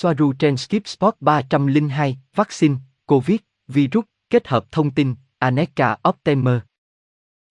Soaru 0.00 0.32
trên 0.32 0.56
Skip 0.56 0.86
Spot 0.88 1.14
302, 1.20 2.18
vaccine, 2.34 2.74
COVID, 3.06 3.38
virus, 3.68 4.04
kết 4.30 4.48
hợp 4.48 4.72
thông 4.72 4.90
tin, 4.90 5.14
Aneka 5.38 5.96
Optimer. 6.08 6.58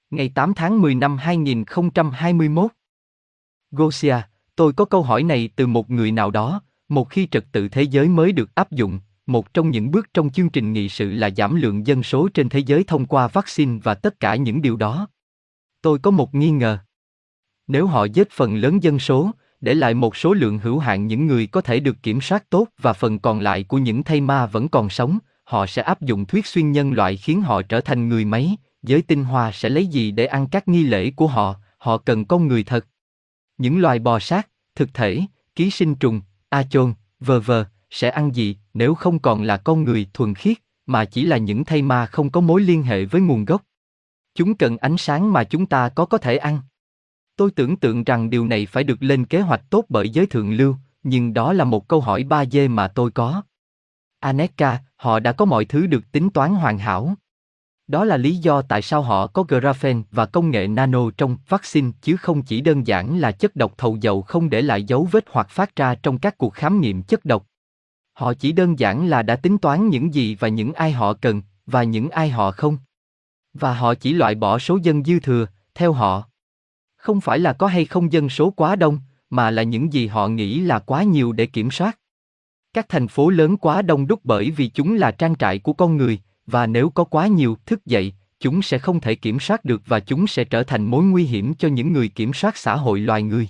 Ngày 0.09 0.31
8 0.35 0.53
tháng 0.53 0.81
10 0.81 0.95
năm 0.95 1.17
2021. 1.17 2.71
Gosia, 3.71 4.15
tôi 4.55 4.73
có 4.73 4.85
câu 4.85 5.03
hỏi 5.03 5.23
này 5.23 5.49
từ 5.55 5.67
một 5.67 5.89
người 5.89 6.11
nào 6.11 6.31
đó, 6.31 6.61
một 6.89 7.09
khi 7.09 7.27
trật 7.31 7.45
tự 7.51 7.69
thế 7.69 7.81
giới 7.81 8.07
mới 8.07 8.31
được 8.31 8.55
áp 8.55 8.71
dụng, 8.71 8.99
một 9.25 9.53
trong 9.53 9.71
những 9.71 9.91
bước 9.91 10.13
trong 10.13 10.29
chương 10.29 10.49
trình 10.49 10.73
nghị 10.73 10.89
sự 10.89 11.11
là 11.11 11.29
giảm 11.37 11.55
lượng 11.55 11.87
dân 11.87 12.03
số 12.03 12.29
trên 12.33 12.49
thế 12.49 12.59
giới 12.59 12.83
thông 12.83 13.05
qua 13.05 13.27
vaccine 13.27 13.79
và 13.83 13.93
tất 13.93 14.19
cả 14.19 14.35
những 14.35 14.61
điều 14.61 14.75
đó. 14.75 15.07
Tôi 15.81 15.99
có 15.99 16.11
một 16.11 16.35
nghi 16.35 16.49
ngờ. 16.49 16.77
Nếu 17.67 17.87
họ 17.87 18.05
giết 18.05 18.31
phần 18.31 18.55
lớn 18.55 18.83
dân 18.83 18.99
số, 18.99 19.31
để 19.61 19.73
lại 19.73 19.93
một 19.93 20.15
số 20.15 20.33
lượng 20.33 20.59
hữu 20.59 20.79
hạn 20.79 21.07
những 21.07 21.27
người 21.27 21.47
có 21.47 21.61
thể 21.61 21.79
được 21.79 22.03
kiểm 22.03 22.21
soát 22.21 22.49
tốt 22.49 22.67
và 22.81 22.93
phần 22.93 23.19
còn 23.19 23.39
lại 23.39 23.63
của 23.63 23.77
những 23.77 24.03
thây 24.03 24.21
ma 24.21 24.45
vẫn 24.45 24.67
còn 24.67 24.89
sống, 24.89 25.17
họ 25.43 25.65
sẽ 25.65 25.81
áp 25.81 26.01
dụng 26.01 26.25
thuyết 26.25 26.45
xuyên 26.45 26.71
nhân 26.71 26.93
loại 26.93 27.17
khiến 27.17 27.41
họ 27.41 27.61
trở 27.61 27.81
thành 27.81 28.09
người 28.09 28.25
máy, 28.25 28.57
giới 28.83 29.01
tinh 29.01 29.23
hoa 29.23 29.51
sẽ 29.51 29.69
lấy 29.69 29.87
gì 29.87 30.11
để 30.11 30.25
ăn 30.25 30.47
các 30.47 30.67
nghi 30.67 30.83
lễ 30.83 31.11
của 31.11 31.27
họ, 31.27 31.55
họ 31.77 31.97
cần 31.97 32.25
con 32.25 32.47
người 32.47 32.63
thật. 32.63 32.85
Những 33.57 33.79
loài 33.79 33.99
bò 33.99 34.19
sát, 34.19 34.47
thực 34.75 34.93
thể, 34.93 35.21
ký 35.55 35.69
sinh 35.69 35.95
trùng, 35.95 36.21
a 36.49 36.63
chôn, 36.63 36.93
vờ 37.19 37.39
vờ, 37.39 37.65
sẽ 37.89 38.09
ăn 38.09 38.35
gì 38.35 38.57
nếu 38.73 38.95
không 38.95 39.19
còn 39.19 39.43
là 39.43 39.57
con 39.57 39.83
người 39.83 40.07
thuần 40.13 40.33
khiết, 40.33 40.57
mà 40.85 41.05
chỉ 41.05 41.25
là 41.25 41.37
những 41.37 41.65
thây 41.65 41.81
ma 41.81 42.05
không 42.05 42.29
có 42.29 42.41
mối 42.41 42.61
liên 42.61 42.83
hệ 42.83 43.05
với 43.05 43.21
nguồn 43.21 43.45
gốc. 43.45 43.61
Chúng 44.35 44.55
cần 44.55 44.77
ánh 44.77 44.97
sáng 44.97 45.33
mà 45.33 45.43
chúng 45.43 45.65
ta 45.65 45.89
có 45.89 46.05
có 46.05 46.17
thể 46.17 46.37
ăn. 46.37 46.59
Tôi 47.37 47.51
tưởng 47.51 47.77
tượng 47.77 48.03
rằng 48.03 48.29
điều 48.29 48.47
này 48.47 48.65
phải 48.65 48.83
được 48.83 49.03
lên 49.03 49.25
kế 49.25 49.41
hoạch 49.41 49.61
tốt 49.69 49.85
bởi 49.89 50.09
giới 50.09 50.25
thượng 50.25 50.53
lưu, 50.53 50.75
nhưng 51.03 51.33
đó 51.33 51.53
là 51.53 51.63
một 51.63 51.87
câu 51.87 52.01
hỏi 52.01 52.23
ba 52.23 52.45
dê 52.45 52.67
mà 52.67 52.87
tôi 52.87 53.11
có. 53.11 53.41
Aneka, 54.19 54.79
họ 54.95 55.19
đã 55.19 55.31
có 55.31 55.45
mọi 55.45 55.65
thứ 55.65 55.87
được 55.87 56.11
tính 56.11 56.29
toán 56.29 56.55
hoàn 56.55 56.77
hảo. 56.77 57.15
Đó 57.87 58.05
là 58.05 58.17
lý 58.17 58.35
do 58.35 58.61
tại 58.61 58.81
sao 58.81 59.01
họ 59.01 59.27
có 59.27 59.43
graphene 59.43 60.01
và 60.11 60.25
công 60.25 60.51
nghệ 60.51 60.67
nano 60.67 61.11
trong 61.17 61.37
vaccine 61.49 61.91
chứ 62.01 62.17
không 62.17 62.41
chỉ 62.41 62.61
đơn 62.61 62.87
giản 62.87 63.19
là 63.19 63.31
chất 63.31 63.55
độc 63.55 63.77
thầu 63.77 63.97
dầu 63.97 64.21
không 64.21 64.49
để 64.49 64.61
lại 64.61 64.83
dấu 64.83 65.07
vết 65.11 65.25
hoặc 65.29 65.49
phát 65.49 65.75
ra 65.75 65.95
trong 65.95 66.17
các 66.17 66.37
cuộc 66.37 66.53
khám 66.53 66.81
nghiệm 66.81 67.03
chất 67.03 67.25
độc. 67.25 67.47
Họ 68.13 68.33
chỉ 68.33 68.51
đơn 68.51 68.79
giản 68.79 69.07
là 69.07 69.21
đã 69.21 69.35
tính 69.35 69.57
toán 69.57 69.89
những 69.89 70.13
gì 70.13 70.35
và 70.35 70.47
những 70.47 70.73
ai 70.73 70.91
họ 70.91 71.13
cần 71.13 71.41
và 71.65 71.83
những 71.83 72.09
ai 72.09 72.29
họ 72.29 72.51
không. 72.51 72.77
Và 73.53 73.73
họ 73.73 73.95
chỉ 73.95 74.13
loại 74.13 74.35
bỏ 74.35 74.59
số 74.59 74.79
dân 74.83 75.03
dư 75.03 75.19
thừa, 75.19 75.45
theo 75.75 75.93
họ. 75.93 76.29
Không 77.07 77.21
phải 77.21 77.39
là 77.39 77.53
có 77.53 77.67
hay 77.67 77.85
không 77.85 78.11
dân 78.11 78.29
số 78.29 78.49
quá 78.49 78.75
đông, 78.75 78.99
mà 79.29 79.51
là 79.51 79.63
những 79.63 79.93
gì 79.93 80.07
họ 80.07 80.27
nghĩ 80.27 80.59
là 80.59 80.79
quá 80.79 81.03
nhiều 81.03 81.31
để 81.31 81.45
kiểm 81.45 81.71
soát. 81.71 81.99
Các 82.73 82.89
thành 82.89 83.07
phố 83.07 83.29
lớn 83.29 83.57
quá 83.57 83.81
đông 83.81 84.07
đúc 84.07 84.19
bởi 84.23 84.51
vì 84.51 84.67
chúng 84.67 84.95
là 84.95 85.11
trang 85.11 85.35
trại 85.35 85.59
của 85.59 85.73
con 85.73 85.97
người, 85.97 86.19
và 86.47 86.67
nếu 86.67 86.89
có 86.89 87.03
quá 87.03 87.27
nhiều 87.27 87.57
thức 87.65 87.85
dậy, 87.85 88.13
chúng 88.39 88.61
sẽ 88.61 88.77
không 88.77 88.99
thể 88.99 89.15
kiểm 89.15 89.39
soát 89.39 89.65
được 89.65 89.81
và 89.85 89.99
chúng 89.99 90.27
sẽ 90.27 90.43
trở 90.43 90.63
thành 90.63 90.85
mối 90.85 91.03
nguy 91.03 91.23
hiểm 91.23 91.53
cho 91.53 91.67
những 91.67 91.93
người 91.93 92.07
kiểm 92.07 92.33
soát 92.33 92.57
xã 92.57 92.75
hội 92.75 92.99
loài 92.99 93.23
người. 93.23 93.49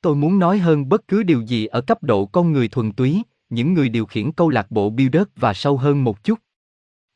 Tôi 0.00 0.14
muốn 0.14 0.38
nói 0.38 0.58
hơn 0.58 0.88
bất 0.88 1.08
cứ 1.08 1.22
điều 1.22 1.40
gì 1.40 1.66
ở 1.66 1.80
cấp 1.80 2.02
độ 2.02 2.26
con 2.26 2.52
người 2.52 2.68
thuần 2.68 2.92
túy, 2.92 3.22
những 3.50 3.74
người 3.74 3.88
điều 3.88 4.06
khiển 4.06 4.32
câu 4.32 4.50
lạc 4.50 4.70
bộ 4.70 4.90
Build 4.90 5.16
và 5.36 5.54
sâu 5.54 5.76
hơn 5.76 6.04
một 6.04 6.24
chút. 6.24 6.38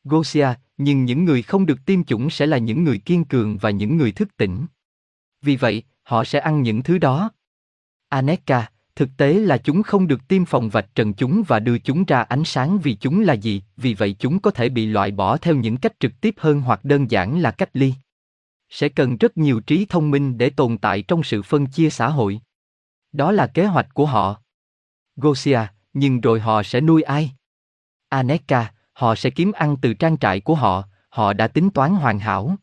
Gosia, 0.03 0.47
nhưng 0.77 1.05
những 1.05 1.25
người 1.25 1.41
không 1.41 1.65
được 1.65 1.85
tiêm 1.85 2.03
chủng 2.03 2.29
sẽ 2.29 2.45
là 2.45 2.57
những 2.57 2.83
người 2.83 2.97
kiên 2.97 3.23
cường 3.23 3.57
và 3.57 3.69
những 3.69 3.97
người 3.97 4.11
thức 4.11 4.37
tỉnh. 4.37 4.65
Vì 5.41 5.55
vậy, 5.55 5.83
họ 6.03 6.23
sẽ 6.23 6.39
ăn 6.39 6.61
những 6.61 6.83
thứ 6.83 6.97
đó. 6.97 7.31
Aneka, 8.09 8.69
thực 8.95 9.09
tế 9.17 9.33
là 9.33 9.57
chúng 9.57 9.83
không 9.83 10.07
được 10.07 10.27
tiêm 10.27 10.45
phòng 10.45 10.69
vạch 10.69 10.95
trần 10.95 11.13
chúng 11.13 11.43
và 11.47 11.59
đưa 11.59 11.77
chúng 11.77 12.05
ra 12.05 12.21
ánh 12.21 12.43
sáng 12.43 12.79
vì 12.79 12.93
chúng 12.95 13.21
là 13.21 13.33
gì, 13.33 13.63
vì 13.77 13.93
vậy 13.93 14.15
chúng 14.19 14.39
có 14.39 14.51
thể 14.51 14.69
bị 14.69 14.85
loại 14.85 15.11
bỏ 15.11 15.37
theo 15.37 15.55
những 15.55 15.77
cách 15.77 15.99
trực 15.99 16.21
tiếp 16.21 16.35
hơn 16.37 16.61
hoặc 16.61 16.85
đơn 16.85 17.11
giản 17.11 17.39
là 17.39 17.51
cách 17.51 17.69
ly. 17.73 17.93
Sẽ 18.69 18.89
cần 18.89 19.17
rất 19.17 19.37
nhiều 19.37 19.59
trí 19.59 19.85
thông 19.85 20.11
minh 20.11 20.37
để 20.37 20.49
tồn 20.49 20.77
tại 20.77 21.01
trong 21.01 21.23
sự 21.23 21.41
phân 21.41 21.67
chia 21.67 21.89
xã 21.89 22.07
hội. 22.07 22.41
Đó 23.11 23.31
là 23.31 23.47
kế 23.47 23.65
hoạch 23.65 23.87
của 23.93 24.05
họ. 24.05 24.41
Gosia, 25.15 25.59
nhưng 25.93 26.21
rồi 26.21 26.39
họ 26.39 26.63
sẽ 26.63 26.81
nuôi 26.81 27.01
ai? 27.01 27.31
Aneka, 28.09 28.73
họ 28.93 29.15
sẽ 29.15 29.29
kiếm 29.29 29.51
ăn 29.51 29.77
từ 29.81 29.93
trang 29.93 30.17
trại 30.17 30.39
của 30.39 30.55
họ, 30.55 30.83
họ 31.09 31.33
đã 31.33 31.47
tính 31.47 31.69
toán 31.69 31.91
hoàn 31.91 32.19
hảo. 32.19 32.55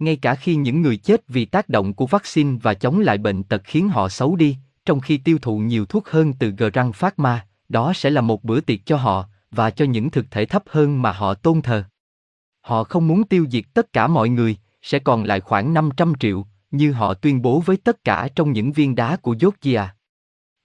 Ngay 0.00 0.16
cả 0.16 0.34
khi 0.34 0.56
những 0.56 0.82
người 0.82 0.96
chết 0.96 1.28
vì 1.28 1.44
tác 1.44 1.68
động 1.68 1.94
của 1.94 2.06
vaccine 2.06 2.58
và 2.62 2.74
chống 2.74 3.00
lại 3.00 3.18
bệnh 3.18 3.42
tật 3.42 3.62
khiến 3.64 3.88
họ 3.88 4.08
xấu 4.08 4.36
đi, 4.36 4.56
trong 4.84 5.00
khi 5.00 5.16
tiêu 5.16 5.38
thụ 5.42 5.58
nhiều 5.58 5.86
thuốc 5.86 6.08
hơn 6.08 6.32
từ 6.32 6.50
Grand 6.50 6.74
răng 6.74 6.92
phát 6.92 7.18
ma, 7.18 7.46
đó 7.68 7.92
sẽ 7.94 8.10
là 8.10 8.20
một 8.20 8.44
bữa 8.44 8.60
tiệc 8.60 8.86
cho 8.86 8.96
họ, 8.96 9.28
và 9.50 9.70
cho 9.70 9.84
những 9.84 10.10
thực 10.10 10.30
thể 10.30 10.46
thấp 10.46 10.62
hơn 10.66 11.02
mà 11.02 11.12
họ 11.12 11.34
tôn 11.34 11.62
thờ. 11.62 11.84
Họ 12.60 12.84
không 12.84 13.08
muốn 13.08 13.24
tiêu 13.24 13.46
diệt 13.50 13.64
tất 13.74 13.92
cả 13.92 14.06
mọi 14.06 14.28
người, 14.28 14.56
sẽ 14.82 14.98
còn 14.98 15.24
lại 15.24 15.40
khoảng 15.40 15.74
500 15.74 16.12
triệu, 16.20 16.46
như 16.70 16.92
họ 16.92 17.14
tuyên 17.14 17.42
bố 17.42 17.60
với 17.60 17.76
tất 17.76 18.04
cả 18.04 18.28
trong 18.34 18.52
những 18.52 18.72
viên 18.72 18.94
đá 18.94 19.16
của 19.16 19.34
Georgia. 19.40 19.94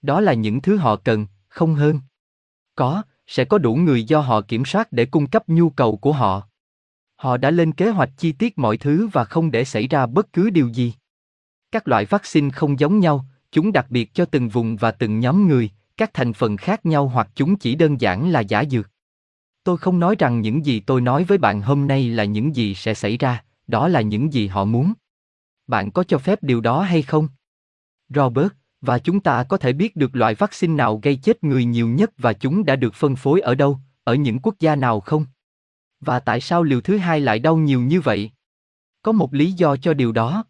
Đó 0.02 0.20
là 0.20 0.32
những 0.32 0.60
thứ 0.60 0.76
họ 0.76 0.96
cần, 0.96 1.26
không 1.48 1.74
hơn. 1.74 2.00
Có, 2.74 3.02
sẽ 3.26 3.44
có 3.44 3.58
đủ 3.58 3.74
người 3.74 4.04
do 4.04 4.20
họ 4.20 4.40
kiểm 4.40 4.64
soát 4.64 4.92
để 4.92 5.06
cung 5.06 5.26
cấp 5.26 5.42
nhu 5.46 5.70
cầu 5.70 5.96
của 5.96 6.12
họ. 6.12 6.48
Họ 7.16 7.36
đã 7.36 7.50
lên 7.50 7.72
kế 7.72 7.90
hoạch 7.90 8.10
chi 8.16 8.32
tiết 8.32 8.58
mọi 8.58 8.76
thứ 8.76 9.08
và 9.12 9.24
không 9.24 9.50
để 9.50 9.64
xảy 9.64 9.88
ra 9.88 10.06
bất 10.06 10.32
cứ 10.32 10.50
điều 10.50 10.68
gì. 10.68 10.94
Các 11.70 11.88
loại 11.88 12.04
vaccine 12.04 12.50
không 12.50 12.80
giống 12.80 13.00
nhau, 13.00 13.26
chúng 13.52 13.72
đặc 13.72 13.86
biệt 13.90 14.14
cho 14.14 14.24
từng 14.24 14.48
vùng 14.48 14.76
và 14.76 14.90
từng 14.90 15.20
nhóm 15.20 15.48
người, 15.48 15.70
các 15.96 16.10
thành 16.14 16.32
phần 16.32 16.56
khác 16.56 16.86
nhau 16.86 17.08
hoặc 17.08 17.28
chúng 17.34 17.56
chỉ 17.56 17.74
đơn 17.74 18.00
giản 18.00 18.30
là 18.30 18.40
giả 18.40 18.64
dược. 18.64 18.90
Tôi 19.64 19.76
không 19.76 20.00
nói 20.00 20.16
rằng 20.18 20.40
những 20.40 20.66
gì 20.66 20.80
tôi 20.80 21.00
nói 21.00 21.24
với 21.24 21.38
bạn 21.38 21.62
hôm 21.62 21.86
nay 21.86 22.08
là 22.08 22.24
những 22.24 22.56
gì 22.56 22.74
sẽ 22.74 22.94
xảy 22.94 23.18
ra, 23.18 23.44
đó 23.66 23.88
là 23.88 24.00
những 24.00 24.32
gì 24.32 24.46
họ 24.46 24.64
muốn. 24.64 24.92
Bạn 25.66 25.90
có 25.90 26.04
cho 26.04 26.18
phép 26.18 26.42
điều 26.42 26.60
đó 26.60 26.82
hay 26.82 27.02
không? 27.02 27.28
Robert, 28.08 28.48
và 28.80 28.98
chúng 28.98 29.20
ta 29.20 29.44
có 29.44 29.56
thể 29.56 29.72
biết 29.72 29.96
được 29.96 30.16
loại 30.16 30.34
vaccine 30.34 30.74
nào 30.74 31.00
gây 31.02 31.16
chết 31.16 31.44
người 31.44 31.64
nhiều 31.64 31.88
nhất 31.88 32.10
và 32.18 32.32
chúng 32.32 32.64
đã 32.64 32.76
được 32.76 32.94
phân 32.94 33.16
phối 33.16 33.40
ở 33.40 33.54
đâu, 33.54 33.78
ở 34.04 34.14
những 34.14 34.38
quốc 34.38 34.54
gia 34.60 34.76
nào 34.76 35.00
không? 35.00 35.26
Và 36.00 36.20
tại 36.20 36.40
sao 36.40 36.62
liều 36.62 36.80
thứ 36.80 36.96
hai 36.96 37.20
lại 37.20 37.38
đau 37.38 37.56
nhiều 37.56 37.80
như 37.80 38.00
vậy? 38.00 38.30
Có 39.02 39.12
một 39.12 39.34
lý 39.34 39.52
do 39.52 39.76
cho 39.76 39.94
điều 39.94 40.12
đó. 40.12 40.44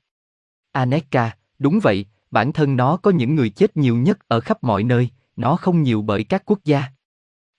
Aneka, 0.72 1.36
đúng 1.58 1.80
vậy, 1.82 2.06
bản 2.30 2.52
thân 2.52 2.76
nó 2.76 2.96
có 2.96 3.10
những 3.10 3.34
người 3.34 3.50
chết 3.50 3.76
nhiều 3.76 3.96
nhất 3.96 4.18
ở 4.28 4.40
khắp 4.40 4.64
mọi 4.64 4.84
nơi, 4.84 5.10
nó 5.36 5.56
không 5.56 5.82
nhiều 5.82 6.02
bởi 6.02 6.24
các 6.24 6.42
quốc 6.46 6.58
gia. 6.64 6.84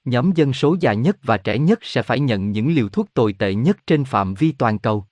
Nhóm 0.05 0.31
dân 0.31 0.53
số 0.53 0.77
già 0.79 0.93
nhất 0.93 1.17
và 1.23 1.37
trẻ 1.37 1.57
nhất 1.57 1.79
sẽ 1.81 2.01
phải 2.01 2.19
nhận 2.19 2.51
những 2.51 2.75
liều 2.75 2.89
thuốc 2.89 3.13
tồi 3.13 3.33
tệ 3.33 3.53
nhất 3.53 3.77
trên 3.87 4.03
phạm 4.03 4.33
vi 4.33 4.51
toàn 4.51 4.79
cầu. 4.79 5.05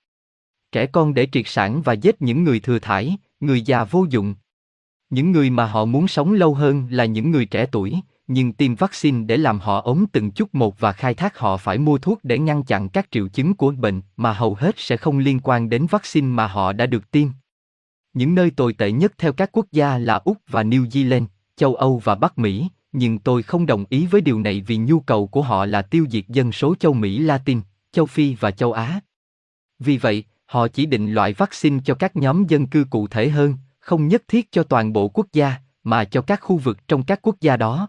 Trẻ 0.71 0.85
con 0.85 1.13
để 1.13 1.27
triệt 1.31 1.47
sản 1.47 1.81
và 1.81 1.93
giết 1.93 2.21
những 2.21 2.43
người 2.43 2.59
thừa 2.59 2.79
thải, 2.79 3.17
người 3.39 3.61
già 3.61 3.83
vô 3.83 4.05
dụng. 4.09 4.35
Những 5.09 5.31
người 5.31 5.49
mà 5.49 5.65
họ 5.65 5.85
muốn 5.85 6.07
sống 6.07 6.33
lâu 6.33 6.53
hơn 6.53 6.87
là 6.91 7.05
những 7.05 7.31
người 7.31 7.45
trẻ 7.45 7.65
tuổi, 7.71 7.95
nhưng 8.27 8.53
tiêm 8.53 8.75
vaccine 8.75 9.25
để 9.25 9.37
làm 9.37 9.59
họ 9.59 9.81
ốm 9.81 10.05
từng 10.11 10.31
chút 10.31 10.55
một 10.55 10.79
và 10.79 10.91
khai 10.91 11.13
thác 11.13 11.37
họ 11.37 11.57
phải 11.57 11.77
mua 11.77 11.97
thuốc 11.97 12.19
để 12.23 12.39
ngăn 12.39 12.63
chặn 12.63 12.89
các 12.89 13.07
triệu 13.11 13.27
chứng 13.27 13.53
của 13.53 13.71
bệnh 13.71 14.01
mà 14.17 14.33
hầu 14.33 14.55
hết 14.55 14.75
sẽ 14.77 14.97
không 14.97 15.17
liên 15.17 15.39
quan 15.43 15.69
đến 15.69 15.85
vaccine 15.85 16.27
mà 16.27 16.47
họ 16.47 16.73
đã 16.73 16.85
được 16.85 17.11
tiêm. 17.11 17.27
Những 18.13 18.35
nơi 18.35 18.51
tồi 18.51 18.73
tệ 18.73 18.91
nhất 18.91 19.13
theo 19.17 19.33
các 19.33 19.49
quốc 19.51 19.65
gia 19.71 19.97
là 19.97 20.15
Úc 20.15 20.37
và 20.47 20.63
New 20.63 20.85
Zealand, 20.85 21.25
châu 21.55 21.75
Âu 21.75 22.01
và 22.03 22.15
Bắc 22.15 22.37
Mỹ, 22.37 22.67
nhưng 22.91 23.19
tôi 23.19 23.43
không 23.43 23.65
đồng 23.65 23.85
ý 23.89 24.05
với 24.05 24.21
điều 24.21 24.39
này 24.39 24.63
vì 24.67 24.77
nhu 24.77 24.99
cầu 24.99 25.27
của 25.27 25.41
họ 25.41 25.65
là 25.65 25.81
tiêu 25.81 26.05
diệt 26.09 26.27
dân 26.27 26.51
số 26.51 26.75
châu 26.75 26.93
Mỹ 26.93 27.19
Latin, 27.19 27.61
châu 27.91 28.05
Phi 28.05 28.35
và 28.35 28.51
châu 28.51 28.71
Á. 28.71 28.99
Vì 29.79 29.97
vậy, 29.97 30.23
họ 30.45 30.67
chỉ 30.67 30.85
định 30.85 31.13
loại 31.13 31.33
vaccine 31.33 31.79
cho 31.85 31.95
các 31.95 32.15
nhóm 32.15 32.45
dân 32.47 32.67
cư 32.67 32.85
cụ 32.89 33.07
thể 33.07 33.29
hơn, 33.29 33.55
không 33.79 34.07
nhất 34.07 34.23
thiết 34.27 34.51
cho 34.51 34.63
toàn 34.63 34.93
bộ 34.93 35.07
quốc 35.07 35.27
gia, 35.33 35.55
mà 35.83 36.03
cho 36.03 36.21
các 36.21 36.41
khu 36.41 36.57
vực 36.57 36.87
trong 36.87 37.03
các 37.03 37.19
quốc 37.21 37.35
gia 37.41 37.57
đó. 37.57 37.87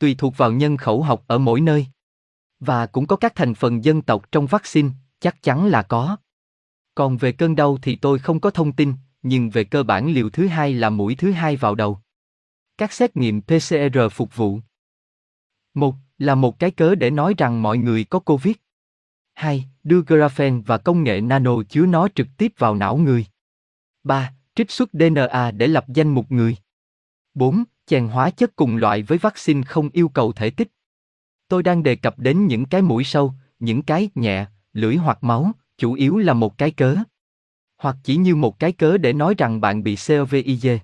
Tùy 0.00 0.14
thuộc 0.18 0.36
vào 0.36 0.52
nhân 0.52 0.76
khẩu 0.76 1.02
học 1.02 1.24
ở 1.26 1.38
mỗi 1.38 1.60
nơi. 1.60 1.86
Và 2.60 2.86
cũng 2.86 3.06
có 3.06 3.16
các 3.16 3.34
thành 3.34 3.54
phần 3.54 3.84
dân 3.84 4.02
tộc 4.02 4.32
trong 4.32 4.46
vaccine, 4.46 4.88
chắc 5.20 5.42
chắn 5.42 5.66
là 5.66 5.82
có. 5.82 6.16
Còn 6.94 7.16
về 7.16 7.32
cơn 7.32 7.56
đau 7.56 7.78
thì 7.82 7.96
tôi 7.96 8.18
không 8.18 8.40
có 8.40 8.50
thông 8.50 8.72
tin, 8.72 8.94
nhưng 9.22 9.50
về 9.50 9.64
cơ 9.64 9.82
bản 9.82 10.12
liều 10.12 10.30
thứ 10.30 10.46
hai 10.46 10.74
là 10.74 10.90
mũi 10.90 11.14
thứ 11.14 11.32
hai 11.32 11.56
vào 11.56 11.74
đầu. 11.74 11.98
Các 12.78 12.92
xét 12.92 13.16
nghiệm 13.16 13.42
PCR 13.42 13.98
phục 14.10 14.36
vụ. 14.36 14.60
Một 15.74 15.94
là 16.18 16.34
một 16.34 16.58
cái 16.58 16.70
cớ 16.70 16.94
để 16.94 17.10
nói 17.10 17.34
rằng 17.38 17.62
mọi 17.62 17.78
người 17.78 18.04
có 18.04 18.18
Covid. 18.18 18.54
Hai, 19.34 19.64
đưa 19.82 20.02
graphene 20.02 20.62
và 20.66 20.78
công 20.78 21.02
nghệ 21.02 21.20
nano 21.20 21.62
chứa 21.68 21.86
nó 21.86 22.08
trực 22.14 22.26
tiếp 22.36 22.52
vào 22.58 22.74
não 22.74 22.96
người. 22.96 23.26
Ba, 24.04 24.32
trích 24.54 24.70
xuất 24.70 24.88
DNA 24.92 25.50
để 25.50 25.66
lập 25.66 25.84
danh 25.88 26.08
mục 26.08 26.32
người. 26.32 26.56
4. 27.34 27.64
Chèn 27.90 28.08
hóa 28.08 28.30
chất 28.30 28.56
cùng 28.56 28.76
loại 28.76 29.02
với 29.02 29.18
vaccine 29.18 29.62
không 29.62 29.88
yêu 29.92 30.08
cầu 30.08 30.32
thể 30.32 30.50
tích. 30.50 30.68
Tôi 31.48 31.62
đang 31.62 31.82
đề 31.82 31.96
cập 31.96 32.18
đến 32.18 32.46
những 32.46 32.66
cái 32.66 32.82
mũi 32.82 33.04
sâu, 33.04 33.34
những 33.58 33.82
cái 33.82 34.10
nhẹ, 34.14 34.46
lưỡi 34.72 34.96
hoặc 34.96 35.24
máu, 35.24 35.52
chủ 35.78 35.92
yếu 35.92 36.18
là 36.18 36.34
một 36.34 36.58
cái 36.58 36.70
cớ. 36.70 36.96
Hoặc 37.76 37.96
chỉ 38.02 38.16
như 38.16 38.36
một 38.36 38.58
cái 38.58 38.72
cớ 38.72 38.98
để 38.98 39.12
nói 39.12 39.34
rằng 39.38 39.60
bạn 39.60 39.82
bị 39.82 39.96
COVID. 40.06 40.78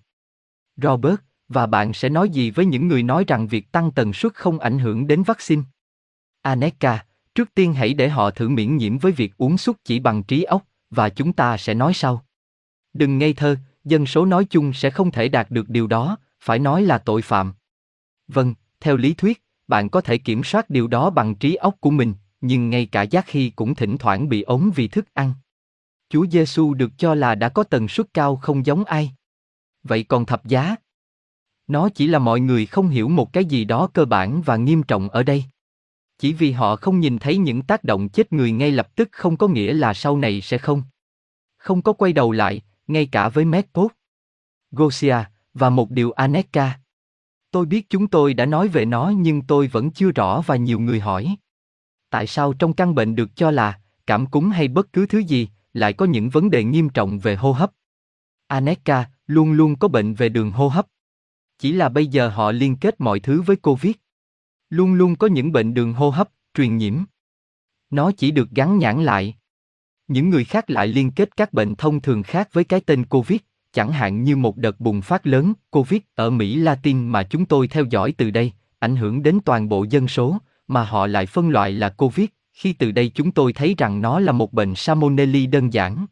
Robert, 0.76 1.16
Và 1.48 1.66
bạn 1.66 1.92
sẽ 1.92 2.08
nói 2.08 2.28
gì 2.28 2.50
với 2.50 2.66
những 2.66 2.88
người 2.88 3.02
nói 3.02 3.24
rằng 3.26 3.46
việc 3.46 3.72
tăng 3.72 3.90
tần 3.90 4.12
suất 4.12 4.34
không 4.34 4.58
ảnh 4.58 4.78
hưởng 4.78 5.06
đến 5.06 5.22
vaccine? 5.22 5.62
Aneka, 6.42 7.04
trước 7.34 7.54
tiên 7.54 7.74
hãy 7.74 7.94
để 7.94 8.08
họ 8.08 8.30
thử 8.30 8.48
miễn 8.48 8.76
nhiễm 8.76 8.98
với 8.98 9.12
việc 9.12 9.36
uống 9.36 9.58
xúc 9.58 9.76
chỉ 9.84 10.00
bằng 10.00 10.22
trí 10.22 10.42
óc, 10.42 10.62
và 10.90 11.08
chúng 11.08 11.32
ta 11.32 11.56
sẽ 11.56 11.74
nói 11.74 11.94
sau. 11.94 12.24
Đừng 12.92 13.18
ngây 13.18 13.32
thơ, 13.32 13.56
dân 13.84 14.06
số 14.06 14.26
nói 14.26 14.44
chung 14.50 14.72
sẽ 14.72 14.90
không 14.90 15.10
thể 15.10 15.28
đạt 15.28 15.50
được 15.50 15.68
điều 15.68 15.86
đó, 15.86 16.16
phải 16.46 16.58
nói 16.58 16.82
là 16.82 16.98
tội 16.98 17.22
phạm. 17.22 17.54
Vâng, 18.28 18.54
theo 18.80 18.96
lý 18.96 19.14
thuyết, 19.14 19.44
bạn 19.68 19.88
có 19.88 20.00
thể 20.00 20.18
kiểm 20.18 20.44
soát 20.44 20.70
điều 20.70 20.86
đó 20.86 21.10
bằng 21.10 21.34
trí 21.34 21.54
óc 21.54 21.74
của 21.80 21.90
mình, 21.90 22.14
nhưng 22.40 22.70
ngay 22.70 22.86
cả 22.86 23.02
giác 23.02 23.24
khi 23.26 23.50
cũng 23.50 23.74
thỉnh 23.74 23.98
thoảng 23.98 24.28
bị 24.28 24.42
ốm 24.42 24.70
vì 24.74 24.88
thức 24.88 25.14
ăn. 25.14 25.32
Chúa 26.08 26.26
Giêsu 26.26 26.74
được 26.74 26.90
cho 26.98 27.14
là 27.14 27.34
đã 27.34 27.48
có 27.48 27.64
tần 27.64 27.88
suất 27.88 28.14
cao 28.14 28.36
không 28.36 28.66
giống 28.66 28.84
ai. 28.84 29.10
Vậy 29.82 30.02
còn 30.04 30.26
thập 30.26 30.44
giá? 30.44 30.76
Nó 31.66 31.88
chỉ 31.88 32.06
là 32.06 32.18
mọi 32.18 32.40
người 32.40 32.66
không 32.66 32.88
hiểu 32.88 33.08
một 33.08 33.32
cái 33.32 33.44
gì 33.44 33.64
đó 33.64 33.88
cơ 33.94 34.04
bản 34.04 34.42
và 34.42 34.56
nghiêm 34.56 34.82
trọng 34.82 35.08
ở 35.08 35.22
đây. 35.22 35.44
Chỉ 36.18 36.32
vì 36.32 36.52
họ 36.52 36.76
không 36.76 37.00
nhìn 37.00 37.18
thấy 37.18 37.38
những 37.38 37.62
tác 37.62 37.84
động 37.84 38.08
chết 38.08 38.32
người 38.32 38.52
ngay 38.52 38.70
lập 38.70 38.96
tức 38.96 39.08
không 39.12 39.36
có 39.36 39.48
nghĩa 39.48 39.72
là 39.72 39.94
sau 39.94 40.16
này 40.16 40.40
sẽ 40.40 40.58
không. 40.58 40.82
Không 41.56 41.82
có 41.82 41.92
quay 41.92 42.12
đầu 42.12 42.32
lại, 42.32 42.62
ngay 42.86 43.06
cả 43.06 43.28
với 43.28 43.44
Medport, 43.44 43.92
Gosia, 44.70 45.16
và 45.58 45.70
một 45.70 45.90
điều 45.90 46.10
Aneka. 46.10 46.78
Tôi 47.50 47.66
biết 47.66 47.90
chúng 47.90 48.06
tôi 48.06 48.34
đã 48.34 48.46
nói 48.46 48.68
về 48.68 48.84
nó 48.84 49.12
nhưng 49.16 49.42
tôi 49.42 49.66
vẫn 49.66 49.90
chưa 49.90 50.10
rõ 50.10 50.42
và 50.46 50.56
nhiều 50.56 50.80
người 50.80 51.00
hỏi. 51.00 51.36
Tại 52.10 52.26
sao 52.26 52.52
trong 52.52 52.72
căn 52.72 52.94
bệnh 52.94 53.14
được 53.14 53.36
cho 53.36 53.50
là 53.50 53.80
cảm 54.06 54.26
cúm 54.26 54.50
hay 54.50 54.68
bất 54.68 54.92
cứ 54.92 55.06
thứ 55.06 55.18
gì 55.18 55.48
lại 55.72 55.92
có 55.92 56.06
những 56.06 56.28
vấn 56.28 56.50
đề 56.50 56.64
nghiêm 56.64 56.88
trọng 56.88 57.18
về 57.18 57.36
hô 57.36 57.52
hấp? 57.52 57.70
Aneka 58.46 59.10
luôn 59.26 59.52
luôn 59.52 59.76
có 59.78 59.88
bệnh 59.88 60.14
về 60.14 60.28
đường 60.28 60.50
hô 60.50 60.68
hấp. 60.68 60.86
Chỉ 61.58 61.72
là 61.72 61.88
bây 61.88 62.06
giờ 62.06 62.28
họ 62.28 62.52
liên 62.52 62.76
kết 62.76 63.00
mọi 63.00 63.20
thứ 63.20 63.42
với 63.42 63.56
Covid. 63.56 63.92
Luôn 64.70 64.94
luôn 64.94 65.16
có 65.16 65.26
những 65.26 65.52
bệnh 65.52 65.74
đường 65.74 65.92
hô 65.92 66.10
hấp, 66.10 66.28
truyền 66.54 66.76
nhiễm. 66.76 66.94
Nó 67.90 68.12
chỉ 68.12 68.30
được 68.30 68.50
gắn 68.50 68.78
nhãn 68.78 69.04
lại. 69.04 69.36
Những 70.08 70.30
người 70.30 70.44
khác 70.44 70.70
lại 70.70 70.88
liên 70.88 71.10
kết 71.10 71.36
các 71.36 71.52
bệnh 71.52 71.74
thông 71.74 72.00
thường 72.00 72.22
khác 72.22 72.48
với 72.52 72.64
cái 72.64 72.80
tên 72.80 73.04
Covid, 73.04 73.40
chẳng 73.76 73.92
hạn 73.92 74.24
như 74.24 74.36
một 74.36 74.56
đợt 74.56 74.80
bùng 74.80 75.02
phát 75.02 75.26
lớn, 75.26 75.52
Covid 75.70 76.00
ở 76.14 76.30
Mỹ 76.30 76.56
Latin 76.56 77.08
mà 77.08 77.22
chúng 77.22 77.46
tôi 77.46 77.68
theo 77.68 77.84
dõi 77.84 78.14
từ 78.16 78.30
đây, 78.30 78.52
ảnh 78.78 78.96
hưởng 78.96 79.22
đến 79.22 79.38
toàn 79.44 79.68
bộ 79.68 79.84
dân 79.90 80.08
số, 80.08 80.38
mà 80.68 80.84
họ 80.84 81.06
lại 81.06 81.26
phân 81.26 81.48
loại 81.48 81.72
là 81.72 81.88
Covid, 81.88 82.26
khi 82.52 82.72
từ 82.72 82.92
đây 82.92 83.08
chúng 83.14 83.32
tôi 83.32 83.52
thấy 83.52 83.74
rằng 83.78 84.02
nó 84.02 84.20
là 84.20 84.32
một 84.32 84.52
bệnh 84.52 84.74
Salmonelli 84.74 85.46
đơn 85.46 85.72
giản. 85.72 86.06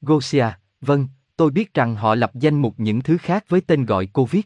Gosia, 0.00 0.46
vâng, 0.80 1.08
tôi 1.36 1.50
biết 1.50 1.74
rằng 1.74 1.96
họ 1.96 2.14
lập 2.14 2.30
danh 2.34 2.62
mục 2.62 2.74
những 2.76 3.02
thứ 3.02 3.18
khác 3.18 3.44
với 3.48 3.60
tên 3.60 3.86
gọi 3.86 4.06
Covid. 4.06 4.42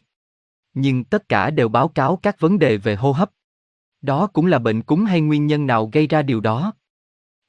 Nhưng 0.73 1.03
tất 1.03 1.29
cả 1.29 1.49
đều 1.49 1.69
báo 1.69 1.87
cáo 1.87 2.15
các 2.15 2.39
vấn 2.39 2.59
đề 2.59 2.77
về 2.77 2.95
hô 2.95 3.11
hấp. 3.11 3.31
Đó 4.01 4.27
cũng 4.27 4.45
là 4.45 4.59
bệnh 4.59 4.81
cúm 4.81 5.05
hay 5.05 5.21
nguyên 5.21 5.47
nhân 5.47 5.67
nào 5.67 5.89
gây 5.93 6.07
ra 6.07 6.21
điều 6.21 6.41
đó. 6.41 6.73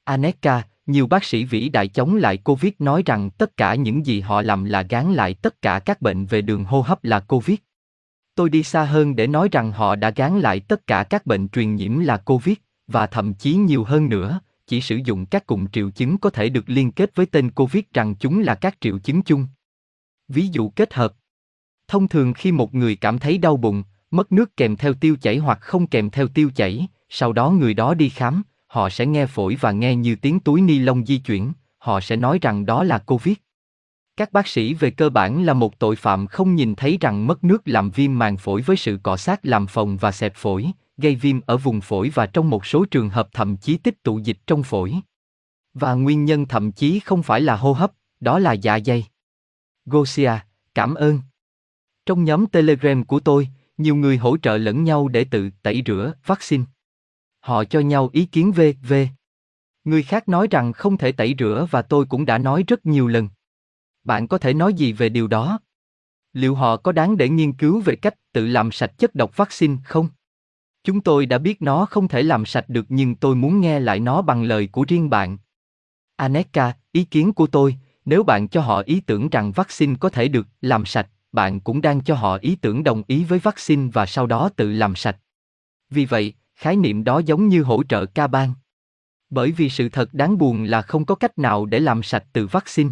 Aneka, 0.03 0.63
nhiều 0.89 1.07
bác 1.07 1.23
sĩ 1.23 1.43
vĩ 1.43 1.69
đại 1.69 1.87
chống 1.87 2.15
lại 2.15 2.37
Covid 2.37 2.73
nói 2.79 3.03
rằng 3.05 3.29
tất 3.29 3.57
cả 3.57 3.75
những 3.75 4.05
gì 4.05 4.19
họ 4.19 4.41
làm 4.41 4.65
là 4.65 4.81
gán 4.81 5.13
lại 5.13 5.33
tất 5.33 5.61
cả 5.61 5.79
các 5.79 6.01
bệnh 6.01 6.25
về 6.25 6.41
đường 6.41 6.65
hô 6.65 6.81
hấp 6.81 7.03
là 7.03 7.19
Covid. 7.19 7.57
Tôi 8.35 8.49
đi 8.49 8.63
xa 8.63 8.83
hơn 8.83 9.15
để 9.15 9.27
nói 9.27 9.49
rằng 9.51 9.71
họ 9.71 9.95
đã 9.95 10.09
gán 10.09 10.39
lại 10.39 10.59
tất 10.59 10.87
cả 10.87 11.03
các 11.03 11.25
bệnh 11.25 11.49
truyền 11.49 11.75
nhiễm 11.75 11.99
là 11.99 12.17
Covid, 12.17 12.55
và 12.87 13.07
thậm 13.07 13.33
chí 13.33 13.53
nhiều 13.53 13.83
hơn 13.83 14.09
nữa, 14.09 14.39
chỉ 14.67 14.81
sử 14.81 14.95
dụng 15.05 15.25
các 15.25 15.45
cụm 15.45 15.67
triệu 15.67 15.89
chứng 15.89 16.17
có 16.17 16.29
thể 16.29 16.49
được 16.49 16.69
liên 16.69 16.91
kết 16.91 17.15
với 17.15 17.25
tên 17.25 17.51
Covid 17.51 17.83
rằng 17.93 18.15
chúng 18.15 18.39
là 18.39 18.55
các 18.55 18.77
triệu 18.81 18.99
chứng 18.99 19.21
chung. 19.21 19.47
Ví 20.27 20.47
dụ 20.47 20.69
kết 20.69 20.93
hợp. 20.93 21.13
Thông 21.87 22.07
thường 22.07 22.33
khi 22.33 22.51
một 22.51 22.75
người 22.75 22.95
cảm 22.95 23.19
thấy 23.19 23.37
đau 23.37 23.57
bụng, 23.57 23.83
mất 24.11 24.31
nước 24.31 24.57
kèm 24.57 24.75
theo 24.75 24.93
tiêu 24.93 25.15
chảy 25.21 25.37
hoặc 25.37 25.61
không 25.61 25.87
kèm 25.87 26.09
theo 26.09 26.27
tiêu 26.27 26.51
chảy, 26.55 26.87
sau 27.09 27.33
đó 27.33 27.49
người 27.49 27.73
đó 27.73 27.93
đi 27.93 28.09
khám, 28.09 28.43
họ 28.69 28.89
sẽ 28.89 29.05
nghe 29.05 29.25
phổi 29.25 29.57
và 29.59 29.71
nghe 29.71 29.95
như 29.95 30.15
tiếng 30.15 30.39
túi 30.39 30.61
ni 30.61 30.79
lông 30.79 31.05
di 31.05 31.17
chuyển, 31.17 31.53
họ 31.77 31.99
sẽ 31.99 32.15
nói 32.15 32.39
rằng 32.41 32.65
đó 32.65 32.83
là 32.83 32.97
Covid. 32.97 33.35
Các 34.17 34.31
bác 34.31 34.47
sĩ 34.47 34.73
về 34.73 34.91
cơ 34.91 35.09
bản 35.09 35.43
là 35.43 35.53
một 35.53 35.79
tội 35.79 35.95
phạm 35.95 36.27
không 36.27 36.55
nhìn 36.55 36.75
thấy 36.75 36.97
rằng 37.01 37.27
mất 37.27 37.43
nước 37.43 37.61
làm 37.65 37.89
viêm 37.89 38.17
màng 38.17 38.37
phổi 38.37 38.61
với 38.61 38.77
sự 38.77 38.99
cọ 39.03 39.17
sát 39.17 39.45
làm 39.45 39.67
phồng 39.67 39.97
và 39.97 40.11
xẹp 40.11 40.35
phổi, 40.35 40.71
gây 40.97 41.15
viêm 41.15 41.41
ở 41.45 41.57
vùng 41.57 41.81
phổi 41.81 42.11
và 42.13 42.25
trong 42.25 42.49
một 42.49 42.65
số 42.65 42.85
trường 42.91 43.09
hợp 43.09 43.29
thậm 43.33 43.57
chí 43.57 43.77
tích 43.77 44.03
tụ 44.03 44.19
dịch 44.19 44.37
trong 44.47 44.63
phổi. 44.63 44.95
Và 45.73 45.93
nguyên 45.93 46.25
nhân 46.25 46.45
thậm 46.45 46.71
chí 46.71 46.99
không 46.99 47.23
phải 47.23 47.41
là 47.41 47.55
hô 47.55 47.73
hấp, 47.73 47.91
đó 48.19 48.39
là 48.39 48.53
dạ 48.53 48.79
dày. 48.85 49.05
Gosia, 49.85 50.31
cảm 50.75 50.95
ơn. 50.95 51.19
Trong 52.05 52.23
nhóm 52.23 52.47
Telegram 52.47 53.03
của 53.03 53.19
tôi, 53.19 53.47
nhiều 53.77 53.95
người 53.95 54.17
hỗ 54.17 54.37
trợ 54.37 54.57
lẫn 54.57 54.83
nhau 54.83 55.07
để 55.07 55.23
tự 55.23 55.49
tẩy 55.63 55.83
rửa 55.85 56.13
vaccine. 56.25 56.63
Họ 57.39 57.63
cho 57.63 57.79
nhau 57.79 58.09
ý 58.13 58.25
kiến 58.25 58.51
về 58.51 58.75
về. 58.81 59.09
Người 59.83 60.03
khác 60.03 60.29
nói 60.29 60.47
rằng 60.51 60.73
không 60.73 60.97
thể 60.97 61.11
tẩy 61.11 61.35
rửa 61.39 61.67
và 61.71 61.81
tôi 61.81 62.05
cũng 62.05 62.25
đã 62.25 62.37
nói 62.37 62.63
rất 62.67 62.85
nhiều 62.85 63.07
lần. 63.07 63.29
Bạn 64.03 64.27
có 64.27 64.37
thể 64.37 64.53
nói 64.53 64.73
gì 64.73 64.93
về 64.93 65.09
điều 65.09 65.27
đó? 65.27 65.59
Liệu 66.33 66.55
họ 66.55 66.77
có 66.77 66.91
đáng 66.91 67.17
để 67.17 67.29
nghiên 67.29 67.53
cứu 67.53 67.81
về 67.81 67.95
cách 67.95 68.15
tự 68.33 68.47
làm 68.47 68.71
sạch 68.71 68.97
chất 68.97 69.15
độc 69.15 69.37
vaccine 69.37 69.75
không? 69.83 70.09
Chúng 70.83 71.01
tôi 71.01 71.25
đã 71.25 71.37
biết 71.37 71.61
nó 71.61 71.85
không 71.85 72.07
thể 72.07 72.23
làm 72.23 72.45
sạch 72.45 72.69
được 72.69 72.85
nhưng 72.89 73.15
tôi 73.15 73.35
muốn 73.35 73.61
nghe 73.61 73.79
lại 73.79 73.99
nó 73.99 74.21
bằng 74.21 74.43
lời 74.43 74.69
của 74.71 74.85
riêng 74.87 75.09
bạn. 75.09 75.37
Aneka, 76.15 76.73
ý 76.91 77.03
kiến 77.03 77.33
của 77.33 77.47
tôi, 77.47 77.75
nếu 78.05 78.23
bạn 78.23 78.47
cho 78.47 78.61
họ 78.61 78.81
ý 78.85 78.99
tưởng 78.99 79.29
rằng 79.29 79.51
vaccine 79.51 79.95
có 79.99 80.09
thể 80.09 80.27
được 80.27 80.47
làm 80.61 80.85
sạch, 80.85 81.07
bạn 81.31 81.59
cũng 81.59 81.81
đang 81.81 82.01
cho 82.01 82.15
họ 82.15 82.37
ý 82.41 82.55
tưởng 82.55 82.83
đồng 82.83 83.03
ý 83.07 83.23
với 83.23 83.39
vaccine 83.39 83.89
và 83.93 84.05
sau 84.05 84.27
đó 84.27 84.49
tự 84.55 84.71
làm 84.71 84.95
sạch. 84.95 85.17
Vì 85.89 86.05
vậy, 86.05 86.33
khái 86.59 86.75
niệm 86.75 87.03
đó 87.03 87.21
giống 87.25 87.47
như 87.47 87.63
hỗ 87.63 87.83
trợ 87.83 88.05
ca 88.05 88.27
ban. 88.27 88.53
Bởi 89.29 89.51
vì 89.51 89.69
sự 89.69 89.89
thật 89.89 90.13
đáng 90.13 90.37
buồn 90.37 90.63
là 90.63 90.81
không 90.81 91.05
có 91.05 91.15
cách 91.15 91.37
nào 91.37 91.65
để 91.65 91.79
làm 91.79 92.03
sạch 92.03 92.23
từ 92.33 92.47
vaccine. 92.47 92.89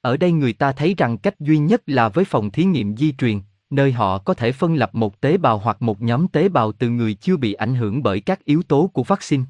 Ở 0.00 0.16
đây 0.16 0.32
người 0.32 0.52
ta 0.52 0.72
thấy 0.72 0.94
rằng 0.98 1.18
cách 1.18 1.40
duy 1.40 1.58
nhất 1.58 1.82
là 1.86 2.08
với 2.08 2.24
phòng 2.24 2.50
thí 2.50 2.64
nghiệm 2.64 2.96
di 2.96 3.12
truyền, 3.12 3.40
nơi 3.70 3.92
họ 3.92 4.18
có 4.18 4.34
thể 4.34 4.52
phân 4.52 4.74
lập 4.74 4.94
một 4.94 5.20
tế 5.20 5.36
bào 5.36 5.58
hoặc 5.58 5.82
một 5.82 6.02
nhóm 6.02 6.28
tế 6.28 6.48
bào 6.48 6.72
từ 6.72 6.88
người 6.90 7.14
chưa 7.14 7.36
bị 7.36 7.52
ảnh 7.52 7.74
hưởng 7.74 8.02
bởi 8.02 8.20
các 8.20 8.44
yếu 8.44 8.62
tố 8.62 8.90
của 8.92 9.02
vaccine. 9.02 9.44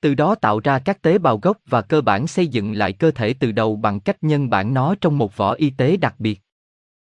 Từ 0.00 0.14
đó 0.14 0.34
tạo 0.34 0.60
ra 0.60 0.78
các 0.78 1.02
tế 1.02 1.18
bào 1.18 1.38
gốc 1.38 1.56
và 1.66 1.82
cơ 1.82 2.00
bản 2.00 2.26
xây 2.26 2.46
dựng 2.46 2.72
lại 2.72 2.92
cơ 2.92 3.10
thể 3.10 3.34
từ 3.34 3.52
đầu 3.52 3.76
bằng 3.76 4.00
cách 4.00 4.16
nhân 4.20 4.50
bản 4.50 4.74
nó 4.74 4.94
trong 5.00 5.18
một 5.18 5.36
vỏ 5.36 5.52
y 5.52 5.70
tế 5.70 5.96
đặc 5.96 6.14
biệt. 6.18 6.40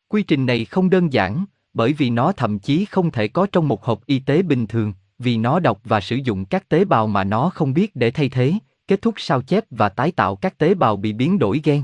Quy 0.08 0.24
trình 0.24 0.46
này 0.46 0.66
không 0.66 0.90
đơn 0.90 1.14
giản, 1.14 1.46
bởi 1.74 1.94
vì 1.94 2.10
nó 2.10 2.32
thậm 2.32 2.60
chí 2.60 2.86
không 2.86 3.12
thể 3.12 3.28
có 3.28 3.48
trong 3.52 3.68
một 3.68 3.84
hộp 3.84 4.06
y 4.06 4.20
tế 4.20 4.42
bình 4.42 4.68
thường, 4.68 4.94
vì 5.20 5.38
nó 5.38 5.60
đọc 5.60 5.80
và 5.84 6.02
sử 6.02 6.16
dụng 6.16 6.46
các 6.46 6.70
tế 6.70 6.86
bào 6.86 7.08
mà 7.08 7.24
nó 7.24 7.50
không 7.50 7.74
biết 7.74 7.96
để 7.96 8.12
thay 8.12 8.30
thế, 8.30 8.54
kết 8.88 9.02
thúc 9.02 9.16
sao 9.18 9.42
chép 9.42 9.66
và 9.70 9.90
tái 9.90 10.12
tạo 10.12 10.36
các 10.36 10.58
tế 10.58 10.74
bào 10.74 10.96
bị 10.96 11.14
biến 11.14 11.40
đổi 11.40 11.62
gen. 11.64 11.84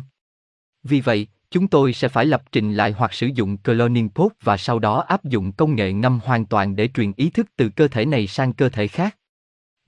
Vì 0.83 1.01
vậy, 1.01 1.27
chúng 1.51 1.67
tôi 1.67 1.93
sẽ 1.93 2.07
phải 2.07 2.25
lập 2.25 2.43
trình 2.51 2.73
lại 2.73 2.91
hoặc 2.91 3.13
sử 3.13 3.27
dụng 3.27 3.57
cloning 3.57 4.09
pod 4.09 4.31
và 4.41 4.57
sau 4.57 4.79
đó 4.79 4.99
áp 4.99 5.23
dụng 5.23 5.51
công 5.51 5.75
nghệ 5.75 5.93
ngâm 5.93 6.19
hoàn 6.23 6.45
toàn 6.45 6.75
để 6.75 6.89
truyền 6.93 7.11
ý 7.15 7.29
thức 7.29 7.47
từ 7.55 7.69
cơ 7.69 7.87
thể 7.87 8.05
này 8.05 8.27
sang 8.27 8.53
cơ 8.53 8.69
thể 8.69 8.87
khác. 8.87 9.17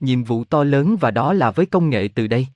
Nhiệm 0.00 0.24
vụ 0.24 0.44
to 0.44 0.64
lớn 0.64 0.96
và 1.00 1.10
đó 1.10 1.32
là 1.32 1.50
với 1.50 1.66
công 1.66 1.90
nghệ 1.90 2.08
từ 2.14 2.26
đây. 2.26 2.46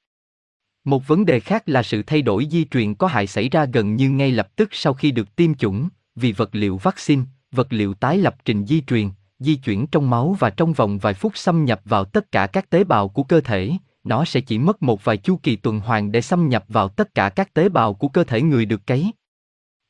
Một 0.84 1.06
vấn 1.06 1.26
đề 1.26 1.40
khác 1.40 1.68
là 1.68 1.82
sự 1.82 2.02
thay 2.02 2.22
đổi 2.22 2.46
di 2.50 2.64
truyền 2.64 2.94
có 2.94 3.06
hại 3.06 3.26
xảy 3.26 3.48
ra 3.48 3.64
gần 3.64 3.96
như 3.96 4.10
ngay 4.10 4.30
lập 4.30 4.56
tức 4.56 4.68
sau 4.72 4.94
khi 4.94 5.10
được 5.10 5.36
tiêm 5.36 5.54
chủng, 5.54 5.88
vì 6.14 6.32
vật 6.32 6.50
liệu 6.52 6.76
vaccine, 6.76 7.22
vật 7.52 7.72
liệu 7.72 7.94
tái 7.94 8.18
lập 8.18 8.36
trình 8.44 8.66
di 8.66 8.80
truyền, 8.80 9.10
di 9.40 9.54
chuyển 9.54 9.86
trong 9.86 10.10
máu 10.10 10.36
và 10.38 10.50
trong 10.50 10.72
vòng 10.72 10.98
vài 10.98 11.14
phút 11.14 11.36
xâm 11.36 11.64
nhập 11.64 11.80
vào 11.84 12.04
tất 12.04 12.32
cả 12.32 12.46
các 12.46 12.70
tế 12.70 12.84
bào 12.84 13.08
của 13.08 13.22
cơ 13.22 13.40
thể, 13.40 13.72
nó 14.04 14.24
sẽ 14.24 14.40
chỉ 14.40 14.58
mất 14.58 14.82
một 14.82 15.04
vài 15.04 15.16
chu 15.16 15.36
kỳ 15.42 15.56
tuần 15.56 15.80
hoàn 15.80 16.12
để 16.12 16.20
xâm 16.20 16.48
nhập 16.48 16.64
vào 16.68 16.88
tất 16.88 17.14
cả 17.14 17.28
các 17.28 17.54
tế 17.54 17.68
bào 17.68 17.94
của 17.94 18.08
cơ 18.08 18.24
thể 18.24 18.42
người 18.42 18.64
được 18.66 18.86
cấy. 18.86 19.12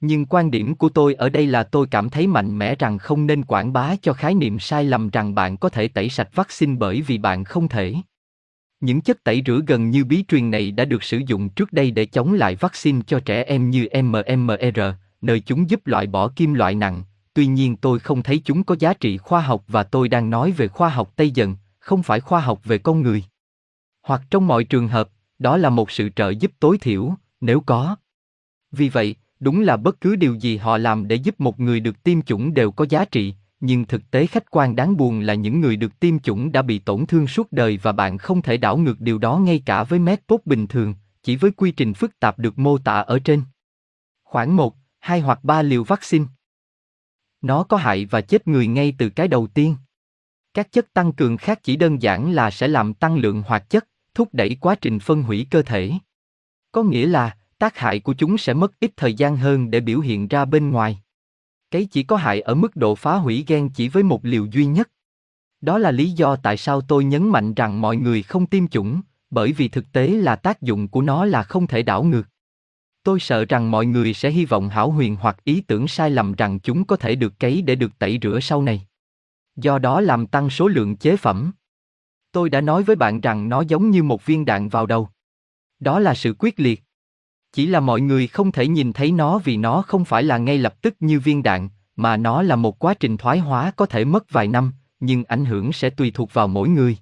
Nhưng 0.01 0.27
quan 0.27 0.51
điểm 0.51 0.75
của 0.75 0.89
tôi 0.89 1.15
ở 1.15 1.29
đây 1.29 1.47
là 1.47 1.63
tôi 1.63 1.87
cảm 1.91 2.11
thấy 2.11 2.27
mạnh 2.27 2.59
mẽ 2.59 2.75
rằng 2.75 2.99
không 2.99 3.27
nên 3.27 3.45
quảng 3.45 3.73
bá 3.73 3.97
cho 4.03 4.13
khái 4.13 4.35
niệm 4.35 4.59
sai 4.59 4.85
lầm 4.85 5.11
rằng 5.11 5.35
bạn 5.35 5.57
có 5.57 5.69
thể 5.69 5.89
tẩy 5.89 6.09
sạch 6.09 6.29
vaccine 6.35 6.77
bởi 6.79 7.03
vì 7.03 7.19
bạn 7.19 7.45
không 7.45 7.69
thể. 7.69 7.95
Những 8.81 9.01
chất 9.01 9.25
tẩy 9.25 9.43
rửa 9.47 9.61
gần 9.67 9.91
như 9.91 10.05
bí 10.05 10.25
truyền 10.29 10.51
này 10.51 10.71
đã 10.71 10.85
được 10.85 11.03
sử 11.03 11.21
dụng 11.27 11.49
trước 11.49 11.73
đây 11.73 11.91
để 11.91 12.07
chống 12.07 12.33
lại 12.33 12.57
vaccine 12.57 13.01
cho 13.07 13.21
trẻ 13.21 13.43
em 13.43 13.71
như 13.71 13.89
MMR, 14.03 14.81
nơi 15.21 15.41
chúng 15.41 15.71
giúp 15.71 15.87
loại 15.87 16.07
bỏ 16.07 16.29
kim 16.29 16.55
loại 16.55 16.75
nặng. 16.75 17.03
Tuy 17.35 17.47
nhiên 17.47 17.77
tôi 17.77 17.99
không 17.99 18.23
thấy 18.23 18.43
chúng 18.45 18.65
có 18.65 18.77
giá 18.79 18.95
trị 18.95 19.19
khoa 19.19 19.41
học 19.41 19.65
và 19.69 19.83
tôi 19.83 20.09
đang 20.09 20.31
nói 20.31 20.53
về 20.53 20.69
khoa 20.69 20.89
học 20.89 21.13
Tây 21.17 21.31
dần, 21.31 21.57
không 21.79 22.03
phải 22.03 22.21
khoa 22.21 22.41
học 22.41 22.61
về 22.65 22.79
con 22.79 23.03
người. 23.03 23.25
Hoặc 24.03 24.23
trong 24.31 24.47
mọi 24.47 24.65
trường 24.65 24.89
hợp, 24.89 25.09
đó 25.39 25.57
là 25.57 25.71
một 25.71 25.91
sự 25.91 26.09
trợ 26.17 26.31
giúp 26.31 26.53
tối 26.61 26.79
thiểu, 26.79 27.15
nếu 27.41 27.61
có. 27.61 27.97
Vì 28.73 28.89
vậy, 28.89 29.15
đúng 29.41 29.61
là 29.61 29.77
bất 29.77 30.01
cứ 30.01 30.17
điều 30.17 30.35
gì 30.35 30.57
họ 30.57 30.79
làm 30.79 31.09
để 31.09 31.17
giúp 31.17 31.41
một 31.41 31.61
người 31.61 31.81
được 31.81 32.03
tiêm 32.03 32.23
chủng 32.23 32.55
đều 32.55 32.71
có 32.71 32.87
giá 32.89 33.05
trị, 33.05 33.35
nhưng 33.61 33.85
thực 33.85 34.11
tế 34.11 34.27
khách 34.27 34.51
quan 34.51 34.77
đáng 34.77 34.97
buồn 34.97 35.21
là 35.21 35.35
những 35.35 35.61
người 35.61 35.77
được 35.77 36.01
tiêm 36.01 36.19
chủng 36.19 36.53
đã 36.53 36.63
bị 36.63 36.79
tổn 36.79 37.07
thương 37.07 37.27
suốt 37.27 37.53
đời 37.53 37.79
và 37.83 37.93
bạn 37.93 38.19
không 38.19 38.43
thể 38.43 38.57
đảo 38.57 38.77
ngược 38.77 39.01
điều 39.01 39.19
đó 39.19 39.39
ngay 39.39 39.63
cả 39.67 39.85
với 39.85 39.99
medpop 39.99 40.47
bình 40.47 40.67
thường, 40.67 40.95
chỉ 41.23 41.37
với 41.37 41.51
quy 41.51 41.71
trình 41.73 41.95
phức 41.95 42.21
tạp 42.21 42.39
được 42.39 42.59
mô 42.59 42.79
tả 42.79 43.01
ở 43.01 43.19
trên. 43.19 43.43
Khoảng 44.25 44.57
1, 44.57 44.75
2 44.99 45.21
hoặc 45.21 45.45
3 45.45 45.63
liều 45.63 45.85
vaccine. 45.85 46.25
Nó 47.43 47.63
có 47.63 47.77
hại 47.77 48.05
và 48.05 48.21
chết 48.21 48.49
người 48.49 48.67
ngay 48.67 48.95
từ 48.99 49.09
cái 49.09 49.29
đầu 49.29 49.47
tiên. 49.47 49.77
Các 50.55 50.73
chất 50.73 50.93
tăng 50.93 51.13
cường 51.13 51.37
khác 51.37 51.61
chỉ 51.63 51.77
đơn 51.77 52.03
giản 52.03 52.33
là 52.33 52.51
sẽ 52.51 52.69
làm 52.69 52.95
tăng 52.95 53.17
lượng 53.17 53.43
hoạt 53.47 53.71
chất, 53.71 53.89
thúc 54.15 54.29
đẩy 54.33 54.57
quá 54.61 54.75
trình 54.75 54.99
phân 54.99 55.23
hủy 55.23 55.47
cơ 55.51 55.63
thể. 55.63 55.93
Có 56.73 56.83
nghĩa 56.83 57.07
là, 57.07 57.37
tác 57.59 57.79
hại 57.79 58.01
của 58.01 58.15
chúng 58.15 58.39
sẽ 58.39 58.55
mất 58.55 58.81
ít 58.81 58.91
thời 58.97 59.15
gian 59.15 59.37
hơn 59.37 59.71
để 59.71 59.81
biểu 59.81 60.01
hiện 60.01 60.29
ra 60.29 60.45
bên 60.45 60.71
ngoài. 60.71 61.01
Cái 61.71 61.89
chỉ 61.91 62.03
có 62.03 62.17
hại 62.17 62.41
ở 62.41 62.55
mức 62.55 62.77
độ 62.77 62.95
phá 62.95 63.17
hủy 63.17 63.45
gen 63.47 63.69
chỉ 63.69 63.89
với 63.89 64.03
một 64.03 64.25
liều 64.25 64.47
duy 64.47 64.67
nhất. 64.67 64.91
Đó 65.61 65.79
là 65.79 65.91
lý 65.91 66.11
do 66.11 66.37
tại 66.37 66.57
sao 66.57 66.81
tôi 66.81 67.05
nhấn 67.05 67.29
mạnh 67.29 67.55
rằng 67.55 67.81
mọi 67.81 67.97
người 67.97 68.23
không 68.23 68.47
tiêm 68.47 68.69
chủng, 68.69 69.01
bởi 69.31 69.53
vì 69.53 69.69
thực 69.69 69.93
tế 69.93 70.09
là 70.09 70.37
tác 70.37 70.63
dụng 70.63 70.89
của 70.89 71.03
nó 71.03 71.25
là 71.25 71.43
không 71.43 71.67
thể 71.67 71.83
đảo 71.83 72.03
ngược. 72.03 72.29
Tôi 73.03 73.21
sợ 73.21 73.45
rằng 73.45 73.71
mọi 73.71 73.87
người 73.87 74.15
sẽ 74.15 74.31
hy 74.31 74.45
vọng 74.45 74.69
hảo 74.69 74.91
huyền 74.91 75.17
hoặc 75.17 75.45
ý 75.45 75.61
tưởng 75.61 75.89
sai 75.89 76.11
lầm 76.11 76.33
rằng 76.33 76.59
chúng 76.61 76.85
có 76.85 76.97
thể 76.97 77.15
được 77.15 77.39
cấy 77.39 77.63
để 77.63 77.75
được 77.75 77.99
tẩy 77.99 78.19
rửa 78.23 78.39
sau 78.43 78.63
này. 78.63 78.87
Do 79.57 79.79
đó 79.79 80.01
làm 80.01 80.27
tăng 80.27 80.51
số 80.51 80.69
lượng 80.69 80.97
chế 80.97 81.17
phẩm. 81.17 81.53
Tôi 82.33 82.51
đã 82.51 82.61
nói 82.61 82.83
với 82.83 82.97
bạn 82.97 83.21
rằng 83.21 83.49
nó 83.49 83.61
giống 83.61 83.91
như 83.91 84.03
một 84.03 84.27
viên 84.27 84.45
đạn 84.45 84.69
vào 84.69 84.87
đầu. 84.87 85.09
Đó 85.81 85.99
là 85.99 86.15
sự 86.15 86.35
quyết 86.39 86.61
liệt. 86.61 86.83
Chỉ 87.53 87.67
là 87.67 87.81
mọi 87.81 88.01
người 88.01 88.27
không 88.27 88.53
thể 88.53 88.69
nhìn 88.69 88.93
thấy 88.93 89.13
nó 89.13 89.39
vì 89.39 89.57
nó 89.57 89.83
không 89.83 90.05
phải 90.05 90.23
là 90.23 90.39
ngay 90.39 90.59
lập 90.59 90.83
tức 90.83 90.95
như 91.01 91.21
viên 91.21 91.43
đạn, 91.43 91.69
mà 91.97 92.17
nó 92.17 92.43
là 92.43 92.57
một 92.57 92.79
quá 92.79 92.95
trình 92.95 93.17
thoái 93.17 93.39
hóa 93.39 93.73
có 93.77 93.87
thể 93.87 94.05
mất 94.05 94.31
vài 94.31 94.49
năm, 94.49 94.73
nhưng 95.01 95.25
ảnh 95.25 95.45
hưởng 95.45 95.73
sẽ 95.73 95.91
tùy 95.91 96.11
thuộc 96.11 96.35
vào 96.35 96.49
mỗi 96.49 96.69
người. 96.69 96.97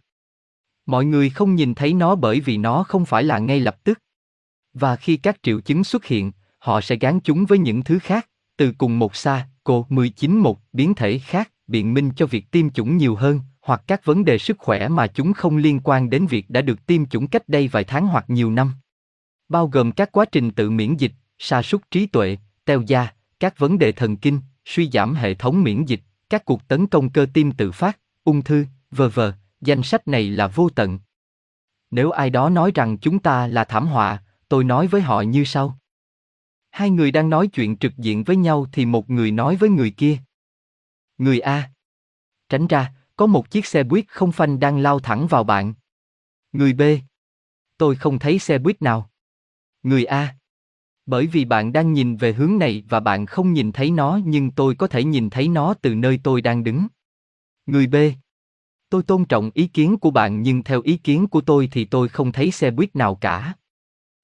Mọi 0.86 1.04
người 1.04 1.30
không 1.30 1.54
nhìn 1.54 1.74
thấy 1.74 1.92
nó 1.92 2.14
bởi 2.14 2.40
vì 2.40 2.56
nó 2.56 2.82
không 2.82 3.04
phải 3.04 3.24
là 3.24 3.38
ngay 3.38 3.60
lập 3.60 3.84
tức. 3.84 3.98
Và 4.80 4.96
khi 4.96 5.16
các 5.16 5.42
triệu 5.42 5.60
chứng 5.60 5.84
xuất 5.84 6.04
hiện, 6.04 6.32
họ 6.58 6.80
sẽ 6.80 6.96
gán 6.96 7.20
chúng 7.20 7.46
với 7.46 7.58
những 7.58 7.82
thứ 7.82 7.98
khác, 7.98 8.28
từ 8.56 8.72
cùng 8.78 8.98
một 8.98 9.16
xa, 9.16 9.48
cô 9.64 9.86
19 9.88 10.38
một 10.38 10.60
biến 10.72 10.94
thể 10.94 11.18
khác, 11.18 11.52
biện 11.66 11.94
minh 11.94 12.10
cho 12.16 12.26
việc 12.26 12.50
tiêm 12.50 12.70
chủng 12.70 12.96
nhiều 12.96 13.14
hơn, 13.14 13.40
hoặc 13.62 13.82
các 13.86 14.04
vấn 14.04 14.24
đề 14.24 14.38
sức 14.38 14.58
khỏe 14.58 14.88
mà 14.88 15.06
chúng 15.06 15.32
không 15.32 15.56
liên 15.56 15.80
quan 15.84 16.10
đến 16.10 16.26
việc 16.26 16.50
đã 16.50 16.60
được 16.60 16.86
tiêm 16.86 17.06
chủng 17.06 17.26
cách 17.26 17.48
đây 17.48 17.68
vài 17.68 17.84
tháng 17.84 18.06
hoặc 18.06 18.24
nhiều 18.28 18.50
năm. 18.50 18.72
Bao 19.48 19.68
gồm 19.68 19.92
các 19.92 20.12
quá 20.12 20.24
trình 20.24 20.50
tự 20.50 20.70
miễn 20.70 20.96
dịch, 20.96 21.12
sa 21.38 21.62
sút 21.62 21.82
trí 21.90 22.06
tuệ, 22.06 22.36
teo 22.64 22.82
da, 22.86 23.12
các 23.40 23.58
vấn 23.58 23.78
đề 23.78 23.92
thần 23.92 24.16
kinh, 24.16 24.40
suy 24.64 24.90
giảm 24.92 25.14
hệ 25.14 25.34
thống 25.34 25.62
miễn 25.62 25.84
dịch, 25.84 26.00
các 26.30 26.44
cuộc 26.44 26.68
tấn 26.68 26.86
công 26.86 27.10
cơ 27.10 27.26
tim 27.32 27.52
tự 27.52 27.72
phát, 27.72 27.98
ung 28.24 28.42
thư, 28.42 28.64
v.v. 28.90 29.20
Danh 29.60 29.82
sách 29.82 30.08
này 30.08 30.30
là 30.30 30.46
vô 30.46 30.68
tận. 30.68 30.98
Nếu 31.90 32.10
ai 32.10 32.30
đó 32.30 32.48
nói 32.50 32.72
rằng 32.74 32.98
chúng 32.98 33.18
ta 33.18 33.46
là 33.46 33.64
thảm 33.64 33.86
họa, 33.86 34.22
tôi 34.48 34.64
nói 34.64 34.86
với 34.86 35.00
họ 35.00 35.20
như 35.20 35.44
sau. 35.44 35.78
Hai 36.70 36.90
người 36.90 37.10
đang 37.10 37.30
nói 37.30 37.48
chuyện 37.48 37.76
trực 37.76 37.96
diện 37.96 38.24
với 38.24 38.36
nhau 38.36 38.66
thì 38.72 38.86
một 38.86 39.10
người 39.10 39.30
nói 39.30 39.56
với 39.56 39.70
người 39.70 39.90
kia. 39.90 40.18
Người 41.18 41.40
A. 41.40 41.70
Tránh 42.48 42.66
ra, 42.66 42.94
có 43.16 43.26
một 43.26 43.50
chiếc 43.50 43.66
xe 43.66 43.82
buýt 43.82 44.08
không 44.08 44.32
phanh 44.32 44.60
đang 44.60 44.78
lao 44.78 44.98
thẳng 44.98 45.26
vào 45.26 45.44
bạn. 45.44 45.74
Người 46.52 46.72
B. 46.72 46.82
Tôi 47.76 47.96
không 47.96 48.18
thấy 48.18 48.38
xe 48.38 48.58
buýt 48.58 48.82
nào. 48.82 49.10
Người 49.82 50.04
A. 50.04 50.36
Bởi 51.06 51.26
vì 51.26 51.44
bạn 51.44 51.72
đang 51.72 51.92
nhìn 51.92 52.16
về 52.16 52.32
hướng 52.32 52.58
này 52.58 52.84
và 52.88 53.00
bạn 53.00 53.26
không 53.26 53.52
nhìn 53.52 53.72
thấy 53.72 53.90
nó 53.90 54.20
nhưng 54.24 54.50
tôi 54.50 54.74
có 54.74 54.86
thể 54.86 55.04
nhìn 55.04 55.30
thấy 55.30 55.48
nó 55.48 55.74
từ 55.74 55.94
nơi 55.94 56.20
tôi 56.24 56.42
đang 56.42 56.64
đứng. 56.64 56.86
Người 57.66 57.86
B. 57.86 57.96
Tôi 58.88 59.02
tôn 59.02 59.24
trọng 59.24 59.50
ý 59.54 59.66
kiến 59.66 59.96
của 59.96 60.10
bạn 60.10 60.42
nhưng 60.42 60.62
theo 60.62 60.82
ý 60.82 60.96
kiến 60.96 61.26
của 61.26 61.40
tôi 61.40 61.68
thì 61.72 61.84
tôi 61.84 62.08
không 62.08 62.32
thấy 62.32 62.50
xe 62.50 62.70
buýt 62.70 62.96
nào 62.96 63.14
cả. 63.14 63.54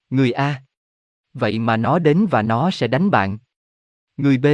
Người 0.09 0.31
A. 0.31 0.63
Vậy 1.33 1.59
mà 1.59 1.77
nó 1.77 1.99
đến 1.99 2.25
và 2.31 2.41
nó 2.41 2.71
sẽ 2.71 2.87
đánh 2.87 3.11
bạn. 3.11 3.37
Người 4.17 4.37
B. 4.37 4.45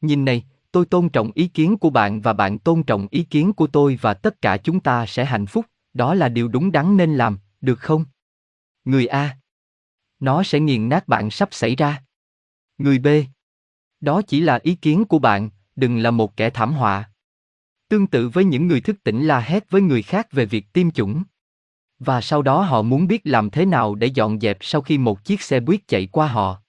Nhìn 0.00 0.24
này, 0.24 0.44
tôi 0.72 0.86
tôn 0.86 1.08
trọng 1.08 1.30
ý 1.34 1.48
kiến 1.48 1.76
của 1.76 1.90
bạn 1.90 2.20
và 2.20 2.32
bạn 2.32 2.58
tôn 2.58 2.82
trọng 2.82 3.06
ý 3.10 3.22
kiến 3.22 3.52
của 3.52 3.66
tôi 3.66 3.98
và 4.00 4.14
tất 4.14 4.42
cả 4.42 4.56
chúng 4.56 4.80
ta 4.80 5.06
sẽ 5.06 5.24
hạnh 5.24 5.46
phúc, 5.46 5.66
đó 5.94 6.14
là 6.14 6.28
điều 6.28 6.48
đúng 6.48 6.72
đắn 6.72 6.96
nên 6.96 7.14
làm, 7.14 7.38
được 7.60 7.80
không? 7.80 8.04
Người 8.84 9.06
A. 9.06 9.36
Nó 10.20 10.42
sẽ 10.42 10.60
nghiền 10.60 10.88
nát 10.88 11.08
bạn 11.08 11.30
sắp 11.30 11.48
xảy 11.52 11.76
ra. 11.76 12.04
Người 12.78 12.98
B. 12.98 13.06
Đó 14.00 14.22
chỉ 14.22 14.40
là 14.40 14.58
ý 14.62 14.74
kiến 14.74 15.04
của 15.04 15.18
bạn, 15.18 15.50
đừng 15.76 15.98
là 15.98 16.10
một 16.10 16.36
kẻ 16.36 16.50
thảm 16.50 16.72
họa. 16.72 17.10
Tương 17.88 18.06
tự 18.06 18.28
với 18.28 18.44
những 18.44 18.66
người 18.66 18.80
thức 18.80 18.96
tỉnh 19.04 19.26
la 19.26 19.40
hét 19.40 19.70
với 19.70 19.82
người 19.82 20.02
khác 20.02 20.32
về 20.32 20.46
việc 20.46 20.72
tiêm 20.72 20.90
chủng. 20.90 21.22
Và 21.98 22.20
sau 22.20 22.42
đó 22.42 22.62
họ 22.62 22.82
muốn 22.82 23.06
biết 23.06 23.20
làm 23.24 23.50
thế 23.50 23.66
nào 23.66 23.94
để 23.94 24.06
dọn 24.06 24.40
dẹp 24.40 24.58
sau 24.60 24.80
khi 24.80 24.98
một 24.98 25.24
chiếc 25.24 25.42
xe 25.42 25.60
buýt 25.60 25.88
chạy 25.88 26.06
qua 26.06 26.26
họ. 26.26 26.62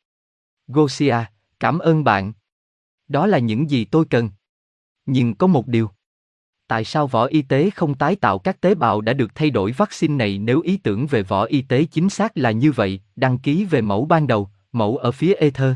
Gosia, 0.67 1.17
cảm 1.59 1.79
ơn 1.79 2.03
bạn. 2.03 2.33
Đó 3.07 3.27
là 3.27 3.39
những 3.39 3.69
gì 3.69 3.85
tôi 3.85 4.05
cần. 4.09 4.29
Nhưng 5.05 5.35
có 5.35 5.47
một 5.47 5.67
điều. 5.67 5.89
Tại 6.67 6.83
sao 6.83 7.07
võ 7.07 7.25
y 7.25 7.41
tế 7.41 7.69
không 7.69 7.95
tái 7.95 8.15
tạo 8.15 8.39
các 8.39 8.61
tế 8.61 8.75
bào 8.75 9.01
đã 9.01 9.13
được 9.13 9.35
thay 9.35 9.49
đổi 9.49 9.71
vaccine 9.71 10.15
này 10.15 10.37
nếu 10.37 10.61
ý 10.61 10.77
tưởng 10.77 11.07
về 11.07 11.23
võ 11.23 11.43
y 11.43 11.61
tế 11.61 11.83
chính 11.83 12.09
xác 12.09 12.37
là 12.37 12.51
như 12.51 12.71
vậy, 12.71 13.01
đăng 13.15 13.37
ký 13.37 13.65
về 13.65 13.81
mẫu 13.81 14.05
ban 14.05 14.27
đầu, 14.27 14.49
mẫu 14.71 14.97
ở 14.97 15.11
phía 15.11 15.33
ether. 15.33 15.73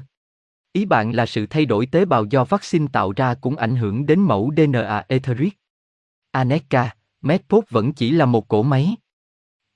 Ý 0.74 0.86
bạn 0.86 1.12
là 1.12 1.26
sự 1.26 1.46
thay 1.46 1.66
đổi 1.66 1.86
tế 1.86 2.06
bào 2.06 2.26
do 2.26 2.44
vaccine 2.44 2.88
tạo 2.94 3.14
ra 3.16 3.34
cũng 3.34 3.56
ảnh 3.56 3.76
hưởng 3.76 4.06
đến 4.06 4.20
mẫu 4.20 4.52
DNA 4.58 5.06
etheric. 5.08 5.54
Aneka, 6.32 6.96
Medpop 7.22 7.70
vẫn 7.70 7.94
chỉ 7.94 8.12
là 8.12 8.26
một 8.26 8.48
cỗ 8.48 8.64
máy. 8.64 8.96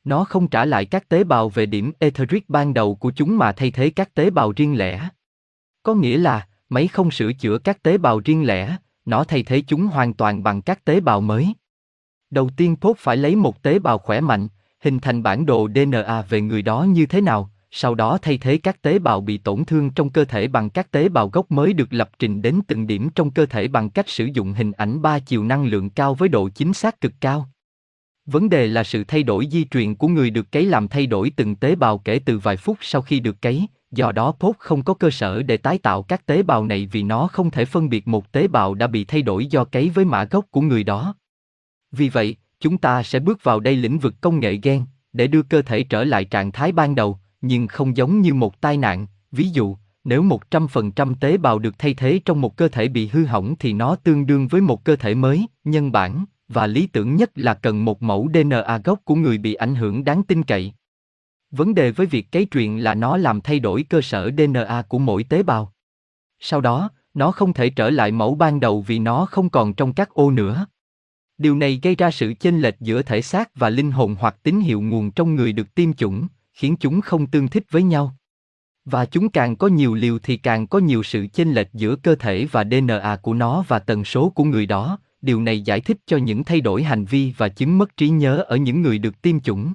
Nó 0.05 0.23
không 0.23 0.47
trả 0.47 0.65
lại 0.65 0.85
các 0.85 1.09
tế 1.09 1.23
bào 1.23 1.49
về 1.49 1.65
điểm 1.65 1.91
etheric 1.99 2.49
ban 2.49 2.73
đầu 2.73 2.95
của 2.95 3.11
chúng 3.15 3.37
mà 3.37 3.51
thay 3.51 3.71
thế 3.71 3.89
các 3.89 4.13
tế 4.13 4.29
bào 4.29 4.53
riêng 4.55 4.77
lẻ. 4.77 5.09
Có 5.83 5.93
nghĩa 5.93 6.17
là, 6.17 6.47
máy 6.69 6.87
không 6.87 7.11
sửa 7.11 7.33
chữa 7.33 7.57
các 7.57 7.83
tế 7.83 7.97
bào 7.97 8.19
riêng 8.19 8.47
lẻ, 8.47 8.77
nó 9.05 9.23
thay 9.23 9.43
thế 9.43 9.61
chúng 9.67 9.87
hoàn 9.87 10.13
toàn 10.13 10.43
bằng 10.43 10.61
các 10.61 10.85
tế 10.85 10.99
bào 10.99 11.21
mới. 11.21 11.53
Đầu 12.29 12.49
tiên 12.57 12.75
Pop 12.81 12.97
phải 12.97 13.17
lấy 13.17 13.35
một 13.35 13.63
tế 13.63 13.79
bào 13.79 13.97
khỏe 13.97 14.21
mạnh, 14.21 14.47
hình 14.79 14.99
thành 14.99 15.23
bản 15.23 15.45
đồ 15.45 15.69
DNA 15.75 16.21
về 16.21 16.41
người 16.41 16.61
đó 16.61 16.83
như 16.83 17.05
thế 17.05 17.21
nào, 17.21 17.51
sau 17.71 17.95
đó 17.95 18.17
thay 18.21 18.37
thế 18.37 18.57
các 18.57 18.81
tế 18.81 18.99
bào 18.99 19.21
bị 19.21 19.37
tổn 19.37 19.65
thương 19.65 19.89
trong 19.89 20.09
cơ 20.09 20.25
thể 20.25 20.47
bằng 20.47 20.69
các 20.69 20.91
tế 20.91 21.09
bào 21.09 21.29
gốc 21.29 21.51
mới 21.51 21.73
được 21.73 21.93
lập 21.93 22.09
trình 22.19 22.41
đến 22.41 22.59
từng 22.67 22.87
điểm 22.87 23.09
trong 23.15 23.31
cơ 23.31 23.45
thể 23.45 23.67
bằng 23.67 23.89
cách 23.89 24.09
sử 24.09 24.25
dụng 24.25 24.53
hình 24.53 24.71
ảnh 24.71 25.01
ba 25.01 25.19
chiều 25.19 25.43
năng 25.43 25.65
lượng 25.65 25.89
cao 25.89 26.13
với 26.13 26.29
độ 26.29 26.49
chính 26.49 26.73
xác 26.73 27.01
cực 27.01 27.13
cao. 27.21 27.49
Vấn 28.25 28.49
đề 28.49 28.67
là 28.67 28.83
sự 28.83 29.03
thay 29.03 29.23
đổi 29.23 29.47
di 29.51 29.63
truyền 29.63 29.95
của 29.95 30.07
người 30.07 30.29
được 30.29 30.51
cấy 30.51 30.65
làm 30.65 30.87
thay 30.87 31.07
đổi 31.07 31.31
từng 31.35 31.55
tế 31.55 31.75
bào 31.75 31.97
kể 31.97 32.19
từ 32.25 32.39
vài 32.39 32.57
phút 32.57 32.77
sau 32.81 33.01
khi 33.01 33.19
được 33.19 33.41
cấy, 33.41 33.67
do 33.91 34.11
đó 34.11 34.31
Pop 34.39 34.57
không 34.59 34.83
có 34.83 34.93
cơ 34.93 35.09
sở 35.09 35.43
để 35.43 35.57
tái 35.57 35.77
tạo 35.77 36.03
các 36.03 36.25
tế 36.25 36.43
bào 36.43 36.65
này 36.65 36.89
vì 36.91 37.03
nó 37.03 37.27
không 37.27 37.51
thể 37.51 37.65
phân 37.65 37.89
biệt 37.89 38.07
một 38.07 38.31
tế 38.31 38.47
bào 38.47 38.73
đã 38.73 38.87
bị 38.87 39.05
thay 39.05 39.21
đổi 39.21 39.45
do 39.45 39.63
cấy 39.63 39.89
với 39.89 40.05
mã 40.05 40.23
gốc 40.23 40.45
của 40.51 40.61
người 40.61 40.83
đó. 40.83 41.15
Vì 41.91 42.09
vậy, 42.09 42.35
chúng 42.59 42.77
ta 42.77 43.03
sẽ 43.03 43.19
bước 43.19 43.43
vào 43.43 43.59
đây 43.59 43.75
lĩnh 43.75 43.99
vực 43.99 44.13
công 44.21 44.39
nghệ 44.39 44.59
gen, 44.63 44.85
để 45.13 45.27
đưa 45.27 45.41
cơ 45.41 45.61
thể 45.61 45.83
trở 45.83 46.03
lại 46.03 46.25
trạng 46.25 46.51
thái 46.51 46.71
ban 46.71 46.95
đầu, 46.95 47.19
nhưng 47.41 47.67
không 47.67 47.97
giống 47.97 48.21
như 48.21 48.33
một 48.33 48.61
tai 48.61 48.77
nạn, 48.77 49.07
ví 49.31 49.49
dụ, 49.49 49.77
nếu 50.03 50.23
100% 50.49 51.15
tế 51.19 51.37
bào 51.37 51.59
được 51.59 51.79
thay 51.79 51.93
thế 51.93 52.19
trong 52.25 52.41
một 52.41 52.57
cơ 52.57 52.67
thể 52.67 52.87
bị 52.87 53.07
hư 53.07 53.25
hỏng 53.25 53.55
thì 53.59 53.73
nó 53.73 53.95
tương 53.95 54.25
đương 54.25 54.47
với 54.47 54.61
một 54.61 54.83
cơ 54.83 54.95
thể 54.95 55.15
mới, 55.15 55.45
nhân 55.63 55.91
bản, 55.91 56.25
và 56.47 56.67
lý 56.67 56.87
tưởng 56.87 57.15
nhất 57.15 57.31
là 57.35 57.53
cần 57.53 57.85
một 57.85 58.03
mẫu 58.03 58.29
DNA 58.33 58.77
gốc 58.83 58.99
của 59.03 59.15
người 59.15 59.37
bị 59.37 59.53
ảnh 59.53 59.75
hưởng 59.75 60.03
đáng 60.03 60.23
tin 60.23 60.43
cậy. 60.43 60.73
Vấn 61.51 61.75
đề 61.75 61.91
với 61.91 62.07
việc 62.07 62.31
cấy 62.31 62.47
truyền 62.51 62.77
là 62.77 62.93
nó 62.93 63.17
làm 63.17 63.41
thay 63.41 63.59
đổi 63.59 63.83
cơ 63.83 64.01
sở 64.01 64.31
DNA 64.37 64.81
của 64.89 64.99
mỗi 64.99 65.23
tế 65.23 65.43
bào. 65.43 65.73
Sau 66.39 66.61
đó, 66.61 66.89
nó 67.13 67.31
không 67.31 67.53
thể 67.53 67.69
trở 67.69 67.89
lại 67.89 68.11
mẫu 68.11 68.35
ban 68.35 68.59
đầu 68.59 68.81
vì 68.81 68.99
nó 68.99 69.25
không 69.25 69.49
còn 69.49 69.73
trong 69.73 69.93
các 69.93 70.09
ô 70.09 70.31
nữa. 70.31 70.65
Điều 71.37 71.55
này 71.55 71.79
gây 71.83 71.95
ra 71.95 72.11
sự 72.11 72.33
chênh 72.39 72.59
lệch 72.59 72.79
giữa 72.79 73.01
thể 73.01 73.21
xác 73.21 73.55
và 73.55 73.69
linh 73.69 73.91
hồn 73.91 74.15
hoặc 74.19 74.35
tín 74.43 74.59
hiệu 74.59 74.81
nguồn 74.81 75.11
trong 75.11 75.35
người 75.35 75.53
được 75.53 75.75
tiêm 75.75 75.93
chủng, 75.93 76.27
khiến 76.53 76.75
chúng 76.79 77.01
không 77.01 77.27
tương 77.27 77.47
thích 77.47 77.63
với 77.71 77.83
nhau. 77.83 78.15
Và 78.85 79.05
chúng 79.05 79.29
càng 79.29 79.55
có 79.55 79.67
nhiều 79.67 79.93
liều 79.93 80.19
thì 80.19 80.37
càng 80.37 80.67
có 80.67 80.79
nhiều 80.79 81.03
sự 81.03 81.27
chênh 81.33 81.53
lệch 81.53 81.73
giữa 81.73 81.95
cơ 81.95 82.15
thể 82.15 82.47
và 82.51 82.63
DNA 82.63 83.17
của 83.21 83.33
nó 83.33 83.63
và 83.67 83.79
tần 83.79 84.05
số 84.05 84.29
của 84.29 84.43
người 84.43 84.65
đó. 84.65 84.99
Điều 85.25 85.41
này 85.41 85.61
giải 85.61 85.81
thích 85.81 85.97
cho 86.05 86.17
những 86.17 86.43
thay 86.43 86.61
đổi 86.61 86.83
hành 86.83 87.05
vi 87.05 87.33
và 87.37 87.49
chứng 87.49 87.77
mất 87.77 87.97
trí 87.97 88.09
nhớ 88.09 88.43
ở 88.47 88.55
những 88.55 88.81
người 88.81 88.97
được 88.97 89.21
tiêm 89.21 89.39
chủng. 89.39 89.73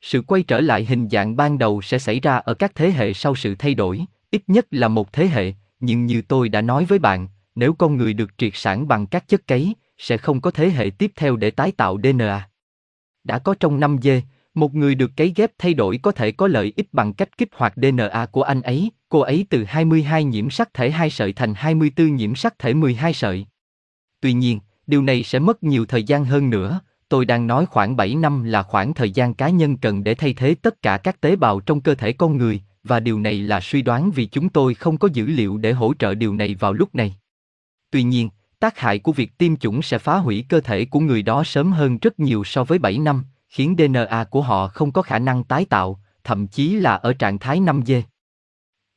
Sự 0.00 0.22
quay 0.22 0.42
trở 0.42 0.60
lại 0.60 0.84
hình 0.84 1.08
dạng 1.08 1.36
ban 1.36 1.58
đầu 1.58 1.82
sẽ 1.82 1.98
xảy 1.98 2.20
ra 2.20 2.36
ở 2.36 2.54
các 2.54 2.74
thế 2.74 2.90
hệ 2.90 3.12
sau 3.12 3.34
sự 3.34 3.54
thay 3.54 3.74
đổi, 3.74 4.04
ít 4.30 4.42
nhất 4.46 4.66
là 4.70 4.88
một 4.88 5.12
thế 5.12 5.26
hệ, 5.26 5.52
nhưng 5.80 6.06
như 6.06 6.22
tôi 6.28 6.48
đã 6.48 6.60
nói 6.60 6.84
với 6.84 6.98
bạn, 6.98 7.28
nếu 7.54 7.72
con 7.72 7.96
người 7.96 8.14
được 8.14 8.38
triệt 8.38 8.52
sản 8.54 8.88
bằng 8.88 9.06
các 9.06 9.28
chất 9.28 9.46
cấy, 9.46 9.74
sẽ 9.98 10.16
không 10.16 10.40
có 10.40 10.50
thế 10.50 10.70
hệ 10.70 10.90
tiếp 10.98 11.12
theo 11.16 11.36
để 11.36 11.50
tái 11.50 11.72
tạo 11.72 11.98
DNA. 12.02 12.48
Đã 13.24 13.38
có 13.38 13.54
trong 13.60 13.80
năm 13.80 13.96
dê, 14.02 14.22
một 14.54 14.74
người 14.74 14.94
được 14.94 15.10
cấy 15.16 15.32
ghép 15.36 15.50
thay 15.58 15.74
đổi 15.74 15.98
có 16.02 16.12
thể 16.12 16.32
có 16.32 16.46
lợi 16.46 16.72
ích 16.76 16.88
bằng 16.92 17.12
cách 17.12 17.38
kích 17.38 17.48
hoạt 17.52 17.72
DNA 17.76 18.26
của 18.26 18.42
anh 18.42 18.62
ấy, 18.62 18.90
cô 19.08 19.20
ấy 19.20 19.46
từ 19.50 19.64
22 19.64 20.24
nhiễm 20.24 20.50
sắc 20.50 20.74
thể 20.74 20.90
2 20.90 21.10
sợi 21.10 21.32
thành 21.32 21.54
24 21.56 22.16
nhiễm 22.16 22.34
sắc 22.34 22.58
thể 22.58 22.74
12 22.74 23.12
sợi. 23.12 23.46
Tuy 24.22 24.32
nhiên, 24.32 24.60
điều 24.86 25.02
này 25.02 25.22
sẽ 25.22 25.38
mất 25.38 25.62
nhiều 25.62 25.86
thời 25.86 26.02
gian 26.02 26.24
hơn 26.24 26.50
nữa, 26.50 26.80
tôi 27.08 27.24
đang 27.24 27.46
nói 27.46 27.66
khoảng 27.66 27.96
7 27.96 28.14
năm 28.14 28.44
là 28.44 28.62
khoảng 28.62 28.94
thời 28.94 29.10
gian 29.10 29.34
cá 29.34 29.48
nhân 29.48 29.76
cần 29.76 30.04
để 30.04 30.14
thay 30.14 30.34
thế 30.34 30.54
tất 30.62 30.82
cả 30.82 30.96
các 30.96 31.20
tế 31.20 31.36
bào 31.36 31.60
trong 31.60 31.80
cơ 31.80 31.94
thể 31.94 32.12
con 32.12 32.36
người, 32.36 32.62
và 32.84 33.00
điều 33.00 33.20
này 33.20 33.34
là 33.34 33.60
suy 33.60 33.82
đoán 33.82 34.10
vì 34.10 34.26
chúng 34.26 34.48
tôi 34.48 34.74
không 34.74 34.98
có 34.98 35.08
dữ 35.12 35.26
liệu 35.26 35.56
để 35.56 35.72
hỗ 35.72 35.94
trợ 35.98 36.14
điều 36.14 36.34
này 36.34 36.54
vào 36.54 36.72
lúc 36.72 36.94
này. 36.94 37.14
Tuy 37.90 38.02
nhiên, 38.02 38.28
tác 38.58 38.78
hại 38.78 38.98
của 38.98 39.12
việc 39.12 39.38
tiêm 39.38 39.56
chủng 39.56 39.82
sẽ 39.82 39.98
phá 39.98 40.16
hủy 40.16 40.44
cơ 40.48 40.60
thể 40.60 40.84
của 40.84 41.00
người 41.00 41.22
đó 41.22 41.44
sớm 41.44 41.72
hơn 41.72 41.98
rất 41.98 42.20
nhiều 42.20 42.44
so 42.44 42.64
với 42.64 42.78
7 42.78 42.98
năm, 42.98 43.24
khiến 43.48 43.76
DNA 43.78 44.24
của 44.24 44.42
họ 44.42 44.68
không 44.68 44.92
có 44.92 45.02
khả 45.02 45.18
năng 45.18 45.44
tái 45.44 45.64
tạo, 45.64 46.00
thậm 46.24 46.46
chí 46.46 46.74
là 46.74 46.94
ở 46.94 47.12
trạng 47.12 47.38
thái 47.38 47.60
5G. 47.60 48.02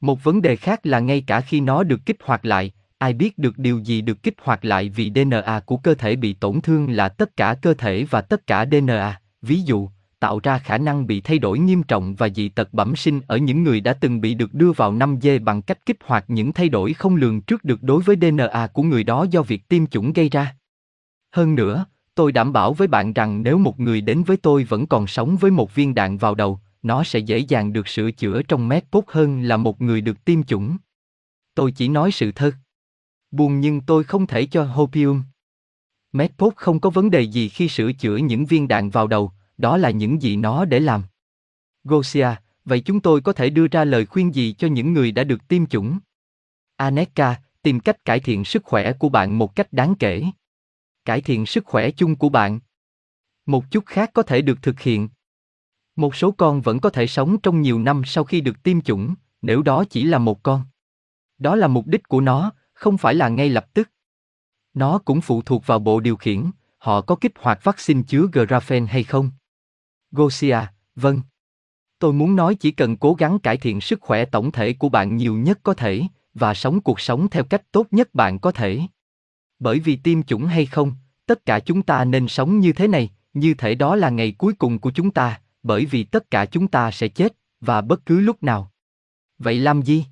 Một 0.02 0.24
vấn 0.24 0.42
đề 0.42 0.56
khác 0.56 0.86
là 0.86 1.00
ngay 1.00 1.24
cả 1.28 1.42
khi 1.42 1.60
nó 1.60 1.84
được 1.84 2.00
kích 2.06 2.18
hoạt 2.24 2.46
lại, 2.46 2.72
ai 2.98 3.14
biết 3.14 3.38
được 3.38 3.58
điều 3.58 3.80
gì 3.80 4.02
được 4.02 4.24
kích 4.24 4.36
hoạt 4.42 4.66
lại 4.66 4.90
vì 4.90 5.12
DNA 5.16 5.60
của 5.66 5.78
cơ 5.78 5.94
thể 5.94 6.16
bị 6.16 6.34
tổn 6.34 6.62
thương 6.62 6.90
là 6.90 7.10
tất 7.10 7.38
cả 7.38 7.56
cơ 7.62 7.74
thể 7.74 8.06
và 8.10 8.22
tất 8.22 8.48
cả 8.48 8.66
DNA. 8.66 9.22
Ví 9.42 9.62
dụ, 9.62 9.90
tạo 10.20 10.40
ra 10.44 10.58
khả 10.58 10.78
năng 10.78 11.08
bị 11.08 11.22
thay 11.22 11.40
đổi 11.40 11.60
nghiêm 11.60 11.84
trọng 11.84 12.16
và 12.16 12.30
dị 12.30 12.50
tật 12.50 12.74
bẩm 12.74 12.96
sinh 12.96 13.22
ở 13.28 13.38
những 13.38 13.64
người 13.64 13.82
đã 13.82 13.94
từng 13.94 14.22
bị 14.22 14.34
được 14.34 14.54
đưa 14.54 14.72
vào 14.72 14.94
5G 14.94 15.44
bằng 15.44 15.62
cách 15.62 15.86
kích 15.86 15.98
hoạt 16.06 16.26
những 16.28 16.54
thay 16.54 16.70
đổi 16.70 16.94
không 16.94 17.16
lường 17.16 17.42
trước 17.42 17.64
được 17.64 17.84
đối 17.84 18.02
với 18.02 18.16
DNA 18.22 18.68
của 18.68 18.84
người 18.84 19.04
đó 19.04 19.26
do 19.32 19.42
việc 19.42 19.68
tiêm 19.68 19.88
chủng 19.88 20.14
gây 20.14 20.30
ra. 20.30 20.56
Hơn 21.32 21.56
nữa, 21.56 21.86
tôi 22.16 22.32
đảm 22.32 22.54
bảo 22.54 22.74
với 22.74 22.88
bạn 22.88 23.14
rằng 23.14 23.44
nếu 23.44 23.58
một 23.58 23.80
người 23.80 24.02
đến 24.02 24.24
với 24.24 24.38
tôi 24.38 24.64
vẫn 24.64 24.88
còn 24.88 25.08
sống 25.08 25.38
với 25.38 25.52
một 25.52 25.76
viên 25.76 25.96
đạn 25.96 26.18
vào 26.18 26.36
đầu, 26.36 26.60
nó 26.84 27.04
sẽ 27.04 27.20
dễ 27.20 27.38
dàng 27.38 27.74
được 27.74 27.88
sửa 27.88 28.12
chữa 28.12 28.42
trong 28.42 28.68
mét 28.68 28.92
tốt 28.92 29.04
hơn 29.08 29.42
là 29.42 29.58
một 29.58 29.82
người 29.82 30.02
được 30.02 30.26
tiêm 30.26 30.44
chủng. 30.44 30.78
Tôi 31.56 31.72
chỉ 31.72 31.88
nói 31.88 32.12
sự 32.12 32.32
thật. 32.32 32.56
Buồn 33.32 33.60
nhưng 33.60 33.82
tôi 33.82 34.04
không 34.04 34.28
thể 34.28 34.46
cho 34.46 34.64
hopium. 34.64 35.24
Medpop 36.12 36.56
không 36.56 36.80
có 36.80 36.90
vấn 36.90 37.12
đề 37.12 37.22
gì 37.22 37.50
khi 37.50 37.70
sửa 37.70 37.92
chữa 37.94 38.18
những 38.18 38.46
viên 38.46 38.68
đạn 38.68 38.90
vào 38.90 39.08
đầu, 39.08 39.32
đó 39.58 39.78
là 39.78 39.90
những 39.90 40.22
gì 40.22 40.36
nó 40.36 40.66
để 40.66 40.80
làm. 40.80 41.04
Gosia, 41.84 42.28
vậy 42.66 42.80
chúng 42.80 43.00
tôi 43.00 43.22
có 43.22 43.34
thể 43.34 43.50
đưa 43.50 43.68
ra 43.68 43.86
lời 43.86 44.06
khuyên 44.06 44.36
gì 44.36 44.54
cho 44.54 44.68
những 44.68 44.94
người 44.94 45.12
đã 45.12 45.24
được 45.24 45.48
tiêm 45.48 45.66
chủng? 45.66 46.00
Aneka, 46.76 47.42
tìm 47.62 47.80
cách 47.80 48.06
cải 48.06 48.20
thiện 48.20 48.46
sức 48.46 48.64
khỏe 48.64 48.94
của 48.94 49.10
bạn 49.10 49.38
một 49.38 49.56
cách 49.56 49.74
đáng 49.74 49.96
kể. 49.96 50.24
Cải 51.06 51.22
thiện 51.22 51.46
sức 51.46 51.66
khỏe 51.66 51.92
chung 51.92 52.16
của 52.16 52.30
bạn. 52.30 52.60
Một 53.46 53.72
chút 53.72 53.86
khác 53.86 54.12
có 54.14 54.24
thể 54.24 54.42
được 54.42 54.62
thực 54.62 54.80
hiện. 54.80 55.10
Một 55.96 56.16
số 56.16 56.32
con 56.32 56.62
vẫn 56.62 56.80
có 56.80 56.90
thể 56.90 57.08
sống 57.08 57.38
trong 57.44 57.62
nhiều 57.62 57.80
năm 57.80 58.02
sau 58.06 58.24
khi 58.24 58.42
được 58.42 58.64
tiêm 58.64 58.82
chủng, 58.82 59.16
nếu 59.42 59.62
đó 59.62 59.84
chỉ 59.90 60.04
là 60.04 60.18
một 60.18 60.44
con. 60.44 60.64
Đó 61.38 61.56
là 61.56 61.68
mục 61.68 61.88
đích 61.88 62.08
của 62.08 62.22
nó, 62.22 62.52
không 62.86 62.98
phải 62.98 63.16
là 63.16 63.30
ngay 63.30 63.50
lập 63.50 63.74
tức. 63.74 63.90
Nó 64.74 64.98
cũng 65.06 65.22
phụ 65.22 65.42
thuộc 65.42 65.68
vào 65.68 65.80
bộ 65.80 66.00
điều 66.00 66.16
khiển, 66.16 66.52
họ 66.78 67.02
có 67.02 67.16
kích 67.16 67.32
hoạt 67.40 67.64
vaccine 67.64 68.02
chứa 68.08 68.28
graphene 68.32 68.86
hay 68.88 69.04
không. 69.04 69.32
Gosia, 70.12 70.58
vâng. 70.96 71.22
Tôi 72.00 72.14
muốn 72.14 72.36
nói 72.36 72.56
chỉ 72.56 72.72
cần 72.72 72.98
cố 72.98 73.14
gắng 73.14 73.40
cải 73.40 73.58
thiện 73.58 73.82
sức 73.82 74.02
khỏe 74.02 74.26
tổng 74.26 74.52
thể 74.52 74.74
của 74.74 74.90
bạn 74.90 75.18
nhiều 75.18 75.36
nhất 75.36 75.60
có 75.64 75.74
thể, 75.74 76.02
và 76.34 76.54
sống 76.54 76.82
cuộc 76.82 77.00
sống 77.00 77.30
theo 77.30 77.44
cách 77.44 77.72
tốt 77.72 77.88
nhất 77.92 78.14
bạn 78.14 78.40
có 78.40 78.52
thể. 78.52 78.82
Bởi 79.60 79.80
vì 79.80 79.96
tiêm 79.96 80.24
chủng 80.24 80.46
hay 80.46 80.66
không, 80.66 80.94
tất 81.26 81.46
cả 81.46 81.60
chúng 81.60 81.82
ta 81.82 82.06
nên 82.06 82.28
sống 82.28 82.60
như 82.60 82.74
thế 82.74 82.88
này, 82.88 83.12
như 83.34 83.54
thể 83.54 83.76
đó 83.76 83.96
là 83.96 84.10
ngày 84.10 84.32
cuối 84.32 84.54
cùng 84.54 84.80
của 84.80 84.92
chúng 84.92 85.12
ta, 85.12 85.42
bởi 85.64 85.86
vì 85.86 86.04
tất 86.04 86.32
cả 86.32 86.46
chúng 86.46 86.68
ta 86.68 86.92
sẽ 86.92 87.08
chết, 87.08 87.38
và 87.62 87.82
bất 87.82 88.06
cứ 88.06 88.20
lúc 88.20 88.44
nào. 88.44 88.72
Vậy 89.38 89.60
làm 89.60 89.82
gì? 89.82 90.06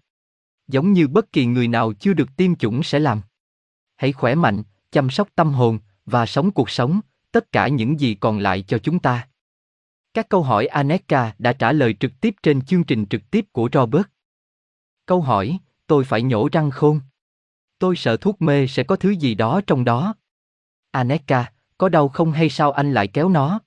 Giống 0.73 0.93
như 0.93 1.07
bất 1.07 1.31
kỳ 1.31 1.45
người 1.45 1.67
nào 1.67 1.93
chưa 1.93 2.13
được 2.13 2.29
tiêm 2.37 2.55
chủng 2.55 2.83
sẽ 2.83 2.99
làm. 2.99 3.21
Hãy 3.95 4.11
khỏe 4.11 4.35
mạnh, 4.35 4.63
chăm 4.91 5.09
sóc 5.09 5.27
tâm 5.35 5.53
hồn, 5.53 5.79
và 6.05 6.25
sống 6.25 6.51
cuộc 6.51 6.69
sống, 6.69 6.99
tất 7.31 7.51
cả 7.51 7.67
những 7.67 7.99
gì 7.99 8.15
còn 8.15 8.39
lại 8.39 8.61
cho 8.61 8.77
chúng 8.77 8.99
ta. 8.99 9.27
Các 10.13 10.29
câu 10.29 10.43
hỏi 10.43 10.65
Aneka 10.65 11.35
đã 11.39 11.53
trả 11.53 11.71
lời 11.71 11.95
trực 11.99 12.11
tiếp 12.21 12.35
trên 12.43 12.61
chương 12.65 12.83
trình 12.83 13.05
trực 13.05 13.31
tiếp 13.31 13.45
của 13.51 13.69
Robert. 13.73 14.05
Câu 15.05 15.21
hỏi, 15.21 15.57
tôi 15.87 16.03
phải 16.03 16.21
nhổ 16.21 16.49
răng 16.51 16.71
khôn. 16.71 16.99
Tôi 17.79 17.95
sợ 17.95 18.17
thuốc 18.17 18.41
mê 18.41 18.67
sẽ 18.67 18.83
có 18.83 18.95
thứ 18.95 19.09
gì 19.09 19.35
đó 19.35 19.61
trong 19.67 19.85
đó. 19.85 20.15
Aneka, 20.91 21.51
có 21.77 21.89
đau 21.89 22.09
không 22.09 22.31
hay 22.31 22.49
sao 22.49 22.71
anh 22.71 22.93
lại 22.93 23.07
kéo 23.07 23.29
nó? 23.29 23.59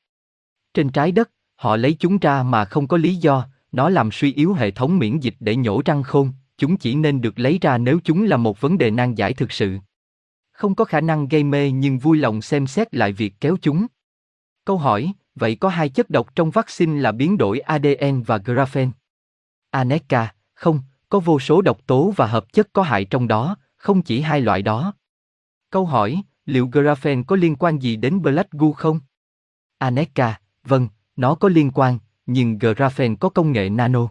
Trên 0.74 0.88
trái 0.88 1.12
đất, 1.12 1.30
họ 1.54 1.76
lấy 1.76 1.96
chúng 1.98 2.18
ra 2.18 2.42
mà 2.42 2.64
không 2.64 2.88
có 2.88 2.96
lý 2.96 3.16
do, 3.16 3.46
nó 3.72 3.88
làm 3.88 4.10
suy 4.12 4.32
yếu 4.32 4.54
hệ 4.54 4.70
thống 4.70 4.98
miễn 4.98 5.20
dịch 5.20 5.34
để 5.40 5.56
nhổ 5.56 5.82
răng 5.84 6.02
khôn, 6.02 6.32
chúng 6.58 6.76
chỉ 6.76 6.94
nên 6.94 7.20
được 7.20 7.38
lấy 7.38 7.58
ra 7.60 7.78
nếu 7.78 8.00
chúng 8.04 8.22
là 8.22 8.36
một 8.36 8.60
vấn 8.60 8.78
đề 8.78 8.90
nan 8.90 9.14
giải 9.14 9.34
thực 9.34 9.52
sự. 9.52 9.78
Không 10.52 10.74
có 10.74 10.84
khả 10.84 11.00
năng 11.00 11.28
gây 11.28 11.44
mê 11.44 11.70
nhưng 11.70 11.98
vui 11.98 12.18
lòng 12.18 12.42
xem 12.42 12.66
xét 12.66 12.94
lại 12.94 13.12
việc 13.12 13.34
kéo 13.40 13.56
chúng. 13.62 13.86
Câu 14.64 14.78
hỏi, 14.78 15.12
vậy 15.34 15.56
có 15.56 15.68
hai 15.68 15.88
chất 15.88 16.10
độc 16.10 16.34
trong 16.34 16.50
vaccine 16.50 17.00
là 17.00 17.12
biến 17.12 17.38
đổi 17.38 17.60
ADN 17.60 18.22
và 18.26 18.36
graphene? 18.38 18.90
Aneka, 19.70 20.34
không, 20.54 20.80
có 21.08 21.20
vô 21.20 21.40
số 21.40 21.62
độc 21.62 21.86
tố 21.86 22.12
và 22.16 22.26
hợp 22.26 22.52
chất 22.52 22.72
có 22.72 22.82
hại 22.82 23.04
trong 23.04 23.28
đó, 23.28 23.56
không 23.76 24.02
chỉ 24.02 24.20
hai 24.20 24.40
loại 24.40 24.62
đó. 24.62 24.94
Câu 25.70 25.86
hỏi, 25.86 26.22
liệu 26.46 26.66
graphene 26.66 27.22
có 27.26 27.36
liên 27.36 27.56
quan 27.56 27.78
gì 27.78 27.96
đến 27.96 28.22
Black 28.22 28.50
Goo 28.50 28.72
không? 28.72 29.00
Aneka, 29.78 30.40
vâng, 30.64 30.88
nó 31.16 31.34
có 31.34 31.48
liên 31.48 31.70
quan, 31.74 31.98
nhưng 32.26 32.58
graphene 32.58 33.14
có 33.20 33.28
công 33.28 33.52
nghệ 33.52 33.70
nano. 33.70 34.08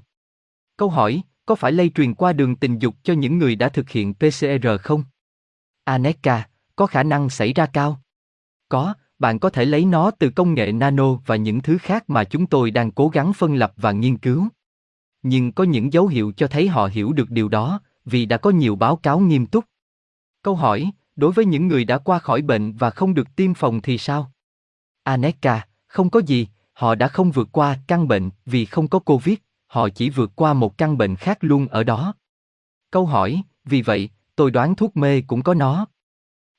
Câu 0.78 0.90
hỏi, 0.90 1.22
có 1.46 1.56
phải 1.56 1.72
lây 1.72 1.90
truyền 1.90 2.14
qua 2.14 2.34
đường 2.34 2.56
tình 2.56 2.80
dục 2.80 2.96
cho 3.04 3.14
những 3.14 3.38
người 3.38 3.56
đã 3.56 3.70
thực 3.70 3.90
hiện 3.90 4.14
PCR 4.14 4.68
không? 4.82 5.04
Aneka, 5.84 6.48
có 6.76 6.88
khả 6.88 7.04
năng 7.04 7.30
xảy 7.30 7.54
ra 7.54 7.66
cao. 7.66 8.02
Có, 8.70 8.94
bạn 9.20 9.40
có 9.40 9.50
thể 9.50 9.66
lấy 9.66 9.86
nó 9.86 10.12
từ 10.12 10.30
công 10.30 10.54
nghệ 10.54 10.72
nano 10.72 11.14
và 11.26 11.36
những 11.36 11.62
thứ 11.62 11.78
khác 11.78 12.10
mà 12.10 12.24
chúng 12.24 12.48
tôi 12.48 12.72
đang 12.72 12.92
cố 12.92 13.10
gắng 13.10 13.34
phân 13.34 13.56
lập 13.56 13.74
và 13.78 13.92
nghiên 13.92 14.18
cứu. 14.18 14.48
Nhưng 15.24 15.52
có 15.52 15.64
những 15.64 15.94
dấu 15.94 16.08
hiệu 16.08 16.34
cho 16.38 16.48
thấy 16.48 16.68
họ 16.68 16.90
hiểu 16.92 17.14
được 17.14 17.30
điều 17.30 17.50
đó, 17.50 17.80
vì 18.06 18.26
đã 18.26 18.38
có 18.38 18.50
nhiều 18.50 18.76
báo 18.76 18.96
cáo 18.96 19.20
nghiêm 19.20 19.46
túc. 19.46 19.66
Câu 20.42 20.56
hỏi, 20.56 20.92
đối 21.16 21.32
với 21.32 21.46
những 21.46 21.68
người 21.68 21.86
đã 21.86 21.98
qua 21.98 22.20
khỏi 22.20 22.42
bệnh 22.42 22.74
và 22.74 22.90
không 22.90 23.14
được 23.14 23.36
tiêm 23.36 23.54
phòng 23.54 23.82
thì 23.82 23.98
sao? 23.98 24.32
Aneka, 25.04 25.68
không 25.88 26.10
có 26.10 26.20
gì, 26.20 26.48
họ 26.74 26.96
đã 26.96 27.08
không 27.08 27.32
vượt 27.32 27.48
qua 27.52 27.78
căn 27.88 28.08
bệnh 28.08 28.30
vì 28.46 28.66
không 28.66 28.88
có 28.88 29.00
Covid, 29.00 29.38
họ 29.76 29.90
chỉ 29.90 30.10
vượt 30.10 30.32
qua 30.36 30.54
một 30.54 30.78
căn 30.78 30.98
bệnh 30.98 31.16
khác 31.16 31.38
luôn 31.42 31.68
ở 31.68 31.84
đó. 31.84 32.14
Câu 32.92 33.06
hỏi, 33.06 33.42
vì 33.66 33.82
vậy, 33.82 34.10
tôi 34.36 34.52
đoán 34.52 34.76
thuốc 34.76 34.98
mê 34.98 35.22
cũng 35.22 35.44
có 35.44 35.54
nó. 35.54 35.86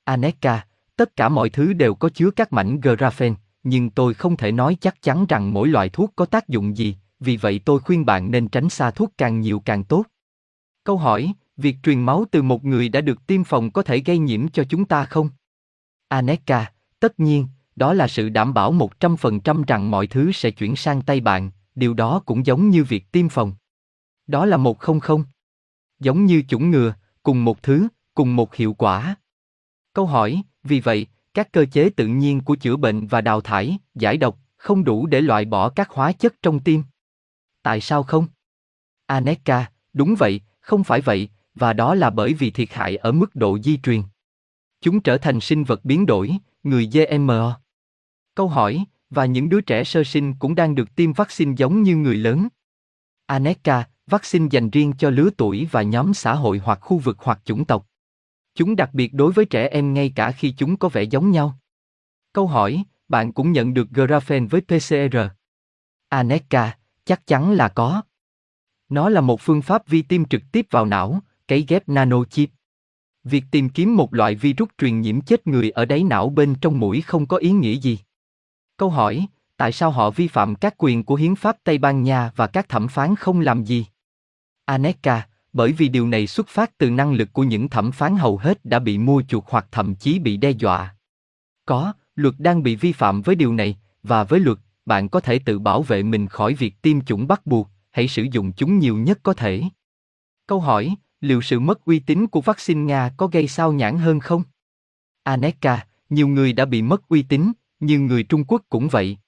Aneka, 0.04 0.66
tất 0.96 1.16
cả 1.16 1.28
mọi 1.28 1.50
thứ 1.50 1.72
đều 1.72 1.94
có 1.94 2.08
chứa 2.08 2.30
các 2.30 2.52
mảnh 2.52 2.80
graphene, 2.80 3.34
nhưng 3.62 3.90
tôi 3.90 4.14
không 4.14 4.36
thể 4.36 4.52
nói 4.52 4.76
chắc 4.80 5.02
chắn 5.02 5.26
rằng 5.26 5.52
mỗi 5.52 5.68
loại 5.68 5.88
thuốc 5.88 6.12
có 6.16 6.26
tác 6.26 6.48
dụng 6.48 6.76
gì, 6.76 6.96
vì 7.20 7.36
vậy 7.36 7.60
tôi 7.64 7.80
khuyên 7.80 8.06
bạn 8.06 8.30
nên 8.30 8.48
tránh 8.48 8.68
xa 8.68 8.90
thuốc 8.90 9.12
càng 9.18 9.40
nhiều 9.40 9.60
càng 9.60 9.84
tốt. 9.84 10.04
Câu 10.84 10.96
hỏi, 10.96 11.32
việc 11.56 11.76
truyền 11.82 12.00
máu 12.00 12.24
từ 12.30 12.42
một 12.42 12.64
người 12.64 12.88
đã 12.88 13.00
được 13.00 13.26
tiêm 13.26 13.44
phòng 13.44 13.70
có 13.70 13.82
thể 13.82 13.98
gây 13.98 14.18
nhiễm 14.18 14.48
cho 14.48 14.64
chúng 14.64 14.84
ta 14.84 15.04
không? 15.04 15.30
Aneka, 16.08 16.72
tất 17.00 17.20
nhiên, 17.20 17.46
đó 17.76 17.92
là 17.92 18.08
sự 18.08 18.28
đảm 18.28 18.54
bảo 18.54 18.72
100% 19.00 19.64
rằng 19.66 19.90
mọi 19.90 20.06
thứ 20.06 20.32
sẽ 20.32 20.50
chuyển 20.50 20.76
sang 20.76 21.02
tay 21.02 21.20
bạn, 21.20 21.50
điều 21.76 21.94
đó 21.94 22.22
cũng 22.26 22.46
giống 22.46 22.70
như 22.70 22.84
việc 22.84 23.12
tiêm 23.12 23.28
phòng. 23.28 23.52
Đó 24.26 24.46
là 24.46 24.56
một 24.56 24.78
không 24.78 25.00
không. 25.00 25.24
Giống 25.98 26.26
như 26.26 26.42
chủng 26.48 26.70
ngừa, 26.70 26.94
cùng 27.22 27.44
một 27.44 27.62
thứ, 27.62 27.88
cùng 28.14 28.36
một 28.36 28.54
hiệu 28.54 28.74
quả. 28.74 29.16
Câu 29.92 30.06
hỏi, 30.06 30.42
vì 30.64 30.80
vậy, 30.80 31.06
các 31.34 31.52
cơ 31.52 31.64
chế 31.72 31.90
tự 31.90 32.06
nhiên 32.06 32.40
của 32.40 32.56
chữa 32.56 32.76
bệnh 32.76 33.06
và 33.06 33.20
đào 33.20 33.40
thải, 33.40 33.78
giải 33.94 34.16
độc, 34.16 34.38
không 34.56 34.84
đủ 34.84 35.06
để 35.06 35.20
loại 35.20 35.44
bỏ 35.44 35.68
các 35.68 35.90
hóa 35.90 36.12
chất 36.12 36.34
trong 36.42 36.60
tim. 36.60 36.82
Tại 37.62 37.80
sao 37.80 38.02
không? 38.02 38.26
Aneka, 39.06 39.70
đúng 39.92 40.14
vậy, 40.18 40.40
không 40.60 40.84
phải 40.84 41.00
vậy, 41.00 41.28
và 41.54 41.72
đó 41.72 41.94
là 41.94 42.10
bởi 42.10 42.34
vì 42.34 42.50
thiệt 42.50 42.72
hại 42.72 42.96
ở 42.96 43.12
mức 43.12 43.34
độ 43.34 43.58
di 43.58 43.76
truyền. 43.76 44.02
Chúng 44.80 45.00
trở 45.00 45.18
thành 45.18 45.40
sinh 45.40 45.64
vật 45.64 45.84
biến 45.84 46.06
đổi, 46.06 46.36
người 46.62 46.90
GMO. 46.92 47.60
Câu 48.34 48.48
hỏi, 48.48 48.84
và 49.10 49.26
những 49.26 49.48
đứa 49.48 49.60
trẻ 49.60 49.84
sơ 49.84 50.04
sinh 50.04 50.34
cũng 50.34 50.54
đang 50.54 50.74
được 50.74 50.94
tiêm 50.94 51.12
vaccine 51.12 51.54
giống 51.56 51.82
như 51.82 51.96
người 51.96 52.16
lớn. 52.16 52.48
Aneka, 53.26 53.84
vaccine 54.06 54.48
dành 54.50 54.70
riêng 54.70 54.92
cho 54.98 55.10
lứa 55.10 55.30
tuổi 55.36 55.68
và 55.70 55.82
nhóm 55.82 56.14
xã 56.14 56.34
hội 56.34 56.60
hoặc 56.64 56.78
khu 56.82 56.98
vực 56.98 57.16
hoặc 57.20 57.40
chủng 57.44 57.64
tộc. 57.64 57.86
Chúng 58.54 58.76
đặc 58.76 58.90
biệt 58.92 59.14
đối 59.14 59.32
với 59.32 59.44
trẻ 59.44 59.68
em 59.68 59.94
ngay 59.94 60.12
cả 60.14 60.32
khi 60.32 60.54
chúng 60.58 60.76
có 60.76 60.88
vẻ 60.88 61.02
giống 61.02 61.30
nhau. 61.30 61.58
Câu 62.32 62.46
hỏi, 62.46 62.84
bạn 63.08 63.32
cũng 63.32 63.52
nhận 63.52 63.74
được 63.74 63.88
graphene 63.90 64.46
với 64.46 64.60
PCR. 64.60 65.16
Aneka, 66.08 66.78
chắc 67.04 67.26
chắn 67.26 67.52
là 67.52 67.68
có. 67.68 68.02
Nó 68.88 69.08
là 69.08 69.20
một 69.20 69.40
phương 69.40 69.62
pháp 69.62 69.88
vi 69.88 70.02
tiêm 70.02 70.24
trực 70.24 70.42
tiếp 70.52 70.66
vào 70.70 70.86
não, 70.86 71.20
cấy 71.48 71.64
ghép 71.68 71.88
nano 71.88 72.24
chip. 72.24 72.50
Việc 73.24 73.44
tìm 73.50 73.68
kiếm 73.68 73.96
một 73.96 74.14
loại 74.14 74.34
virus 74.34 74.68
truyền 74.78 75.00
nhiễm 75.00 75.20
chết 75.20 75.46
người 75.46 75.70
ở 75.70 75.84
đáy 75.84 76.04
não 76.04 76.28
bên 76.28 76.54
trong 76.60 76.80
mũi 76.80 77.00
không 77.00 77.26
có 77.26 77.36
ý 77.36 77.50
nghĩa 77.50 77.74
gì. 77.74 77.98
Câu 78.76 78.90
hỏi, 78.90 79.26
tại 79.56 79.72
sao 79.72 79.90
họ 79.90 80.10
vi 80.10 80.28
phạm 80.28 80.54
các 80.54 80.74
quyền 80.78 81.04
của 81.04 81.14
hiến 81.14 81.34
pháp 81.34 81.56
Tây 81.64 81.78
Ban 81.78 82.02
Nha 82.02 82.30
và 82.36 82.46
các 82.46 82.68
thẩm 82.68 82.88
phán 82.88 83.16
không 83.16 83.40
làm 83.40 83.64
gì? 83.64 83.86
Aneka, 84.64 85.28
bởi 85.52 85.72
vì 85.72 85.88
điều 85.88 86.08
này 86.08 86.26
xuất 86.26 86.48
phát 86.48 86.78
từ 86.78 86.90
năng 86.90 87.12
lực 87.12 87.32
của 87.32 87.42
những 87.42 87.68
thẩm 87.68 87.92
phán 87.92 88.16
hầu 88.16 88.38
hết 88.38 88.64
đã 88.64 88.78
bị 88.78 88.98
mua 88.98 89.22
chuộc 89.28 89.48
hoặc 89.48 89.66
thậm 89.72 89.94
chí 89.94 90.18
bị 90.18 90.36
đe 90.36 90.50
dọa. 90.50 90.94
Có, 91.66 91.92
luật 92.16 92.34
đang 92.38 92.62
bị 92.62 92.76
vi 92.76 92.92
phạm 92.92 93.22
với 93.22 93.34
điều 93.34 93.54
này, 93.54 93.78
và 94.02 94.24
với 94.24 94.40
luật, 94.40 94.58
bạn 94.86 95.08
có 95.08 95.20
thể 95.20 95.38
tự 95.38 95.58
bảo 95.58 95.82
vệ 95.82 96.02
mình 96.02 96.26
khỏi 96.26 96.54
việc 96.54 96.82
tiêm 96.82 97.00
chủng 97.00 97.26
bắt 97.26 97.46
buộc, 97.46 97.68
hãy 97.90 98.08
sử 98.08 98.22
dụng 98.22 98.52
chúng 98.52 98.78
nhiều 98.78 98.96
nhất 98.96 99.18
có 99.22 99.32
thể. 99.32 99.62
Câu 100.46 100.60
hỏi, 100.60 100.94
liệu 101.20 101.42
sự 101.42 101.60
mất 101.60 101.84
uy 101.84 101.98
tín 101.98 102.26
của 102.26 102.40
vaccine 102.40 102.80
Nga 102.80 103.10
có 103.16 103.26
gây 103.26 103.48
sao 103.48 103.72
nhãn 103.72 103.98
hơn 103.98 104.20
không? 104.20 104.42
Aneka, 105.22 105.86
nhiều 106.10 106.28
người 106.28 106.52
đã 106.52 106.64
bị 106.64 106.82
mất 106.82 107.08
uy 107.08 107.22
tín, 107.22 107.52
nhưng 107.80 108.06
người 108.06 108.22
Trung 108.22 108.44
Quốc 108.44 108.62
cũng 108.68 108.88
vậy. 108.88 109.18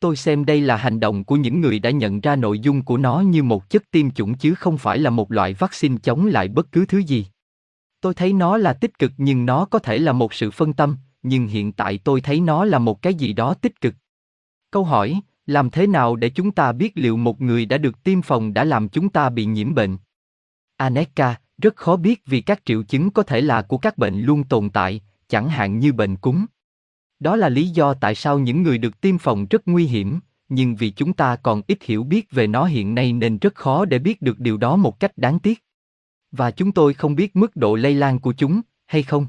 Tôi 0.00 0.16
xem 0.16 0.44
đây 0.44 0.60
là 0.60 0.76
hành 0.76 1.00
động 1.00 1.24
của 1.24 1.36
những 1.36 1.60
người 1.60 1.78
đã 1.78 1.90
nhận 1.90 2.20
ra 2.20 2.36
nội 2.36 2.58
dung 2.58 2.82
của 2.82 2.96
nó 2.96 3.20
như 3.20 3.42
một 3.42 3.70
chất 3.70 3.90
tiêm 3.90 4.10
chủng 4.10 4.34
chứ 4.34 4.54
không 4.54 4.78
phải 4.78 4.98
là 4.98 5.10
một 5.10 5.32
loại 5.32 5.54
vaccine 5.54 5.96
chống 6.02 6.26
lại 6.26 6.48
bất 6.48 6.72
cứ 6.72 6.86
thứ 6.86 6.98
gì. 6.98 7.26
Tôi 8.00 8.14
thấy 8.14 8.32
nó 8.32 8.56
là 8.56 8.72
tích 8.72 8.98
cực 8.98 9.12
nhưng 9.16 9.46
nó 9.46 9.64
có 9.64 9.78
thể 9.78 9.98
là 9.98 10.12
một 10.12 10.34
sự 10.34 10.50
phân 10.50 10.72
tâm, 10.72 10.96
nhưng 11.22 11.46
hiện 11.46 11.72
tại 11.72 11.98
tôi 11.98 12.20
thấy 12.20 12.40
nó 12.40 12.64
là 12.64 12.78
một 12.78 13.02
cái 13.02 13.14
gì 13.14 13.32
đó 13.32 13.54
tích 13.54 13.80
cực. 13.80 13.94
Câu 14.70 14.84
hỏi, 14.84 15.20
làm 15.46 15.70
thế 15.70 15.86
nào 15.86 16.16
để 16.16 16.30
chúng 16.30 16.52
ta 16.52 16.72
biết 16.72 16.92
liệu 16.94 17.16
một 17.16 17.40
người 17.40 17.66
đã 17.66 17.78
được 17.78 18.04
tiêm 18.04 18.22
phòng 18.22 18.54
đã 18.54 18.64
làm 18.64 18.88
chúng 18.88 19.08
ta 19.08 19.30
bị 19.30 19.44
nhiễm 19.44 19.74
bệnh? 19.74 19.96
Aneka, 20.76 21.36
rất 21.58 21.76
khó 21.76 21.96
biết 21.96 22.22
vì 22.26 22.40
các 22.40 22.64
triệu 22.64 22.82
chứng 22.82 23.10
có 23.10 23.22
thể 23.22 23.40
là 23.40 23.62
của 23.62 23.78
các 23.78 23.98
bệnh 23.98 24.20
luôn 24.20 24.44
tồn 24.44 24.70
tại, 24.70 25.00
chẳng 25.28 25.48
hạn 25.48 25.78
như 25.78 25.92
bệnh 25.92 26.16
cúm. 26.16 26.46
Đó 27.24 27.36
là 27.36 27.48
lý 27.48 27.68
do 27.68 27.94
tại 27.94 28.14
sao 28.14 28.38
những 28.38 28.62
người 28.62 28.78
được 28.78 29.00
tiêm 29.00 29.18
phòng 29.18 29.46
rất 29.50 29.68
nguy 29.68 29.86
hiểm, 29.86 30.20
nhưng 30.48 30.76
vì 30.76 30.90
chúng 30.90 31.12
ta 31.12 31.36
còn 31.36 31.62
ít 31.66 31.82
hiểu 31.82 32.04
biết 32.04 32.30
về 32.30 32.46
nó 32.46 32.64
hiện 32.64 32.94
nay 32.94 33.12
nên 33.12 33.38
rất 33.38 33.54
khó 33.54 33.84
để 33.84 33.98
biết 33.98 34.22
được 34.22 34.40
điều 34.40 34.56
đó 34.56 34.76
một 34.76 35.00
cách 35.00 35.18
đáng 35.18 35.38
tiếc. 35.38 35.64
Và 36.32 36.50
chúng 36.50 36.72
tôi 36.72 36.94
không 36.94 37.14
biết 37.14 37.36
mức 37.36 37.56
độ 37.56 37.74
lây 37.74 37.94
lan 37.94 38.18
của 38.18 38.32
chúng, 38.32 38.60
hay 38.86 39.02
không? 39.02 39.26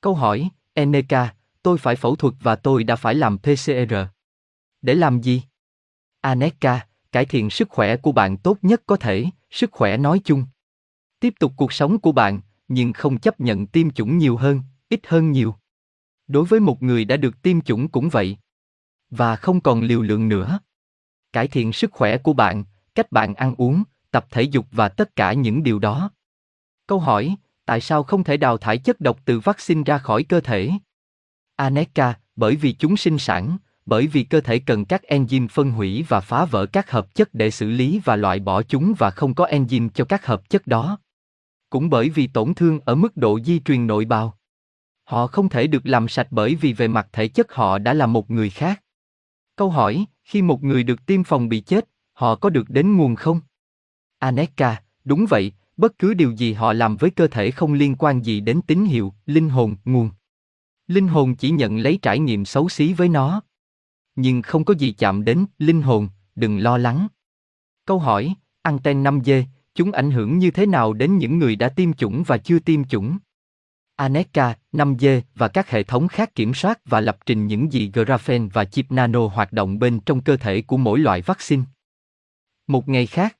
Câu 0.00 0.14
hỏi, 0.14 0.48
Eneka, 0.74 1.34
tôi 1.62 1.78
phải 1.78 1.96
phẫu 1.96 2.16
thuật 2.16 2.34
và 2.42 2.56
tôi 2.56 2.84
đã 2.84 2.96
phải 2.96 3.14
làm 3.14 3.38
PCR. 3.38 3.94
Để 4.82 4.94
làm 4.94 5.20
gì? 5.20 5.42
Aneka, 6.20 6.86
cải 7.12 7.24
thiện 7.24 7.50
sức 7.50 7.68
khỏe 7.68 7.96
của 7.96 8.12
bạn 8.12 8.36
tốt 8.36 8.58
nhất 8.62 8.82
có 8.86 8.96
thể, 8.96 9.24
sức 9.50 9.72
khỏe 9.72 9.96
nói 9.96 10.20
chung. 10.24 10.44
Tiếp 11.20 11.34
tục 11.40 11.52
cuộc 11.56 11.72
sống 11.72 11.98
của 11.98 12.12
bạn, 12.12 12.40
nhưng 12.68 12.92
không 12.92 13.18
chấp 13.18 13.40
nhận 13.40 13.66
tiêm 13.66 13.90
chủng 13.90 14.18
nhiều 14.18 14.36
hơn, 14.36 14.62
ít 14.88 15.00
hơn 15.06 15.32
nhiều. 15.32 15.54
Đối 16.28 16.44
với 16.44 16.60
một 16.60 16.82
người 16.82 17.04
đã 17.04 17.16
được 17.16 17.42
tiêm 17.42 17.60
chủng 17.60 17.88
cũng 17.88 18.08
vậy. 18.08 18.36
Và 19.10 19.36
không 19.36 19.60
còn 19.60 19.80
liều 19.80 20.02
lượng 20.02 20.28
nữa. 20.28 20.58
Cải 21.32 21.48
thiện 21.48 21.72
sức 21.72 21.92
khỏe 21.92 22.18
của 22.18 22.32
bạn, 22.32 22.64
cách 22.94 23.12
bạn 23.12 23.34
ăn 23.34 23.54
uống, 23.58 23.82
tập 24.10 24.26
thể 24.30 24.42
dục 24.42 24.66
và 24.72 24.88
tất 24.88 25.16
cả 25.16 25.32
những 25.32 25.62
điều 25.62 25.78
đó. 25.78 26.10
Câu 26.86 26.98
hỏi, 26.98 27.36
tại 27.64 27.80
sao 27.80 28.02
không 28.02 28.24
thể 28.24 28.36
đào 28.36 28.58
thải 28.58 28.78
chất 28.78 29.00
độc 29.00 29.20
từ 29.24 29.40
vaccine 29.40 29.82
ra 29.86 29.98
khỏi 29.98 30.24
cơ 30.24 30.40
thể? 30.40 30.70
Aneka, 31.56 32.14
bởi 32.36 32.56
vì 32.56 32.72
chúng 32.72 32.96
sinh 32.96 33.18
sản, 33.18 33.58
bởi 33.86 34.06
vì 34.06 34.24
cơ 34.24 34.40
thể 34.40 34.58
cần 34.58 34.84
các 34.84 35.02
enzyme 35.08 35.48
phân 35.48 35.70
hủy 35.70 36.04
và 36.08 36.20
phá 36.20 36.44
vỡ 36.44 36.66
các 36.66 36.90
hợp 36.90 37.14
chất 37.14 37.34
để 37.34 37.50
xử 37.50 37.70
lý 37.70 38.00
và 38.04 38.16
loại 38.16 38.40
bỏ 38.40 38.62
chúng 38.62 38.94
và 38.98 39.10
không 39.10 39.34
có 39.34 39.46
enzyme 39.46 39.88
cho 39.88 40.04
các 40.04 40.26
hợp 40.26 40.50
chất 40.50 40.66
đó. 40.66 40.98
Cũng 41.70 41.90
bởi 41.90 42.08
vì 42.08 42.26
tổn 42.26 42.54
thương 42.54 42.80
ở 42.84 42.94
mức 42.94 43.16
độ 43.16 43.40
di 43.40 43.60
truyền 43.60 43.86
nội 43.86 44.04
bào. 44.04 44.37
Họ 45.08 45.26
không 45.26 45.48
thể 45.48 45.66
được 45.66 45.86
làm 45.86 46.08
sạch 46.08 46.26
bởi 46.30 46.54
vì 46.54 46.72
về 46.72 46.88
mặt 46.88 47.08
thể 47.12 47.28
chất 47.28 47.52
họ 47.52 47.78
đã 47.78 47.94
là 47.94 48.06
một 48.06 48.30
người 48.30 48.50
khác. 48.50 48.82
Câu 49.56 49.70
hỏi, 49.70 50.06
khi 50.24 50.42
một 50.42 50.64
người 50.64 50.82
được 50.82 51.06
tiêm 51.06 51.24
phòng 51.24 51.48
bị 51.48 51.60
chết, 51.60 51.88
họ 52.12 52.34
có 52.34 52.50
được 52.50 52.70
đến 52.70 52.96
nguồn 52.96 53.14
không? 53.14 53.40
Aneka, 54.18 54.82
đúng 55.04 55.26
vậy, 55.28 55.52
bất 55.76 55.98
cứ 55.98 56.14
điều 56.14 56.30
gì 56.30 56.52
họ 56.52 56.72
làm 56.72 56.96
với 56.96 57.10
cơ 57.10 57.26
thể 57.26 57.50
không 57.50 57.72
liên 57.72 57.94
quan 57.94 58.24
gì 58.24 58.40
đến 58.40 58.60
tín 58.66 58.84
hiệu, 58.84 59.14
linh 59.26 59.48
hồn, 59.48 59.76
nguồn. 59.84 60.10
Linh 60.86 61.08
hồn 61.08 61.34
chỉ 61.34 61.50
nhận 61.50 61.78
lấy 61.78 61.98
trải 62.02 62.18
nghiệm 62.18 62.44
xấu 62.44 62.68
xí 62.68 62.92
với 62.92 63.08
nó. 63.08 63.42
Nhưng 64.16 64.42
không 64.42 64.64
có 64.64 64.74
gì 64.74 64.92
chạm 64.92 65.24
đến 65.24 65.46
linh 65.58 65.82
hồn, 65.82 66.08
đừng 66.34 66.58
lo 66.58 66.78
lắng. 66.78 67.08
Câu 67.84 67.98
hỏi, 67.98 68.34
anten 68.62 69.02
5G, 69.02 69.42
chúng 69.74 69.92
ảnh 69.92 70.10
hưởng 70.10 70.38
như 70.38 70.50
thế 70.50 70.66
nào 70.66 70.92
đến 70.92 71.18
những 71.18 71.38
người 71.38 71.56
đã 71.56 71.68
tiêm 71.68 71.92
chủng 71.92 72.22
và 72.26 72.38
chưa 72.38 72.58
tiêm 72.58 72.84
chủng? 72.84 73.18
Aneka, 73.98 74.54
5G 74.72 75.20
và 75.34 75.48
các 75.48 75.70
hệ 75.70 75.82
thống 75.82 76.08
khác 76.08 76.34
kiểm 76.34 76.54
soát 76.54 76.80
và 76.84 77.00
lập 77.00 77.18
trình 77.26 77.46
những 77.46 77.72
gì 77.72 77.90
graphene 77.94 78.48
và 78.52 78.64
chip 78.64 78.92
nano 78.92 79.26
hoạt 79.26 79.52
động 79.52 79.78
bên 79.78 80.00
trong 80.00 80.20
cơ 80.20 80.36
thể 80.36 80.62
của 80.62 80.76
mỗi 80.76 80.98
loại 80.98 81.22
vaccine. 81.22 81.62
Một 82.66 82.88
ngày 82.88 83.06
khác. 83.06 83.36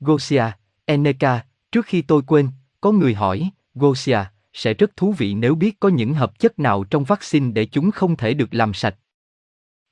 Gosia, 0.00 0.44
Aneka, 0.84 1.44
trước 1.72 1.86
khi 1.86 2.02
tôi 2.02 2.22
quên, 2.26 2.48
có 2.80 2.92
người 2.92 3.14
hỏi, 3.14 3.50
Gosia, 3.74 4.18
sẽ 4.52 4.74
rất 4.74 4.96
thú 4.96 5.12
vị 5.12 5.34
nếu 5.34 5.54
biết 5.54 5.80
có 5.80 5.88
những 5.88 6.14
hợp 6.14 6.38
chất 6.38 6.58
nào 6.58 6.84
trong 6.84 7.04
vaccine 7.04 7.52
để 7.52 7.66
chúng 7.66 7.90
không 7.90 8.16
thể 8.16 8.34
được 8.34 8.54
làm 8.54 8.74
sạch. 8.74 8.96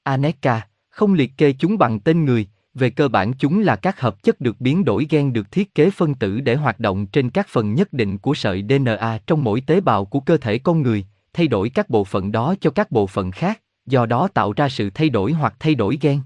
Aneka, 0.02 0.68
không 0.88 1.14
liệt 1.14 1.32
kê 1.36 1.54
chúng 1.58 1.78
bằng 1.78 2.00
tên 2.00 2.24
người, 2.24 2.48
về 2.74 2.90
cơ 2.90 3.08
bản 3.08 3.32
chúng 3.32 3.60
là 3.60 3.76
các 3.76 4.00
hợp 4.00 4.22
chất 4.22 4.40
được 4.40 4.60
biến 4.60 4.84
đổi 4.84 5.06
gen 5.10 5.32
được 5.32 5.50
thiết 5.50 5.74
kế 5.74 5.90
phân 5.90 6.14
tử 6.14 6.40
để 6.40 6.54
hoạt 6.54 6.80
động 6.80 7.06
trên 7.06 7.30
các 7.30 7.46
phần 7.48 7.74
nhất 7.74 7.92
định 7.92 8.18
của 8.18 8.34
sợi 8.34 8.64
DNA 8.68 9.18
trong 9.26 9.44
mỗi 9.44 9.60
tế 9.60 9.80
bào 9.80 10.04
của 10.04 10.20
cơ 10.20 10.36
thể 10.36 10.58
con 10.58 10.82
người, 10.82 11.06
thay 11.32 11.48
đổi 11.48 11.68
các 11.70 11.90
bộ 11.90 12.04
phận 12.04 12.32
đó 12.32 12.54
cho 12.60 12.70
các 12.70 12.90
bộ 12.90 13.06
phận 13.06 13.30
khác, 13.30 13.60
do 13.86 14.06
đó 14.06 14.28
tạo 14.28 14.52
ra 14.52 14.68
sự 14.68 14.90
thay 14.90 15.08
đổi 15.08 15.32
hoặc 15.32 15.54
thay 15.58 15.74
đổi 15.74 15.98
gen. 16.00 16.20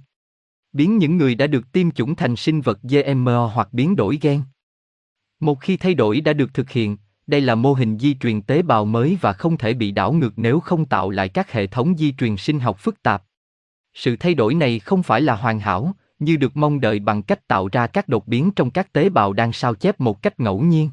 Biến 0.73 0.99
những 0.99 1.17
người 1.17 1.35
đã 1.35 1.47
được 1.47 1.73
tiêm 1.73 1.91
chủng 1.91 2.15
thành 2.15 2.37
sinh 2.37 2.61
vật 2.61 2.79
GMO 2.83 3.47
hoặc 3.55 3.69
biến 3.73 3.97
đổi 3.97 4.19
gen. 4.23 4.43
Một 5.41 5.61
khi 5.61 5.77
thay 5.77 5.95
đổi 5.95 6.21
đã 6.21 6.33
được 6.33 6.55
thực 6.55 6.71
hiện, 6.71 6.97
đây 7.27 7.41
là 7.41 7.55
mô 7.55 7.73
hình 7.73 7.99
di 7.99 8.15
truyền 8.15 8.43
tế 8.43 8.63
bào 8.63 8.85
mới 8.85 9.19
và 9.21 9.33
không 9.33 9.57
thể 9.57 9.75
bị 9.75 9.91
đảo 9.91 10.13
ngược 10.13 10.33
nếu 10.37 10.61
không 10.61 10.87
tạo 10.87 11.11
lại 11.11 11.29
các 11.29 11.53
hệ 11.53 11.67
thống 11.67 11.97
di 11.97 12.13
truyền 12.13 12.37
sinh 12.37 12.61
học 12.61 12.79
phức 12.79 13.03
tạp. 13.03 13.23
Sự 13.95 14.17
thay 14.17 14.35
đổi 14.35 14.55
này 14.55 14.79
không 14.79 15.03
phải 15.03 15.21
là 15.21 15.37
hoàn 15.37 15.61
hảo, 15.61 15.95
như 16.19 16.37
được 16.37 16.57
mong 16.57 16.81
đợi 16.81 16.99
bằng 16.99 17.23
cách 17.23 17.49
tạo 17.49 17.69
ra 17.73 17.87
các 17.87 18.09
đột 18.09 18.27
biến 18.27 18.51
trong 18.57 18.71
các 18.71 18.93
tế 18.93 19.09
bào 19.09 19.33
đang 19.33 19.53
sao 19.53 19.75
chép 19.75 20.01
một 20.01 20.23
cách 20.23 20.41
ngẫu 20.41 20.61
nhiên. 20.61 20.91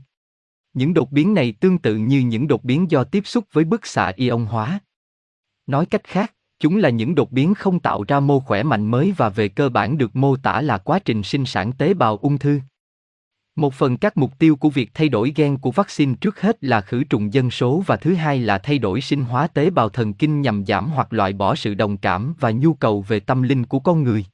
Những 0.73 0.93
đột 0.93 1.11
biến 1.11 1.33
này 1.33 1.53
tương 1.59 1.77
tự 1.77 1.95
như 1.95 2.19
những 2.19 2.47
đột 2.47 2.63
biến 2.63 2.91
do 2.91 3.03
tiếp 3.03 3.27
xúc 3.27 3.45
với 3.51 3.63
bức 3.63 3.85
xạ 3.85 4.11
ion 4.15 4.45
hóa. 4.45 4.79
Nói 5.67 5.85
cách 5.85 6.03
khác, 6.03 6.33
chúng 6.59 6.77
là 6.77 6.89
những 6.89 7.15
đột 7.15 7.31
biến 7.31 7.53
không 7.53 7.79
tạo 7.79 8.03
ra 8.07 8.19
mô 8.19 8.39
khỏe 8.39 8.63
mạnh 8.63 8.85
mới 8.91 9.13
và 9.17 9.29
về 9.29 9.47
cơ 9.47 9.69
bản 9.69 9.97
được 9.97 10.15
mô 10.15 10.35
tả 10.35 10.61
là 10.61 10.77
quá 10.77 10.99
trình 10.99 11.23
sinh 11.23 11.45
sản 11.45 11.71
tế 11.71 11.93
bào 11.93 12.17
ung 12.17 12.37
thư. 12.37 12.59
Một 13.55 13.73
phần 13.73 13.97
các 13.97 14.17
mục 14.17 14.39
tiêu 14.39 14.55
của 14.55 14.69
việc 14.69 14.91
thay 14.93 15.09
đổi 15.09 15.33
gen 15.35 15.57
của 15.57 15.71
vaccine 15.71 16.15
trước 16.21 16.41
hết 16.41 16.63
là 16.63 16.81
khử 16.81 17.03
trùng 17.03 17.33
dân 17.33 17.51
số 17.51 17.83
và 17.85 17.95
thứ 17.95 18.13
hai 18.13 18.39
là 18.39 18.57
thay 18.57 18.79
đổi 18.79 19.01
sinh 19.01 19.23
hóa 19.23 19.47
tế 19.47 19.69
bào 19.69 19.89
thần 19.89 20.13
kinh 20.13 20.41
nhằm 20.41 20.65
giảm 20.65 20.89
hoặc 20.89 21.13
loại 21.13 21.33
bỏ 21.33 21.55
sự 21.55 21.73
đồng 21.73 21.97
cảm 21.97 22.33
và 22.39 22.51
nhu 22.51 22.73
cầu 22.73 23.01
về 23.01 23.19
tâm 23.19 23.43
linh 23.43 23.65
của 23.65 23.79
con 23.79 24.03
người. 24.03 24.25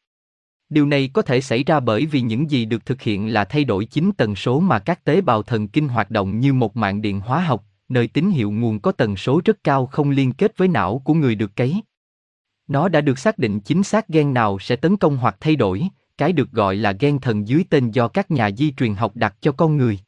Điều 0.71 0.85
này 0.85 1.09
có 1.13 1.21
thể 1.21 1.41
xảy 1.41 1.63
ra 1.63 1.79
bởi 1.79 2.05
vì 2.05 2.21
những 2.21 2.51
gì 2.51 2.65
được 2.65 2.85
thực 2.85 3.01
hiện 3.01 3.33
là 3.33 3.45
thay 3.45 3.63
đổi 3.63 3.85
chính 3.85 4.11
tần 4.11 4.35
số 4.35 4.59
mà 4.59 4.79
các 4.79 5.03
tế 5.03 5.21
bào 5.21 5.43
thần 5.43 5.67
kinh 5.67 5.87
hoạt 5.87 6.11
động 6.11 6.39
như 6.39 6.53
một 6.53 6.77
mạng 6.77 7.01
điện 7.01 7.19
hóa 7.19 7.41
học, 7.41 7.65
nơi 7.89 8.07
tín 8.07 8.29
hiệu 8.29 8.51
nguồn 8.51 8.79
có 8.79 8.91
tần 8.91 9.17
số 9.17 9.41
rất 9.45 9.63
cao 9.63 9.85
không 9.85 10.09
liên 10.09 10.33
kết 10.33 10.57
với 10.57 10.67
não 10.67 11.01
của 11.05 11.13
người 11.13 11.35
được 11.35 11.55
cấy. 11.55 11.81
Nó 12.67 12.89
đã 12.89 13.01
được 13.01 13.19
xác 13.19 13.37
định 13.37 13.59
chính 13.59 13.83
xác 13.83 14.07
gen 14.07 14.33
nào 14.33 14.59
sẽ 14.59 14.75
tấn 14.75 14.97
công 14.97 15.17
hoặc 15.17 15.37
thay 15.39 15.55
đổi, 15.55 15.87
cái 16.17 16.33
được 16.33 16.51
gọi 16.51 16.75
là 16.75 16.91
gen 16.91 17.19
thần 17.19 17.47
dưới 17.47 17.63
tên 17.69 17.91
do 17.91 18.07
các 18.07 18.31
nhà 18.31 18.51
di 18.51 18.71
truyền 18.71 18.95
học 18.95 19.15
đặt 19.15 19.35
cho 19.41 19.51
con 19.51 19.77
người. 19.77 19.99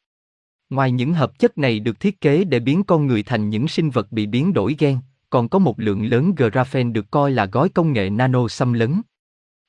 Ngoài 0.70 0.92
những 0.92 1.14
hợp 1.14 1.40
chất 1.40 1.58
này 1.58 1.80
được 1.80 2.00
thiết 2.00 2.22
kế 2.22 2.44
để 2.44 2.60
biến 2.60 2.84
con 2.84 3.08
người 3.08 3.24
thành 3.24 3.50
những 3.50 3.68
sinh 3.68 3.90
vật 3.90 4.12
bị 4.12 4.26
biến 4.26 4.54
đổi 4.54 4.76
gen, 4.80 4.98
còn 5.30 5.50
có 5.50 5.60
một 5.60 5.80
lượng 5.80 6.06
lớn 6.06 6.36
graphene 6.36 6.92
được 6.92 7.12
coi 7.12 7.32
là 7.32 7.46
gói 7.46 7.70
công 7.70 7.94
nghệ 7.94 8.10
nano 8.10 8.48
xâm 8.48 8.74
lấn. 8.74 9.02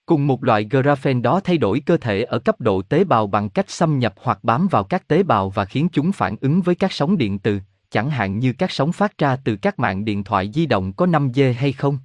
Cùng 0.06 0.26
một 0.26 0.44
loại 0.44 0.66
graphene 0.70 1.20
đó 1.20 1.40
thay 1.40 1.58
đổi 1.58 1.80
cơ 1.80 1.96
thể 1.96 2.22
ở 2.22 2.38
cấp 2.38 2.60
độ 2.60 2.82
tế 2.82 3.04
bào 3.04 3.26
bằng 3.26 3.48
cách 3.48 3.70
xâm 3.70 3.98
nhập 3.98 4.14
hoặc 4.16 4.38
bám 4.42 4.68
vào 4.70 4.84
các 4.84 5.08
tế 5.08 5.22
bào 5.22 5.50
và 5.50 5.64
khiến 5.64 5.88
chúng 5.92 6.12
phản 6.12 6.36
ứng 6.40 6.62
với 6.62 6.74
các 6.74 6.92
sóng 6.92 7.18
điện 7.18 7.38
từ, 7.38 7.60
chẳng 7.90 8.10
hạn 8.10 8.38
như 8.38 8.52
các 8.52 8.70
sóng 8.70 8.92
phát 8.92 9.18
ra 9.18 9.36
từ 9.36 9.56
các 9.56 9.78
mạng 9.78 10.04
điện 10.04 10.24
thoại 10.24 10.50
di 10.54 10.66
động 10.66 10.92
có 10.92 11.06
5G 11.06 11.54
hay 11.54 11.72
không. 11.72 11.98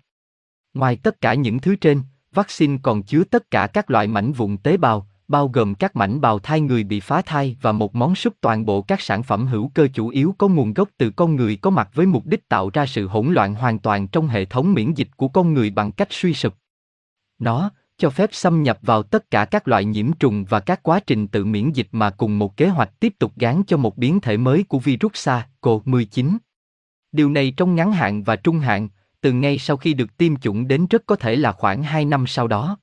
Ngoài 0.73 0.95
tất 0.95 1.21
cả 1.21 1.33
những 1.33 1.59
thứ 1.59 1.75
trên, 1.75 2.01
vaccine 2.31 2.77
còn 2.83 3.03
chứa 3.03 3.23
tất 3.23 3.51
cả 3.51 3.67
các 3.67 3.91
loại 3.91 4.07
mảnh 4.07 4.31
vụn 4.31 4.57
tế 4.57 4.77
bào, 4.77 5.07
bao 5.27 5.47
gồm 5.47 5.75
các 5.75 5.95
mảnh 5.95 6.21
bào 6.21 6.39
thai 6.39 6.61
người 6.61 6.83
bị 6.83 6.99
phá 6.99 7.21
thai 7.21 7.57
và 7.61 7.71
một 7.71 7.95
món 7.95 8.15
súp 8.15 8.33
toàn 8.41 8.65
bộ 8.65 8.81
các 8.81 9.01
sản 9.01 9.23
phẩm 9.23 9.47
hữu 9.47 9.71
cơ 9.73 9.87
chủ 9.93 10.07
yếu 10.07 10.35
có 10.37 10.47
nguồn 10.47 10.73
gốc 10.73 10.89
từ 10.97 11.09
con 11.09 11.35
người 11.35 11.55
có 11.55 11.69
mặt 11.69 11.89
với 11.93 12.05
mục 12.05 12.25
đích 12.25 12.49
tạo 12.49 12.69
ra 12.73 12.85
sự 12.85 13.07
hỗn 13.07 13.33
loạn 13.33 13.55
hoàn 13.55 13.79
toàn 13.79 14.07
trong 14.07 14.27
hệ 14.27 14.45
thống 14.45 14.73
miễn 14.73 14.93
dịch 14.93 15.09
của 15.17 15.27
con 15.27 15.53
người 15.53 15.69
bằng 15.69 15.91
cách 15.91 16.07
suy 16.11 16.33
sụp. 16.33 16.53
Nó, 17.39 17.71
cho 17.99 18.09
phép 18.09 18.29
xâm 18.33 18.63
nhập 18.63 18.79
vào 18.81 19.03
tất 19.03 19.31
cả 19.31 19.45
các 19.45 19.67
loại 19.67 19.85
nhiễm 19.85 20.11
trùng 20.13 20.45
và 20.45 20.59
các 20.59 20.83
quá 20.83 20.99
trình 21.07 21.27
tự 21.27 21.45
miễn 21.45 21.71
dịch 21.71 21.87
mà 21.91 22.09
cùng 22.09 22.39
một 22.39 22.57
kế 22.57 22.67
hoạch 22.67 22.99
tiếp 22.99 23.13
tục 23.19 23.31
gán 23.35 23.63
cho 23.67 23.77
một 23.77 23.97
biến 23.97 24.19
thể 24.19 24.37
mới 24.37 24.63
của 24.63 24.79
virus 24.79 25.11
SARS-CoV-19. 25.13 26.37
Điều 27.11 27.29
này 27.29 27.53
trong 27.57 27.75
ngắn 27.75 27.91
hạn 27.91 28.23
và 28.23 28.35
trung 28.35 28.59
hạn, 28.59 28.89
từ 29.21 29.31
ngay 29.31 29.57
sau 29.57 29.77
khi 29.77 29.93
được 29.93 30.17
tiêm 30.17 30.35
chủng 30.35 30.67
đến 30.67 30.87
rất 30.89 31.03
có 31.05 31.15
thể 31.15 31.35
là 31.35 31.51
khoảng 31.51 31.83
2 31.83 32.05
năm 32.05 32.27
sau 32.27 32.47
đó. 32.47 32.77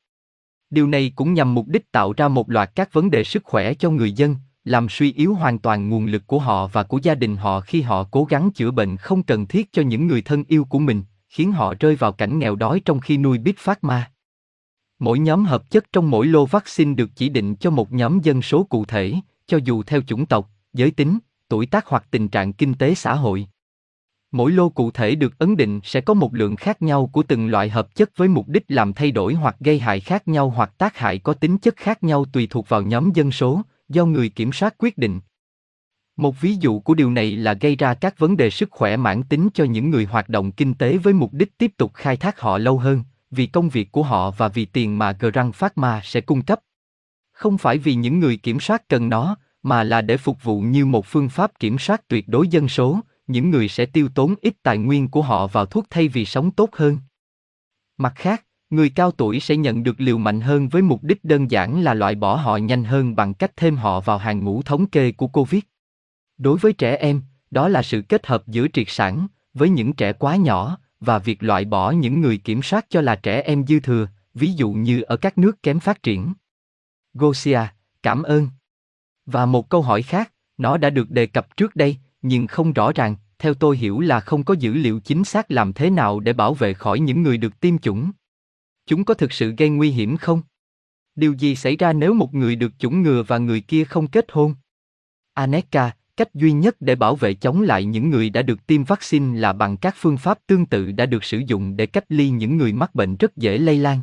Điều 0.70 0.87
này 0.87 1.12
cũng 1.16 1.35
nhằm 1.35 1.55
mục 1.55 1.68
đích 1.68 1.92
tạo 1.92 2.12
ra 2.12 2.29
một 2.29 2.50
loạt 2.50 2.70
các 2.74 2.92
vấn 2.92 3.11
đề 3.11 3.24
sức 3.24 3.44
khỏe 3.44 3.74
cho 3.74 3.90
người 3.90 4.12
dân, 4.12 4.37
làm 4.64 4.88
suy 4.88 5.12
yếu 5.12 5.35
hoàn 5.35 5.59
toàn 5.59 5.88
nguồn 5.88 6.07
lực 6.07 6.26
của 6.26 6.38
họ 6.38 6.66
và 6.66 6.83
của 6.83 6.98
gia 7.02 7.14
đình 7.14 7.37
họ 7.37 7.61
khi 7.61 7.83
họ 7.83 8.05
cố 8.11 8.24
gắng 8.24 8.50
chữa 8.55 8.70
bệnh 8.70 8.96
không 8.96 9.22
cần 9.22 9.46
thiết 9.46 9.72
cho 9.72 9.83
những 9.83 10.07
người 10.07 10.22
thân 10.22 10.44
yêu 10.48 10.64
của 10.64 10.79
mình, 10.79 11.02
khiến 11.29 11.52
họ 11.52 11.74
rơi 11.81 11.96
vào 11.96 12.12
cảnh 12.12 12.38
nghèo 12.38 12.57
đói 12.57 12.81
trong 12.85 13.00
khi 13.00 13.16
nuôi 13.16 13.38
Big 13.38 13.55
phát 13.59 13.85
ma. 13.85 14.11
Mỗi 14.99 15.19
nhóm 15.19 15.45
hợp 15.45 15.71
chất 15.71 15.93
trong 15.93 16.11
mỗi 16.11 16.27
lô 16.27 16.47
vaccine 16.47 16.95
được 16.95 17.11
chỉ 17.17 17.29
định 17.29 17.57
cho 17.57 17.71
một 17.71 17.93
nhóm 17.93 18.21
dân 18.21 18.43
số 18.43 18.63
cụ 18.65 18.85
thể, 18.85 19.15
cho 19.47 19.59
dù 19.65 19.83
theo 19.83 20.03
chủng 20.03 20.27
tộc, 20.27 20.51
giới 20.73 20.91
tính, 20.91 21.19
tuổi 21.49 21.67
tác 21.67 21.87
hoặc 21.87 22.07
tình 22.11 22.29
trạng 22.29 22.53
kinh 22.53 22.75
tế 22.75 22.95
xã 22.95 23.15
hội. 23.15 23.47
Mỗi 24.33 24.53
lô 24.53 24.69
cụ 24.69 24.91
thể 24.91 25.15
được 25.15 25.39
ấn 25.39 25.57
định 25.57 25.81
sẽ 25.85 26.01
có 26.01 26.15
một 26.15 26.35
lượng 26.35 26.57
khác 26.57 26.83
nhau 26.83 27.11
của 27.13 27.23
từng 27.23 27.49
loại 27.49 27.69
hợp 27.69 27.95
chất 27.95 28.17
với 28.17 28.29
mục 28.29 28.49
đích 28.49 28.65
làm 28.69 28.93
thay 28.93 29.11
đổi 29.11 29.35
hoặc 29.35 29.57
gây 29.61 29.79
hại 29.79 30.01
khác 30.01 30.29
nhau 30.29 30.51
hoặc 30.51 30.79
tác 30.79 30.97
hại 30.97 31.19
có 31.19 31.33
tính 31.33 31.59
chất 31.59 31.77
khác 31.77 32.03
nhau 32.03 32.25
tùy 32.33 32.47
thuộc 32.51 32.69
vào 32.69 32.83
nhóm 32.83 33.11
dân 33.15 33.33
số, 33.33 33.63
do 33.89 34.05
người 34.05 34.29
kiểm 34.29 34.53
soát 34.53 34.75
quyết 34.79 34.99
định. 34.99 35.21
Một 36.17 36.41
ví 36.41 36.57
dụ 36.61 36.81
của 36.81 36.95
điều 36.95 37.11
này 37.11 37.37
là 37.37 37.55
gây 37.55 37.77
ra 37.77 37.95
các 37.95 38.19
vấn 38.19 38.37
đề 38.37 38.51
sức 38.51 38.71
khỏe 38.71 38.97
mãn 38.97 39.23
tính 39.23 39.49
cho 39.55 39.65
những 39.65 39.91
người 39.91 40.05
hoạt 40.05 40.29
động 40.29 40.53
kinh 40.53 40.75
tế 40.75 40.97
với 40.97 41.13
mục 41.13 41.33
đích 41.33 41.59
tiếp 41.59 41.73
tục 41.77 41.95
khai 41.95 42.17
thác 42.17 42.41
họ 42.41 42.59
lâu 42.59 42.79
hơn, 42.79 43.03
vì 43.37 43.46
công 43.46 43.68
việc 43.68 43.92
của 43.92 44.03
họ 44.03 44.31
và 44.31 44.49
vì 44.49 44.64
tiền 44.64 44.99
mà 44.99 45.12
Grand 45.12 45.55
Pharma 45.55 46.01
sẽ 46.05 46.20
cung 46.20 46.42
cấp. 46.42 46.61
Không 47.33 47.59
phải 47.59 47.79
vì 47.79 47.94
những 47.94 48.20
người 48.20 48.37
kiểm 48.37 48.61
soát 48.61 48.88
cần 48.88 49.09
nó, 49.09 49.37
mà 49.62 49.83
là 49.83 50.01
để 50.01 50.16
phục 50.16 50.42
vụ 50.42 50.61
như 50.61 50.87
một 50.87 51.07
phương 51.07 51.29
pháp 51.29 51.59
kiểm 51.59 51.79
soát 51.79 52.09
tuyệt 52.09 52.29
đối 52.29 52.49
dân 52.49 52.68
số, 52.68 53.01
những 53.27 53.51
người 53.51 53.68
sẽ 53.68 53.87
tiêu 53.87 54.09
tốn 54.14 54.35
ít 54.40 54.55
tài 54.62 54.79
nguyên 54.79 55.09
của 55.09 55.22
họ 55.22 55.46
vào 55.46 55.66
thuốc 55.66 55.87
thay 55.90 56.09
vì 56.09 56.25
sống 56.25 56.51
tốt 56.51 56.70
hơn. 56.72 56.99
Mặt 57.96 58.12
khác, 58.16 58.44
người 58.70 58.90
cao 58.90 59.11
tuổi 59.11 59.40
sẽ 59.40 59.57
nhận 59.57 59.83
được 59.83 60.01
liều 60.01 60.18
mạnh 60.18 60.40
hơn 60.40 60.68
với 60.68 60.83
mục 60.83 61.03
đích 61.03 61.25
đơn 61.25 61.51
giản 61.51 61.83
là 61.83 61.94
loại 61.94 62.14
bỏ 62.14 62.37
họ 62.37 62.57
nhanh 62.57 62.85
hơn 62.85 63.16
bằng 63.16 63.35
cách 63.35 63.53
thêm 63.57 63.77
họ 63.77 64.01
vào 64.01 64.18
hàng 64.18 64.44
ngũ 64.44 64.62
thống 64.62 64.87
kê 64.87 65.12
của 65.12 65.27
Covid. 65.27 65.62
Đối 66.38 66.59
với 66.59 66.72
trẻ 66.72 66.96
em, 66.96 67.22
đó 67.51 67.68
là 67.68 67.83
sự 67.83 68.03
kết 68.03 68.27
hợp 68.27 68.46
giữa 68.46 68.66
triệt 68.72 68.87
sản 68.88 69.27
với 69.55 69.68
những 69.68 69.92
trẻ 69.92 70.12
quá 70.12 70.37
nhỏ 70.37 70.79
và 71.01 71.19
việc 71.19 71.43
loại 71.43 71.65
bỏ 71.65 71.91
những 71.91 72.21
người 72.21 72.39
kiểm 72.39 72.63
soát 72.63 72.87
cho 72.89 73.01
là 73.01 73.17
trẻ 73.17 73.41
em 73.41 73.67
dư 73.67 73.81
thừa, 73.81 74.09
ví 74.35 74.53
dụ 74.53 74.73
như 74.73 75.03
ở 75.03 75.17
các 75.17 75.39
nước 75.39 75.63
kém 75.63 75.81
phát 75.81 76.03
triển. 76.03 76.33
Gosia, 77.15 77.61
cảm 78.03 78.23
ơn. 78.23 78.49
Và 79.27 79.47
một 79.47 79.69
câu 79.69 79.83
hỏi 79.83 80.03
khác, 80.03 80.33
nó 80.59 80.77
đã 80.77 80.91
được 80.91 81.11
đề 81.11 81.27
cập 81.27 81.57
trước 81.57 81.77
đây, 81.77 81.97
nhưng 82.23 82.47
không 82.47 82.73
rõ 82.73 82.93
ràng, 82.93 83.17
theo 83.39 83.55
tôi 83.55 83.77
hiểu 83.77 84.01
là 84.01 84.21
không 84.21 84.45
có 84.45 84.55
dữ 84.55 84.75
liệu 84.75 85.01
chính 85.01 85.25
xác 85.25 85.51
làm 85.51 85.73
thế 85.73 85.91
nào 85.91 86.21
để 86.21 86.33
bảo 86.33 86.55
vệ 86.55 86.75
khỏi 86.75 87.01
những 87.01 87.23
người 87.23 87.39
được 87.39 87.61
tiêm 87.61 87.79
chủng. 87.79 88.11
Chúng 88.87 89.05
có 89.05 89.15
thực 89.15 89.33
sự 89.33 89.55
gây 89.59 89.69
nguy 89.69 89.91
hiểm 89.91 90.17
không? 90.17 90.43
Điều 91.15 91.33
gì 91.33 91.57
xảy 91.57 91.77
ra 91.77 91.93
nếu 91.93 92.15
một 92.15 92.35
người 92.35 92.57
được 92.57 92.73
chủng 92.79 93.03
ngừa 93.03 93.23
và 93.23 93.39
người 93.39 93.61
kia 93.61 93.85
không 93.85 94.09
kết 94.09 94.27
hôn? 94.33 94.55
Aneka, 95.35 95.97
cách 96.16 96.35
duy 96.35 96.52
nhất 96.52 96.76
để 96.81 96.94
bảo 96.94 97.16
vệ 97.16 97.35
chống 97.35 97.62
lại 97.62 97.85
những 97.85 98.11
người 98.11 98.31
đã 98.31 98.42
được 98.42 98.66
tiêm 98.66 98.85
vaccine 98.85 99.40
là 99.40 99.52
bằng 99.52 99.76
các 99.76 99.94
phương 99.98 100.16
pháp 100.16 100.38
tương 100.46 100.66
tự 100.66 100.92
đã 100.92 101.07
được 101.07 101.24
sử 101.24 101.42
dụng 101.46 101.76
để 101.76 101.87
cách 101.87 102.05
ly 102.09 102.31
những 102.31 102.57
người 102.57 102.72
mắc 102.72 102.94
bệnh 102.94 103.16
rất 103.16 103.37
dễ 103.37 103.59
lây 103.59 103.79
lan. 103.79 104.00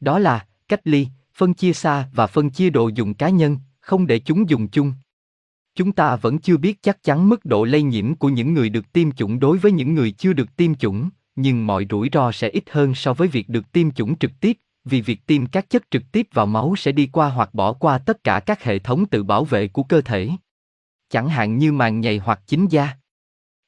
Đó 0.00 0.18
là 0.18 0.46
cách 0.68 0.80
ly, 0.84 1.06
phân 1.34 1.54
chia 1.54 1.72
xa 1.72 2.08
và 2.14 2.26
phân 2.26 2.50
chia 2.50 2.70
đồ 2.70 2.88
dùng 2.88 3.14
cá 3.14 3.28
nhân, 3.28 3.56
không 3.80 4.06
để 4.06 4.18
chúng 4.18 4.50
dùng 4.50 4.68
chung. 4.68 4.92
Chúng 5.74 5.92
ta 5.92 6.16
vẫn 6.16 6.38
chưa 6.38 6.56
biết 6.56 6.82
chắc 6.82 7.02
chắn 7.02 7.28
mức 7.28 7.44
độ 7.44 7.64
lây 7.64 7.82
nhiễm 7.82 8.14
của 8.14 8.28
những 8.28 8.54
người 8.54 8.68
được 8.68 8.92
tiêm 8.92 9.12
chủng 9.12 9.40
đối 9.40 9.58
với 9.58 9.72
những 9.72 9.94
người 9.94 10.10
chưa 10.10 10.32
được 10.32 10.56
tiêm 10.56 10.74
chủng, 10.74 11.08
nhưng 11.36 11.66
mọi 11.66 11.86
rủi 11.90 12.08
ro 12.12 12.32
sẽ 12.32 12.48
ít 12.48 12.64
hơn 12.70 12.94
so 12.94 13.12
với 13.12 13.28
việc 13.28 13.48
được 13.48 13.72
tiêm 13.72 13.90
chủng 13.90 14.18
trực 14.18 14.30
tiếp, 14.40 14.58
vì 14.84 15.00
việc 15.00 15.26
tiêm 15.26 15.46
các 15.46 15.70
chất 15.70 15.82
trực 15.90 16.02
tiếp 16.12 16.28
vào 16.32 16.46
máu 16.46 16.74
sẽ 16.76 16.92
đi 16.92 17.06
qua 17.06 17.28
hoặc 17.28 17.54
bỏ 17.54 17.72
qua 17.72 17.98
tất 17.98 18.24
cả 18.24 18.40
các 18.40 18.64
hệ 18.64 18.78
thống 18.78 19.06
tự 19.06 19.22
bảo 19.22 19.44
vệ 19.44 19.68
của 19.68 19.82
cơ 19.82 20.00
thể. 20.00 20.28
Chẳng 21.10 21.28
hạn 21.28 21.58
như 21.58 21.72
màng 21.72 22.00
nhầy 22.00 22.18
hoặc 22.18 22.40
chính 22.46 22.66
da. 22.66 22.96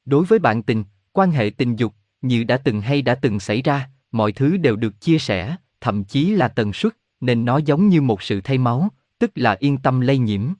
Đối 0.05 0.25
với 0.25 0.39
bạn 0.39 0.63
tình, 0.63 0.85
quan 1.13 1.31
hệ 1.31 1.51
tình 1.57 1.77
dục, 1.77 1.95
như 2.23 2.45
đã 2.45 2.57
từng 2.57 2.81
hay 2.81 3.03
đã 3.03 3.15
từng 3.15 3.41
xảy 3.41 3.63
ra, 3.63 3.89
mọi 4.13 4.33
thứ 4.33 4.57
đều 4.57 4.77
được 4.77 5.01
chia 5.01 5.19
sẻ, 5.19 5.57
thậm 5.81 6.05
chí 6.05 6.31
là 6.31 6.49
tần 6.49 6.73
suất, 6.73 6.97
nên 7.21 7.45
nó 7.45 7.59
giống 7.59 7.89
như 7.89 8.01
một 8.03 8.23
sự 8.23 8.41
thay 8.41 8.59
máu, 8.59 8.89
tức 9.19 9.31
là 9.35 9.57
yên 9.61 9.79
tâm 9.79 10.01
lây 10.01 10.19
nhiễm. 10.19 10.53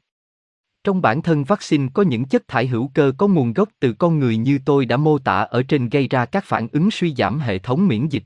Trong 0.85 1.03
bản 1.03 1.23
thân 1.23 1.45
vaccine 1.45 1.89
có 1.95 2.03
những 2.03 2.25
chất 2.25 2.49
thải 2.49 2.67
hữu 2.67 2.91
cơ 2.95 3.13
có 3.19 3.29
nguồn 3.29 3.53
gốc 3.53 3.69
từ 3.81 3.93
con 3.93 4.19
người 4.19 4.37
như 4.37 4.59
tôi 4.65 4.87
đã 4.87 4.97
mô 4.97 5.19
tả 5.19 5.37
ở 5.37 5.63
trên 5.63 5.89
gây 5.89 6.09
ra 6.09 6.25
các 6.25 6.45
phản 6.45 6.69
ứng 6.73 6.91
suy 6.91 7.15
giảm 7.15 7.41
hệ 7.41 7.59
thống 7.59 7.89
miễn 7.89 8.09
dịch. 8.09 8.25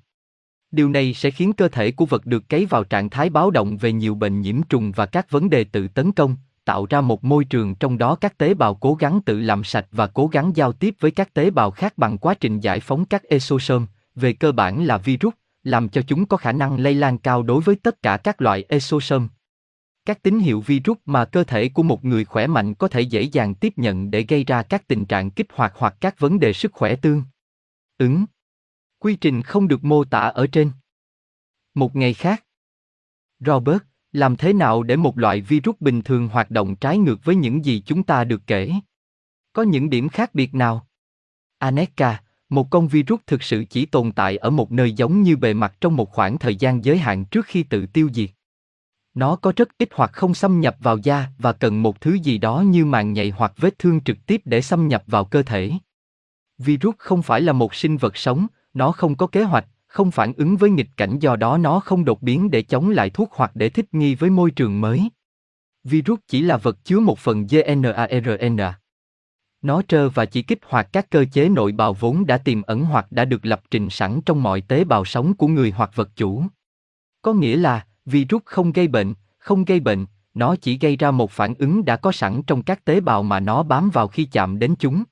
Điều 0.70 0.88
này 0.88 1.14
sẽ 1.14 1.30
khiến 1.30 1.52
cơ 1.52 1.68
thể 1.68 1.90
của 1.90 2.06
vật 2.06 2.26
được 2.26 2.48
cấy 2.48 2.66
vào 2.66 2.84
trạng 2.84 3.10
thái 3.10 3.30
báo 3.30 3.50
động 3.50 3.76
về 3.76 3.92
nhiều 3.92 4.14
bệnh 4.14 4.40
nhiễm 4.40 4.62
trùng 4.62 4.92
và 4.92 5.06
các 5.06 5.30
vấn 5.30 5.50
đề 5.50 5.64
tự 5.64 5.88
tấn 5.88 6.12
công, 6.12 6.36
tạo 6.64 6.86
ra 6.90 7.00
một 7.00 7.24
môi 7.24 7.44
trường 7.44 7.74
trong 7.74 7.98
đó 7.98 8.14
các 8.14 8.38
tế 8.38 8.54
bào 8.54 8.74
cố 8.74 8.94
gắng 8.94 9.20
tự 9.26 9.40
làm 9.40 9.64
sạch 9.64 9.86
và 9.92 10.06
cố 10.06 10.26
gắng 10.26 10.52
giao 10.54 10.72
tiếp 10.72 10.94
với 11.00 11.10
các 11.10 11.34
tế 11.34 11.50
bào 11.50 11.70
khác 11.70 11.98
bằng 11.98 12.18
quá 12.18 12.34
trình 12.34 12.60
giải 12.60 12.80
phóng 12.80 13.04
các 13.04 13.22
exosome, 13.22 13.86
về 14.14 14.32
cơ 14.32 14.52
bản 14.52 14.84
là 14.84 14.98
virus, 14.98 15.34
làm 15.62 15.88
cho 15.88 16.02
chúng 16.06 16.26
có 16.26 16.36
khả 16.36 16.52
năng 16.52 16.80
lây 16.80 16.94
lan 16.94 17.18
cao 17.18 17.42
đối 17.42 17.60
với 17.60 17.76
tất 17.76 18.02
cả 18.02 18.16
các 18.16 18.40
loại 18.40 18.64
exosome. 18.68 19.26
Các 20.06 20.22
tín 20.22 20.38
hiệu 20.38 20.60
virus 20.60 20.98
mà 21.04 21.24
cơ 21.24 21.44
thể 21.44 21.68
của 21.68 21.82
một 21.82 22.04
người 22.04 22.24
khỏe 22.24 22.46
mạnh 22.46 22.74
có 22.74 22.88
thể 22.88 23.00
dễ 23.00 23.22
dàng 23.22 23.54
tiếp 23.54 23.72
nhận 23.76 24.10
để 24.10 24.22
gây 24.28 24.44
ra 24.44 24.62
các 24.62 24.88
tình 24.88 25.04
trạng 25.04 25.30
kích 25.30 25.46
hoạt 25.52 25.72
hoặc 25.76 25.94
các 26.00 26.18
vấn 26.18 26.40
đề 26.40 26.52
sức 26.52 26.72
khỏe 26.72 26.96
tương 26.96 27.22
ứng. 27.98 28.24
Quy 28.98 29.16
trình 29.16 29.42
không 29.42 29.68
được 29.68 29.84
mô 29.84 30.04
tả 30.04 30.20
ở 30.20 30.46
trên. 30.46 30.70
Một 31.74 31.96
ngày 31.96 32.14
khác, 32.14 32.44
Robert, 33.40 33.82
làm 34.14 34.36
thế 34.36 34.52
nào 34.52 34.82
để 34.82 34.96
một 34.96 35.18
loại 35.18 35.40
virus 35.40 35.76
bình 35.80 36.02
thường 36.02 36.28
hoạt 36.28 36.50
động 36.50 36.76
trái 36.76 36.98
ngược 36.98 37.24
với 37.24 37.36
những 37.36 37.64
gì 37.64 37.82
chúng 37.86 38.02
ta 38.02 38.24
được 38.24 38.42
kể? 38.46 38.72
Có 39.52 39.62
những 39.62 39.90
điểm 39.90 40.08
khác 40.08 40.34
biệt 40.34 40.54
nào? 40.54 40.86
Aneka, 41.58 42.22
một 42.48 42.70
con 42.70 42.88
virus 42.88 43.20
thực 43.26 43.42
sự 43.42 43.64
chỉ 43.70 43.86
tồn 43.86 44.12
tại 44.12 44.36
ở 44.36 44.50
một 44.50 44.72
nơi 44.72 44.92
giống 44.92 45.22
như 45.22 45.36
bề 45.36 45.54
mặt 45.54 45.74
trong 45.80 45.96
một 45.96 46.10
khoảng 46.12 46.38
thời 46.38 46.56
gian 46.56 46.84
giới 46.84 46.98
hạn 46.98 47.24
trước 47.24 47.46
khi 47.46 47.62
tự 47.62 47.86
tiêu 47.86 48.08
diệt. 48.14 48.30
Nó 49.14 49.36
có 49.36 49.52
rất 49.56 49.68
ít 49.78 49.88
hoặc 49.94 50.10
không 50.12 50.34
xâm 50.34 50.60
nhập 50.60 50.76
vào 50.80 50.98
da 50.98 51.26
và 51.38 51.52
cần 51.52 51.82
một 51.82 52.00
thứ 52.00 52.14
gì 52.14 52.38
đó 52.38 52.60
như 52.60 52.84
màng 52.84 53.12
nhạy 53.12 53.30
hoặc 53.30 53.52
vết 53.56 53.78
thương 53.78 54.00
trực 54.00 54.26
tiếp 54.26 54.42
để 54.44 54.60
xâm 54.60 54.88
nhập 54.88 55.04
vào 55.06 55.24
cơ 55.24 55.42
thể. 55.42 55.72
Virus 56.58 56.94
không 56.98 57.22
phải 57.22 57.40
là 57.40 57.52
một 57.52 57.74
sinh 57.74 57.96
vật 57.96 58.16
sống, 58.16 58.46
nó 58.74 58.92
không 58.92 59.14
có 59.14 59.26
kế 59.26 59.42
hoạch, 59.42 59.66
không 59.94 60.10
phản 60.10 60.32
ứng 60.36 60.56
với 60.56 60.70
nghịch 60.70 60.90
cảnh 60.96 61.18
do 61.18 61.36
đó 61.36 61.58
nó 61.58 61.80
không 61.80 62.04
đột 62.04 62.22
biến 62.22 62.50
để 62.50 62.62
chống 62.62 62.90
lại 62.90 63.10
thuốc 63.10 63.32
hoặc 63.32 63.50
để 63.54 63.68
thích 63.68 63.94
nghi 63.94 64.14
với 64.14 64.30
môi 64.30 64.50
trường 64.50 64.80
mới. 64.80 65.08
Virus 65.84 66.20
chỉ 66.28 66.42
là 66.42 66.56
vật 66.56 66.84
chứa 66.84 67.00
một 67.00 67.18
phần 67.18 67.46
DNA 67.48 68.78
Nó 69.62 69.82
trơ 69.82 70.08
và 70.08 70.24
chỉ 70.24 70.42
kích 70.42 70.58
hoạt 70.68 70.88
các 70.92 71.10
cơ 71.10 71.24
chế 71.32 71.48
nội 71.48 71.72
bào 71.72 71.92
vốn 71.92 72.26
đã 72.26 72.38
tiềm 72.38 72.62
ẩn 72.62 72.84
hoặc 72.84 73.12
đã 73.12 73.24
được 73.24 73.46
lập 73.46 73.62
trình 73.70 73.90
sẵn 73.90 74.20
trong 74.26 74.42
mọi 74.42 74.60
tế 74.60 74.84
bào 74.84 75.04
sống 75.04 75.34
của 75.34 75.48
người 75.48 75.70
hoặc 75.70 75.90
vật 75.94 76.10
chủ. 76.16 76.44
Có 77.22 77.32
nghĩa 77.32 77.56
là, 77.56 77.86
virus 78.04 78.42
không 78.44 78.72
gây 78.72 78.88
bệnh, 78.88 79.14
không 79.38 79.64
gây 79.64 79.80
bệnh, 79.80 80.06
nó 80.34 80.56
chỉ 80.56 80.78
gây 80.78 80.96
ra 80.96 81.10
một 81.10 81.30
phản 81.30 81.54
ứng 81.58 81.84
đã 81.84 81.96
có 81.96 82.12
sẵn 82.12 82.42
trong 82.42 82.62
các 82.62 82.84
tế 82.84 83.00
bào 83.00 83.22
mà 83.22 83.40
nó 83.40 83.62
bám 83.62 83.90
vào 83.90 84.08
khi 84.08 84.24
chạm 84.24 84.58
đến 84.58 84.74
chúng. 84.78 85.04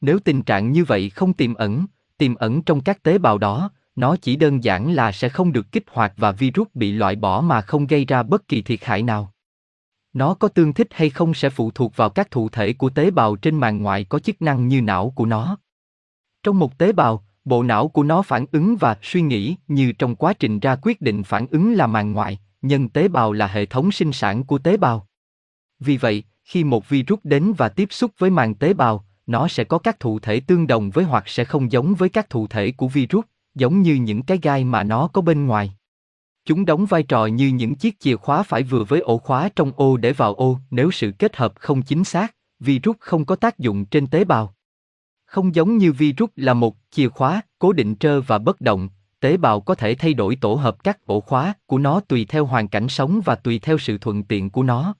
Nếu 0.00 0.18
tình 0.18 0.42
trạng 0.42 0.72
như 0.72 0.84
vậy 0.84 1.10
không 1.10 1.32
tiềm 1.32 1.54
ẩn, 1.54 1.86
tiềm 2.18 2.34
ẩn 2.34 2.62
trong 2.62 2.80
các 2.80 3.02
tế 3.02 3.18
bào 3.18 3.38
đó, 3.38 3.70
nó 3.98 4.16
chỉ 4.16 4.36
đơn 4.36 4.64
giản 4.64 4.92
là 4.92 5.12
sẽ 5.12 5.28
không 5.28 5.52
được 5.52 5.72
kích 5.72 5.84
hoạt 5.90 6.12
và 6.16 6.32
virus 6.32 6.68
bị 6.74 6.92
loại 6.92 7.16
bỏ 7.16 7.40
mà 7.40 7.60
không 7.60 7.86
gây 7.86 8.04
ra 8.04 8.22
bất 8.22 8.48
kỳ 8.48 8.62
thiệt 8.62 8.84
hại 8.84 9.02
nào. 9.02 9.32
Nó 10.12 10.34
có 10.34 10.48
tương 10.48 10.72
thích 10.72 10.88
hay 10.90 11.10
không 11.10 11.34
sẽ 11.34 11.50
phụ 11.50 11.70
thuộc 11.70 11.96
vào 11.96 12.10
các 12.10 12.30
thụ 12.30 12.48
thể 12.48 12.72
của 12.72 12.90
tế 12.90 13.10
bào 13.10 13.36
trên 13.36 13.54
màng 13.54 13.82
ngoại 13.82 14.04
có 14.04 14.18
chức 14.18 14.42
năng 14.42 14.68
như 14.68 14.80
não 14.80 15.12
của 15.16 15.26
nó. 15.26 15.58
Trong 16.42 16.58
một 16.58 16.78
tế 16.78 16.92
bào, 16.92 17.24
bộ 17.44 17.62
não 17.62 17.88
của 17.88 18.02
nó 18.02 18.22
phản 18.22 18.46
ứng 18.52 18.76
và 18.76 18.96
suy 19.02 19.22
nghĩ 19.22 19.56
như 19.68 19.92
trong 19.92 20.16
quá 20.16 20.32
trình 20.32 20.60
ra 20.60 20.76
quyết 20.82 21.00
định 21.00 21.22
phản 21.22 21.46
ứng 21.50 21.74
là 21.74 21.86
màng 21.86 22.12
ngoại, 22.12 22.38
nhân 22.62 22.88
tế 22.88 23.08
bào 23.08 23.32
là 23.32 23.46
hệ 23.46 23.66
thống 23.66 23.92
sinh 23.92 24.12
sản 24.12 24.44
của 24.44 24.58
tế 24.58 24.76
bào. 24.76 25.06
Vì 25.80 25.96
vậy, 25.96 26.24
khi 26.44 26.64
một 26.64 26.88
virus 26.88 27.18
đến 27.24 27.52
và 27.56 27.68
tiếp 27.68 27.88
xúc 27.90 28.10
với 28.18 28.30
màng 28.30 28.54
tế 28.54 28.74
bào, 28.74 29.04
nó 29.26 29.48
sẽ 29.48 29.64
có 29.64 29.78
các 29.78 30.00
thụ 30.00 30.18
thể 30.18 30.40
tương 30.40 30.66
đồng 30.66 30.90
với 30.90 31.04
hoặc 31.04 31.28
sẽ 31.28 31.44
không 31.44 31.72
giống 31.72 31.94
với 31.94 32.08
các 32.08 32.30
thụ 32.30 32.46
thể 32.46 32.72
của 32.72 32.88
virus, 32.88 33.24
giống 33.54 33.82
như 33.82 33.94
những 33.94 34.22
cái 34.22 34.38
gai 34.42 34.64
mà 34.64 34.82
nó 34.82 35.08
có 35.08 35.22
bên 35.22 35.46
ngoài. 35.46 35.74
Chúng 36.44 36.64
đóng 36.64 36.86
vai 36.86 37.02
trò 37.02 37.26
như 37.26 37.48
những 37.48 37.74
chiếc 37.74 38.00
chìa 38.00 38.16
khóa 38.16 38.42
phải 38.42 38.62
vừa 38.62 38.84
với 38.84 39.00
ổ 39.00 39.18
khóa 39.18 39.48
trong 39.56 39.72
ô 39.76 39.96
để 39.96 40.12
vào 40.12 40.34
ô, 40.34 40.58
nếu 40.70 40.90
sự 40.90 41.12
kết 41.18 41.36
hợp 41.36 41.52
không 41.56 41.82
chính 41.82 42.04
xác, 42.04 42.34
virus 42.60 42.96
không 43.00 43.24
có 43.24 43.36
tác 43.36 43.58
dụng 43.58 43.84
trên 43.84 44.06
tế 44.06 44.24
bào. 44.24 44.54
Không 45.26 45.54
giống 45.54 45.78
như 45.78 45.92
virus 45.92 46.30
là 46.36 46.54
một 46.54 46.76
chìa 46.90 47.08
khóa, 47.08 47.42
cố 47.58 47.72
định 47.72 47.94
trơ 47.94 48.20
và 48.20 48.38
bất 48.38 48.60
động, 48.60 48.88
tế 49.20 49.36
bào 49.36 49.60
có 49.60 49.74
thể 49.74 49.94
thay 49.94 50.14
đổi 50.14 50.36
tổ 50.36 50.54
hợp 50.54 50.84
các 50.84 51.06
ổ 51.06 51.20
khóa 51.20 51.54
của 51.66 51.78
nó 51.78 52.00
tùy 52.00 52.26
theo 52.28 52.46
hoàn 52.46 52.68
cảnh 52.68 52.88
sống 52.88 53.20
và 53.24 53.34
tùy 53.34 53.58
theo 53.58 53.78
sự 53.78 53.98
thuận 53.98 54.24
tiện 54.24 54.50
của 54.50 54.62
nó. 54.62 54.94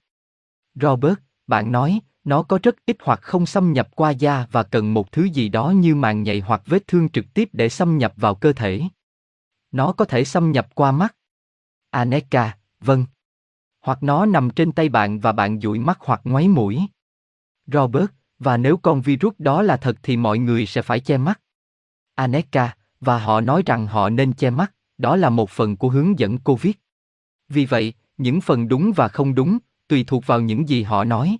Robert, 0.75 1.15
bạn 1.47 1.71
nói, 1.71 1.99
nó 2.29 2.43
có 2.43 2.59
rất 2.63 2.75
ít 2.85 2.97
hoặc 3.03 3.19
không 3.21 3.45
xâm 3.45 3.73
nhập 3.73 3.95
qua 3.95 4.11
da 4.11 4.45
và 4.51 4.63
cần 4.63 4.93
một 4.93 5.11
thứ 5.11 5.23
gì 5.23 5.49
đó 5.49 5.69
như 5.69 5.95
màng 5.95 6.23
nhạy 6.23 6.39
hoặc 6.39 6.61
vết 6.65 6.87
thương 6.87 7.09
trực 7.09 7.25
tiếp 7.33 7.49
để 7.53 7.69
xâm 7.69 7.97
nhập 7.97 8.13
vào 8.17 8.35
cơ 8.35 8.53
thể. 8.53 8.81
Nó 9.71 9.91
có 9.91 10.05
thể 10.05 10.23
xâm 10.23 10.51
nhập 10.51 10.67
qua 10.75 10.91
mắt. 10.91 11.15
Aneka, 11.89 12.57
vâng. 12.81 13.05
Hoặc 13.81 14.03
nó 14.03 14.25
nằm 14.25 14.49
trên 14.49 14.71
tay 14.71 14.89
bạn 14.89 15.19
và 15.19 15.31
bạn 15.31 15.59
dụi 15.59 15.79
mắt 15.79 15.97
hoặc 16.01 16.21
ngoáy 16.23 16.47
mũi. 16.47 16.79
Robert, 17.67 18.09
và 18.39 18.57
nếu 18.57 18.77
con 18.77 19.01
virus 19.01 19.33
đó 19.39 19.61
là 19.61 19.77
thật 19.77 19.97
thì 20.03 20.17
mọi 20.17 20.39
người 20.39 20.65
sẽ 20.65 20.81
phải 20.81 20.99
che 20.99 21.17
mắt. 21.17 21.41
Aneka, 22.15 22.75
và 22.99 23.19
họ 23.19 23.41
nói 23.41 23.63
rằng 23.65 23.87
họ 23.87 24.09
nên 24.09 24.33
che 24.33 24.49
mắt, 24.49 24.73
đó 24.97 25.15
là 25.15 25.29
một 25.29 25.49
phần 25.49 25.77
của 25.77 25.89
hướng 25.89 26.19
dẫn 26.19 26.37
Covid. 26.37 26.73
Vì 27.49 27.65
vậy, 27.65 27.93
những 28.17 28.41
phần 28.41 28.67
đúng 28.67 28.91
và 28.95 29.07
không 29.07 29.35
đúng, 29.35 29.57
tùy 29.87 30.03
thuộc 30.07 30.27
vào 30.27 30.41
những 30.41 30.69
gì 30.69 30.83
họ 30.83 31.03
nói. 31.03 31.37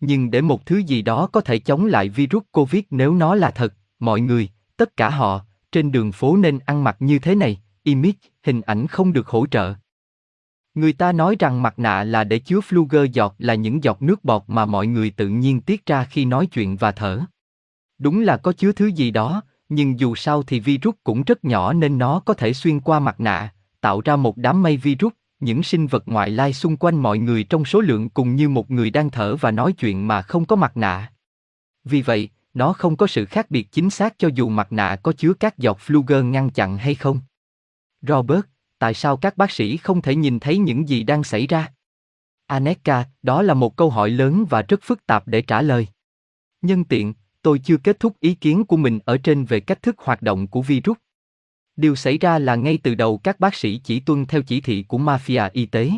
Nhưng 0.00 0.30
để 0.30 0.40
một 0.40 0.66
thứ 0.66 0.78
gì 0.78 1.02
đó 1.02 1.26
có 1.26 1.40
thể 1.40 1.58
chống 1.58 1.86
lại 1.86 2.08
virus 2.08 2.42
Covid 2.50 2.82
nếu 2.90 3.14
nó 3.14 3.34
là 3.34 3.50
thật, 3.50 3.74
mọi 3.98 4.20
người, 4.20 4.48
tất 4.76 4.96
cả 4.96 5.10
họ, 5.10 5.40
trên 5.72 5.92
đường 5.92 6.12
phố 6.12 6.36
nên 6.36 6.58
ăn 6.58 6.84
mặc 6.84 6.96
như 7.00 7.18
thế 7.18 7.34
này, 7.34 7.60
image, 7.82 8.18
hình 8.42 8.60
ảnh 8.60 8.86
không 8.86 9.12
được 9.12 9.28
hỗ 9.28 9.46
trợ. 9.46 9.74
Người 10.74 10.92
ta 10.92 11.12
nói 11.12 11.36
rằng 11.38 11.62
mặt 11.62 11.78
nạ 11.78 12.04
là 12.04 12.24
để 12.24 12.38
chứa 12.38 12.60
fluger 12.60 13.04
giọt 13.04 13.34
là 13.38 13.54
những 13.54 13.84
giọt 13.84 14.02
nước 14.02 14.24
bọt 14.24 14.42
mà 14.46 14.66
mọi 14.66 14.86
người 14.86 15.10
tự 15.10 15.28
nhiên 15.28 15.60
tiết 15.60 15.86
ra 15.86 16.04
khi 16.04 16.24
nói 16.24 16.46
chuyện 16.46 16.76
và 16.76 16.92
thở. 16.92 17.20
Đúng 17.98 18.20
là 18.20 18.36
có 18.36 18.52
chứa 18.52 18.72
thứ 18.72 18.86
gì 18.86 19.10
đó, 19.10 19.42
nhưng 19.68 20.00
dù 20.00 20.14
sao 20.14 20.42
thì 20.42 20.60
virus 20.60 20.94
cũng 21.04 21.22
rất 21.22 21.44
nhỏ 21.44 21.72
nên 21.72 21.98
nó 21.98 22.20
có 22.20 22.34
thể 22.34 22.52
xuyên 22.52 22.80
qua 22.80 23.00
mặt 23.00 23.20
nạ, 23.20 23.54
tạo 23.80 24.00
ra 24.00 24.16
một 24.16 24.36
đám 24.36 24.62
mây 24.62 24.76
virus, 24.76 25.12
những 25.44 25.62
sinh 25.62 25.86
vật 25.86 26.02
ngoại 26.06 26.30
lai 26.30 26.52
xung 26.52 26.76
quanh 26.76 26.96
mọi 26.96 27.18
người 27.18 27.44
trong 27.44 27.64
số 27.64 27.80
lượng 27.80 28.08
cùng 28.08 28.36
như 28.36 28.48
một 28.48 28.70
người 28.70 28.90
đang 28.90 29.10
thở 29.10 29.36
và 29.36 29.50
nói 29.50 29.72
chuyện 29.72 30.08
mà 30.08 30.22
không 30.22 30.44
có 30.44 30.56
mặt 30.56 30.76
nạ. 30.76 31.12
Vì 31.84 32.02
vậy, 32.02 32.28
nó 32.54 32.72
không 32.72 32.96
có 32.96 33.06
sự 33.06 33.24
khác 33.24 33.50
biệt 33.50 33.72
chính 33.72 33.90
xác 33.90 34.14
cho 34.18 34.28
dù 34.34 34.48
mặt 34.48 34.72
nạ 34.72 34.96
có 35.02 35.12
chứa 35.12 35.32
các 35.40 35.58
giọt 35.58 35.78
fluger 35.86 36.30
ngăn 36.30 36.50
chặn 36.50 36.78
hay 36.78 36.94
không. 36.94 37.20
Robert, 38.02 38.44
tại 38.78 38.94
sao 38.94 39.16
các 39.16 39.36
bác 39.36 39.50
sĩ 39.50 39.76
không 39.76 40.02
thể 40.02 40.16
nhìn 40.16 40.40
thấy 40.40 40.58
những 40.58 40.88
gì 40.88 41.02
đang 41.02 41.24
xảy 41.24 41.46
ra? 41.46 41.72
Aneka, 42.46 43.04
đó 43.22 43.42
là 43.42 43.54
một 43.54 43.76
câu 43.76 43.90
hỏi 43.90 44.10
lớn 44.10 44.44
và 44.50 44.62
rất 44.62 44.80
phức 44.82 45.06
tạp 45.06 45.28
để 45.28 45.42
trả 45.42 45.62
lời. 45.62 45.88
Nhân 46.62 46.84
tiện, 46.84 47.14
tôi 47.42 47.58
chưa 47.58 47.76
kết 47.76 48.00
thúc 48.00 48.16
ý 48.20 48.34
kiến 48.34 48.64
của 48.64 48.76
mình 48.76 48.98
ở 49.04 49.18
trên 49.18 49.44
về 49.44 49.60
cách 49.60 49.82
thức 49.82 49.98
hoạt 49.98 50.22
động 50.22 50.46
của 50.46 50.62
virus. 50.62 50.96
Điều 51.76 51.96
xảy 51.96 52.18
ra 52.18 52.38
là 52.38 52.54
ngay 52.54 52.78
từ 52.82 52.94
đầu 52.94 53.18
các 53.18 53.40
bác 53.40 53.54
sĩ 53.54 53.80
chỉ 53.84 54.00
tuân 54.00 54.26
theo 54.26 54.42
chỉ 54.42 54.60
thị 54.60 54.82
của 54.82 54.98
mafia 54.98 55.50
y 55.52 55.66
tế. 55.66 55.90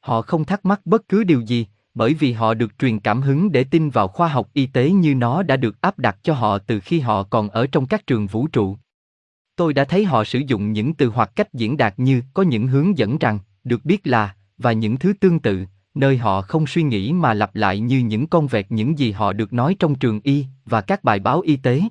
Họ 0.00 0.22
không 0.22 0.44
thắc 0.44 0.64
mắc 0.64 0.80
bất 0.84 1.08
cứ 1.08 1.24
điều 1.24 1.40
gì, 1.40 1.66
bởi 1.94 2.14
vì 2.14 2.32
họ 2.32 2.54
được 2.54 2.78
truyền 2.78 3.00
cảm 3.00 3.22
hứng 3.22 3.52
để 3.52 3.64
tin 3.64 3.90
vào 3.90 4.08
khoa 4.08 4.28
học 4.28 4.48
y 4.52 4.66
tế 4.66 4.90
như 4.90 5.14
nó 5.14 5.42
đã 5.42 5.56
được 5.56 5.80
áp 5.80 5.98
đặt 5.98 6.18
cho 6.22 6.34
họ 6.34 6.58
từ 6.58 6.80
khi 6.80 7.00
họ 7.00 7.22
còn 7.22 7.48
ở 7.48 7.66
trong 7.66 7.86
các 7.86 8.06
trường 8.06 8.26
vũ 8.26 8.46
trụ. 8.46 8.76
Tôi 9.56 9.74
đã 9.74 9.84
thấy 9.84 10.04
họ 10.04 10.24
sử 10.24 10.38
dụng 10.38 10.72
những 10.72 10.94
từ 10.94 11.08
hoặc 11.08 11.30
cách 11.36 11.54
diễn 11.54 11.76
đạt 11.76 11.94
như 11.96 12.22
có 12.34 12.42
những 12.42 12.66
hướng 12.66 12.98
dẫn 12.98 13.18
rằng, 13.18 13.38
được 13.64 13.84
biết 13.84 14.06
là, 14.06 14.34
và 14.58 14.72
những 14.72 14.96
thứ 14.96 15.12
tương 15.20 15.38
tự, 15.38 15.64
nơi 15.94 16.16
họ 16.16 16.42
không 16.42 16.66
suy 16.66 16.82
nghĩ 16.82 17.12
mà 17.12 17.34
lặp 17.34 17.54
lại 17.54 17.80
như 17.80 17.98
những 17.98 18.26
con 18.26 18.46
vẹt 18.46 18.66
những 18.68 18.98
gì 18.98 19.12
họ 19.12 19.32
được 19.32 19.52
nói 19.52 19.76
trong 19.78 19.94
trường 19.94 20.20
y 20.24 20.46
và 20.64 20.80
các 20.80 21.04
bài 21.04 21.18
báo 21.18 21.40
y 21.40 21.56
tế. 21.56 21.82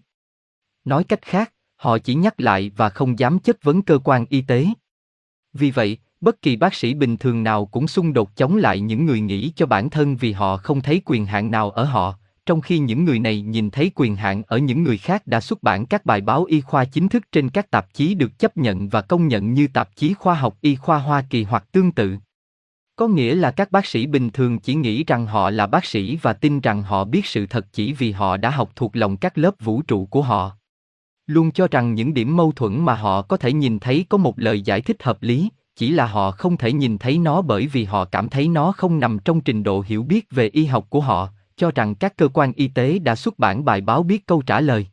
Nói 0.86 1.04
cách 1.04 1.22
khác, 1.22 1.54
họ 1.84 1.98
chỉ 1.98 2.14
nhắc 2.16 2.40
lại 2.40 2.72
và 2.76 2.90
không 2.90 3.20
dám 3.20 3.40
chất 3.40 3.64
vấn 3.64 3.82
cơ 3.82 3.98
quan 4.04 4.26
y 4.30 4.42
tế. 4.42 4.66
Vì 5.54 5.72
vậy, 5.72 5.98
bất 6.22 6.42
kỳ 6.42 6.56
bác 6.56 6.74
sĩ 6.74 6.94
bình 6.94 7.18
thường 7.18 7.44
nào 7.44 7.66
cũng 7.66 7.88
xung 7.88 8.14
đột 8.14 8.36
chống 8.36 8.56
lại 8.56 8.80
những 8.80 9.06
người 9.06 9.20
nghĩ 9.20 9.52
cho 9.56 9.66
bản 9.66 9.90
thân 9.90 10.16
vì 10.16 10.32
họ 10.32 10.58
không 10.58 10.82
thấy 10.82 11.02
quyền 11.06 11.26
hạn 11.26 11.52
nào 11.52 11.70
ở 11.70 11.84
họ, 11.84 12.16
trong 12.46 12.62
khi 12.62 12.80
những 12.80 13.06
người 13.06 13.20
này 13.20 13.42
nhìn 13.42 13.70
thấy 13.70 13.92
quyền 13.96 14.16
hạn 14.16 14.44
ở 14.48 14.58
những 14.58 14.84
người 14.84 14.98
khác 14.98 15.28
đã 15.28 15.42
xuất 15.42 15.64
bản 15.64 15.86
các 15.86 16.06
bài 16.06 16.22
báo 16.22 16.44
y 16.44 16.62
khoa 16.62 16.86
chính 16.86 17.10
thức 17.10 17.24
trên 17.32 17.50
các 17.50 17.72
tạp 17.72 17.94
chí 17.94 18.16
được 18.16 18.40
chấp 18.40 18.58
nhận 18.58 18.90
và 18.90 19.02
công 19.02 19.28
nhận 19.28 19.54
như 19.54 19.68
tạp 19.68 19.96
chí 19.96 20.14
khoa 20.14 20.36
học 20.36 20.58
y 20.62 20.76
khoa 20.76 20.98
Hoa 20.98 21.24
Kỳ 21.30 21.44
hoặc 21.44 21.72
tương 21.72 21.92
tự. 21.92 22.18
Có 22.96 23.08
nghĩa 23.08 23.36
là 23.36 23.52
các 23.52 23.72
bác 23.72 23.86
sĩ 23.86 24.06
bình 24.06 24.30
thường 24.30 24.60
chỉ 24.60 24.76
nghĩ 24.76 25.04
rằng 25.04 25.26
họ 25.26 25.50
là 25.50 25.68
bác 25.68 25.86
sĩ 25.86 26.18
và 26.22 26.34
tin 26.34 26.60
rằng 26.60 26.84
họ 26.84 27.04
biết 27.06 27.26
sự 27.26 27.46
thật 27.46 27.66
chỉ 27.74 27.94
vì 27.94 28.12
họ 28.12 28.38
đã 28.38 28.50
học 28.50 28.72
thuộc 28.76 28.96
lòng 28.96 29.18
các 29.18 29.38
lớp 29.38 29.56
vũ 29.60 29.82
trụ 29.82 30.06
của 30.06 30.22
họ. 30.22 30.58
Luôn 31.28 31.52
cho 31.52 31.68
rằng 31.72 31.96
những 31.96 32.14
điểm 32.14 32.36
mâu 32.36 32.52
thuẫn 32.52 32.86
mà 32.86 32.96
họ 32.96 33.22
có 33.22 33.38
thể 33.38 33.54
nhìn 33.54 33.80
thấy 33.80 34.06
có 34.10 34.18
một 34.18 34.40
lời 34.40 34.62
giải 34.62 34.82
thích 34.82 35.04
hợp 35.04 35.24
lý, 35.24 35.50
chỉ 35.76 35.90
là 35.90 36.06
họ 36.06 36.32
không 36.32 36.58
thể 36.58 36.74
nhìn 36.74 36.98
thấy 36.98 37.18
nó 37.18 37.42
bởi 37.42 37.68
vì 37.68 37.84
họ 37.84 38.06
cảm 38.06 38.30
thấy 38.30 38.48
nó 38.48 38.72
không 38.72 39.00
nằm 39.00 39.20
trong 39.20 39.42
trình 39.42 39.64
độ 39.64 39.84
hiểu 39.88 40.04
biết 40.04 40.32
về 40.32 40.50
y 40.54 40.66
học 40.66 40.86
của 40.90 41.02
họ, 41.02 41.30
cho 41.56 41.72
rằng 41.72 41.96
các 41.96 42.18
cơ 42.18 42.28
quan 42.28 42.54
y 42.54 42.68
tế 42.68 43.00
đã 43.00 43.16
xuất 43.16 43.40
bản 43.40 43.66
bài 43.66 43.82
báo 43.82 44.04
biết 44.04 44.26
câu 44.28 44.42
trả 44.42 44.62
lời. 44.62 44.88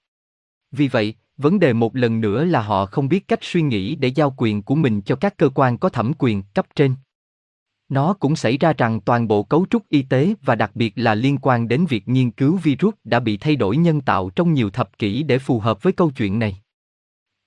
Vì 0.72 0.88
vậy, 0.88 1.14
vấn 1.36 1.58
đề 1.58 1.72
một 1.72 1.96
lần 1.96 2.20
nữa 2.20 2.44
là 2.44 2.62
họ 2.62 2.86
không 2.86 3.08
biết 3.08 3.28
cách 3.28 3.38
suy 3.42 3.62
nghĩ 3.62 3.94
để 3.94 4.08
giao 4.08 4.34
quyền 4.36 4.62
của 4.62 4.74
mình 4.74 5.02
cho 5.02 5.16
các 5.16 5.36
cơ 5.36 5.48
quan 5.54 5.78
có 5.78 5.88
thẩm 5.88 6.12
quyền 6.18 6.42
cấp 6.42 6.66
trên. 6.74 6.94
Nó 7.90 8.12
cũng 8.12 8.36
xảy 8.36 8.58
ra 8.58 8.72
rằng 8.72 9.00
toàn 9.00 9.28
bộ 9.28 9.42
cấu 9.42 9.66
trúc 9.70 9.88
y 9.88 10.02
tế 10.02 10.34
và 10.42 10.54
đặc 10.54 10.70
biệt 10.74 10.92
là 10.96 11.14
liên 11.14 11.38
quan 11.42 11.68
đến 11.68 11.86
việc 11.88 12.08
nghiên 12.08 12.30
cứu 12.30 12.56
virus 12.56 12.94
đã 13.04 13.20
bị 13.20 13.36
thay 13.36 13.56
đổi 13.56 13.76
nhân 13.76 14.00
tạo 14.00 14.30
trong 14.30 14.52
nhiều 14.52 14.70
thập 14.70 14.98
kỷ 14.98 15.22
để 15.22 15.38
phù 15.38 15.60
hợp 15.60 15.82
với 15.82 15.92
câu 15.92 16.10
chuyện 16.10 16.38
này. 16.38 16.56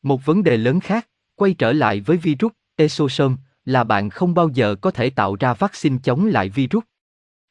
Một 0.03 0.25
vấn 0.25 0.43
đề 0.43 0.57
lớn 0.57 0.79
khác, 0.79 1.07
quay 1.35 1.53
trở 1.53 1.73
lại 1.73 1.99
với 1.99 2.17
virus, 2.17 2.51
exosome, 2.75 3.35
là 3.65 3.83
bạn 3.83 4.09
không 4.09 4.33
bao 4.33 4.49
giờ 4.49 4.75
có 4.75 4.91
thể 4.91 5.09
tạo 5.09 5.35
ra 5.35 5.53
vaccine 5.53 5.97
chống 6.03 6.25
lại 6.25 6.49
virus. 6.49 6.83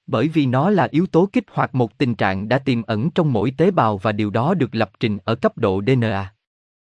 Bởi 0.07 0.29
vì 0.29 0.47
nó 0.47 0.71
là 0.71 0.89
yếu 0.91 1.07
tố 1.07 1.29
kích 1.33 1.45
hoạt 1.51 1.75
một 1.75 1.99
tình 1.99 2.15
trạng 2.15 2.49
đã 2.49 2.59
tiềm 2.59 2.83
ẩn 2.83 3.11
trong 3.11 3.33
mỗi 3.33 3.51
tế 3.57 3.71
bào 3.71 3.99
và 3.99 4.13
điều 4.13 4.31
đó 4.31 4.55
được 4.55 4.75
lập 4.75 4.91
trình 5.01 5.19
ở 5.25 5.35
cấp 5.35 5.59
độ 5.59 5.83
DNA. 5.87 6.35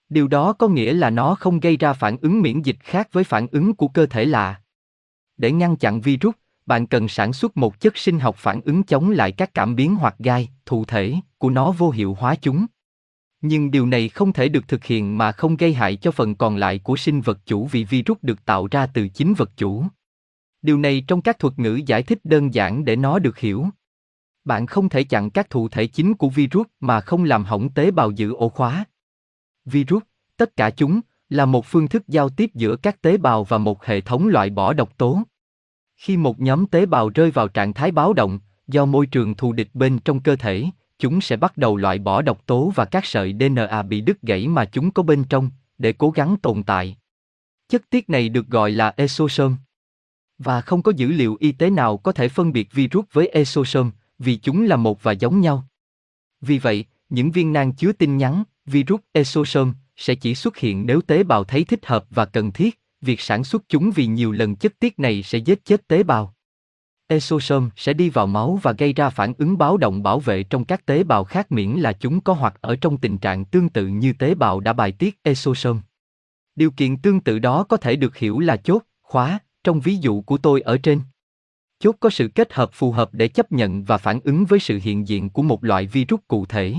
Điều 0.10 0.27
đó 0.27 0.53
có 0.53 0.67
nghĩa 0.67 0.93
là 0.93 1.10
nó 1.10 1.36
không 1.36 1.60
gây 1.60 1.77
ra 1.77 1.93
phản 1.93 2.17
ứng 2.21 2.41
miễn 2.41 2.62
dịch 2.62 2.77
khác 2.79 3.10
với 3.12 3.23
phản 3.23 3.47
ứng 3.51 3.73
của 3.73 3.88
cơ 3.88 4.05
thể 4.05 4.25
lạ. 4.25 4.62
Để 5.38 5.52
ngăn 5.52 5.76
chặn 5.76 6.02
virus, 6.02 6.36
bạn 6.65 6.88
cần 6.88 7.08
sản 7.08 7.34
xuất 7.34 7.58
một 7.58 7.80
chất 7.80 7.97
sinh 7.97 8.19
học 8.19 8.36
phản 8.38 8.62
ứng 8.62 8.84
chống 8.84 9.10
lại 9.10 9.32
các 9.32 9.54
cảm 9.54 9.76
biến 9.76 9.95
hoặc 9.95 10.15
gai, 10.19 10.50
thụ 10.65 10.86
thể 10.86 11.15
của 11.38 11.50
nó 11.50 11.71
vô 11.71 11.89
hiệu 11.89 12.13
hóa 12.19 12.36
chúng. 12.36 12.65
Nhưng 13.41 13.71
điều 13.71 13.86
này 13.86 14.10
không 14.10 14.34
thể 14.34 14.50
được 14.50 14.67
thực 14.67 14.84
hiện 14.84 15.17
mà 15.17 15.32
không 15.32 15.58
gây 15.58 15.73
hại 15.73 15.95
cho 15.95 16.12
phần 16.12 16.36
còn 16.36 16.56
lại 16.56 16.80
của 16.80 16.95
sinh 16.95 17.21
vật 17.21 17.39
chủ 17.45 17.65
vì 17.65 17.84
virus 17.84 18.17
được 18.21 18.45
tạo 18.45 18.67
ra 18.71 18.88
từ 18.88 19.08
chính 19.08 19.34
vật 19.34 19.52
chủ. 19.58 19.84
Điều 20.62 20.78
này 20.78 21.04
trong 21.08 21.21
các 21.21 21.39
thuật 21.39 21.60
ngữ 21.60 21.82
giải 21.86 22.04
thích 22.04 22.19
đơn 22.23 22.54
giản 22.54 22.86
để 22.86 22.95
nó 22.95 23.19
được 23.19 23.38
hiểu. 23.38 23.65
Bạn 24.43 24.65
không 24.65 24.89
thể 24.89 25.04
chặn 25.04 25.30
các 25.30 25.50
thụ 25.50 25.69
thể 25.69 25.88
chính 25.88 26.13
của 26.13 26.30
virus 26.30 26.67
mà 26.80 27.02
không 27.02 27.23
làm 27.23 27.45
hỏng 27.45 27.69
tế 27.69 27.91
bào 27.91 28.12
giữ 28.12 28.34
ổ 28.34 28.50
khóa. 28.50 28.86
Virus, 29.65 30.04
tất 30.38 30.56
cả 30.56 30.69
chúng, 30.69 31.02
là 31.29 31.45
một 31.45 31.65
phương 31.65 31.87
thức 31.87 32.07
giao 32.07 32.29
tiếp 32.29 32.51
giữa 32.53 32.75
các 32.75 33.01
tế 33.01 33.17
bào 33.17 33.43
và 33.43 33.57
một 33.57 33.85
hệ 33.85 34.01
thống 34.01 34.27
loại 34.27 34.49
bỏ 34.49 34.73
độc 34.73 34.97
tố. 34.97 35.21
Khi 35.95 36.17
một 36.17 36.39
nhóm 36.39 36.65
tế 36.65 36.85
bào 36.85 37.09
rơi 37.09 37.31
vào 37.31 37.47
trạng 37.47 37.73
thái 37.73 37.91
báo 37.91 38.13
động, 38.13 38.39
do 38.67 38.85
môi 38.85 39.05
trường 39.05 39.35
thù 39.35 39.53
địch 39.53 39.69
bên 39.73 39.99
trong 39.99 40.19
cơ 40.19 40.35
thể, 40.35 40.65
chúng 40.99 41.21
sẽ 41.21 41.37
bắt 41.37 41.57
đầu 41.57 41.77
loại 41.77 41.99
bỏ 41.99 42.21
độc 42.21 42.45
tố 42.45 42.71
và 42.75 42.85
các 42.85 43.05
sợi 43.05 43.35
DNA 43.39 43.83
bị 43.83 44.01
đứt 44.01 44.21
gãy 44.21 44.47
mà 44.47 44.65
chúng 44.65 44.91
có 44.91 45.03
bên 45.03 45.23
trong, 45.23 45.49
để 45.77 45.93
cố 45.93 46.09
gắng 46.09 46.35
tồn 46.41 46.63
tại. 46.63 46.97
Chất 47.69 47.89
tiết 47.89 48.09
này 48.09 48.29
được 48.29 48.47
gọi 48.47 48.71
là 48.71 48.93
exosome. 48.97 49.55
Và 50.37 50.61
không 50.61 50.81
có 50.81 50.91
dữ 50.95 51.07
liệu 51.07 51.37
y 51.39 51.51
tế 51.51 51.69
nào 51.69 51.97
có 51.97 52.11
thể 52.11 52.29
phân 52.29 52.53
biệt 52.53 52.73
virus 52.73 53.05
với 53.11 53.27
exosome, 53.27 53.89
vì 54.19 54.35
chúng 54.35 54.63
là 54.63 54.75
một 54.75 55.03
và 55.03 55.11
giống 55.11 55.41
nhau. 55.41 55.67
Vì 56.41 56.59
vậy, 56.59 56.85
những 57.09 57.31
viên 57.31 57.53
nang 57.53 57.73
chứa 57.73 57.91
tin 57.91 58.17
nhắn, 58.17 58.43
virus 58.65 58.99
exosome, 59.11 59.71
sẽ 59.97 60.15
chỉ 60.15 60.36
xuất 60.36 60.57
hiện 60.57 60.86
nếu 60.86 61.01
tế 61.01 61.23
bào 61.23 61.43
thấy 61.43 61.63
thích 61.63 61.86
hợp 61.86 62.05
và 62.10 62.25
cần 62.25 62.51
thiết, 62.51 62.79
việc 63.01 63.21
sản 63.21 63.43
xuất 63.43 63.63
chúng 63.69 63.91
vì 63.91 64.05
nhiều 64.05 64.31
lần 64.31 64.55
chất 64.55 64.79
tiết 64.79 64.99
này 64.99 65.23
sẽ 65.23 65.38
giết 65.38 65.65
chết 65.65 65.88
tế 65.88 66.03
bào. 66.03 66.33
Exosome 67.07 67.69
sẽ 67.75 67.93
đi 67.93 68.10
vào 68.10 68.27
máu 68.27 68.60
và 68.62 68.71
gây 68.71 68.93
ra 68.93 69.10
phản 69.10 69.33
ứng 69.38 69.57
báo 69.57 69.77
động 69.77 70.03
bảo 70.03 70.19
vệ 70.19 70.43
trong 70.43 70.65
các 70.65 70.86
tế 70.86 71.03
bào 71.03 71.23
khác 71.23 71.51
miễn 71.51 71.69
là 71.69 71.93
chúng 71.93 72.21
có 72.21 72.33
hoặc 72.33 72.62
ở 72.62 72.75
trong 72.75 72.97
tình 72.97 73.17
trạng 73.17 73.45
tương 73.45 73.69
tự 73.69 73.88
như 73.88 74.13
tế 74.13 74.36
bào 74.36 74.60
đã 74.60 74.73
bài 74.73 74.91
tiết 74.91 75.19
exosome. 75.23 75.79
Điều 76.55 76.71
kiện 76.71 76.97
tương 76.97 77.19
tự 77.19 77.39
đó 77.39 77.63
có 77.63 77.77
thể 77.77 77.95
được 77.95 78.17
hiểu 78.17 78.39
là 78.39 78.57
chốt, 78.57 78.83
khóa, 79.01 79.39
trong 79.63 79.79
ví 79.79 79.95
dụ 79.95 80.21
của 80.21 80.38
tôi 80.38 80.62
ở 80.62 80.77
trên. 80.77 81.01
Chốt 81.79 81.95
có 81.99 82.10
sự 82.10 82.27
kết 82.36 82.53
hợp 82.53 82.69
phù 82.73 82.91
hợp 82.91 83.10
để 83.13 83.27
chấp 83.27 83.51
nhận 83.51 83.83
và 83.83 83.97
phản 83.97 84.19
ứng 84.23 84.45
với 84.45 84.60
sự 84.60 84.79
hiện 84.83 85.07
diện 85.07 85.29
của 85.29 85.41
một 85.41 85.63
loại 85.63 85.88
virus 85.88 86.19
cụ 86.27 86.45
thể. 86.45 86.75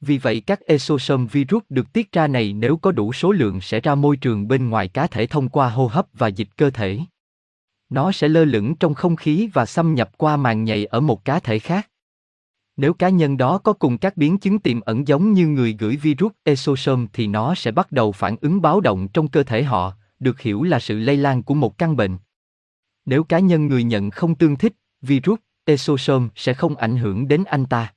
Vì 0.00 0.18
vậy 0.18 0.40
các 0.40 0.60
exosome 0.60 1.26
virus 1.32 1.62
được 1.68 1.92
tiết 1.92 2.12
ra 2.12 2.26
này 2.26 2.52
nếu 2.52 2.76
có 2.76 2.92
đủ 2.92 3.12
số 3.12 3.32
lượng 3.32 3.60
sẽ 3.60 3.80
ra 3.80 3.94
môi 3.94 4.16
trường 4.16 4.48
bên 4.48 4.70
ngoài 4.70 4.88
cá 4.88 5.06
thể 5.06 5.26
thông 5.26 5.48
qua 5.48 5.70
hô 5.70 5.86
hấp 5.86 6.06
và 6.12 6.28
dịch 6.28 6.48
cơ 6.56 6.70
thể. 6.70 6.98
Nó 7.88 8.12
sẽ 8.12 8.28
lơ 8.28 8.44
lửng 8.44 8.74
trong 8.74 8.94
không 8.94 9.16
khí 9.16 9.50
và 9.52 9.66
xâm 9.66 9.94
nhập 9.94 10.10
qua 10.18 10.36
màng 10.36 10.64
nhạy 10.64 10.84
ở 10.84 11.00
một 11.00 11.24
cá 11.24 11.40
thể 11.40 11.58
khác. 11.58 11.88
Nếu 12.76 12.94
cá 12.94 13.08
nhân 13.08 13.36
đó 13.36 13.58
có 13.58 13.72
cùng 13.72 13.98
các 13.98 14.16
biến 14.16 14.38
chứng 14.38 14.58
tiềm 14.58 14.80
ẩn 14.80 15.08
giống 15.08 15.32
như 15.32 15.46
người 15.46 15.76
gửi 15.78 15.96
virus 15.96 16.32
exosome 16.44 17.06
thì 17.12 17.26
nó 17.26 17.54
sẽ 17.54 17.70
bắt 17.70 17.92
đầu 17.92 18.12
phản 18.12 18.36
ứng 18.40 18.62
báo 18.62 18.80
động 18.80 19.08
trong 19.08 19.28
cơ 19.28 19.42
thể 19.42 19.62
họ, 19.62 19.92
được 20.20 20.40
hiểu 20.40 20.62
là 20.62 20.78
sự 20.78 20.98
lây 20.98 21.16
lan 21.16 21.42
của 21.42 21.54
một 21.54 21.78
căn 21.78 21.96
bệnh. 21.96 22.18
Nếu 23.04 23.24
cá 23.24 23.38
nhân 23.38 23.66
người 23.66 23.84
nhận 23.84 24.10
không 24.10 24.34
tương 24.34 24.56
thích, 24.56 24.72
virus 25.02 25.38
exosome 25.64 26.28
sẽ 26.34 26.54
không 26.54 26.76
ảnh 26.76 26.96
hưởng 26.96 27.28
đến 27.28 27.44
anh 27.44 27.66
ta. 27.66 27.92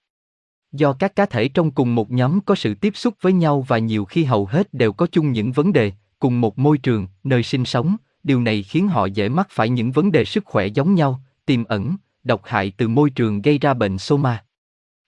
Do 0.72 0.94
các 0.94 1.16
cá 1.16 1.26
thể 1.26 1.48
trong 1.48 1.72
cùng 1.72 1.96
một 1.96 2.12
nhóm 2.12 2.42
có 2.42 2.56
sự 2.56 2.74
tiếp 2.74 2.96
xúc 2.96 3.14
với 3.22 3.34
nhau 3.34 3.66
và 3.68 3.78
nhiều 3.78 4.06
khi 4.06 4.24
hầu 4.24 4.46
hết 4.46 4.74
đều 4.74 4.94
có 4.94 5.08
chung 5.12 5.32
những 5.32 5.52
vấn 5.52 5.74
đề, 5.74 5.92
cùng 6.20 6.42
một 6.42 6.60
môi 6.60 6.78
trường, 6.78 7.08
nơi 7.24 7.44
sinh 7.44 7.66
sống, 7.66 7.96
điều 8.24 8.42
này 8.42 8.64
khiến 8.64 8.88
họ 8.88 9.06
dễ 9.06 9.30
mắc 9.30 9.48
phải 9.50 9.70
những 9.70 9.92
vấn 9.92 10.12
đề 10.12 10.26
sức 10.26 10.46
khỏe 10.46 10.68
giống 10.68 10.96
nhau, 10.96 11.22
tiềm 11.46 11.64
ẩn, 11.64 11.96
độc 12.24 12.42
hại 12.46 12.72
từ 12.78 12.88
môi 12.88 13.10
trường 13.10 13.42
gây 13.42 13.58
ra 13.58 13.74
bệnh 13.74 13.98
soma. 13.98 14.46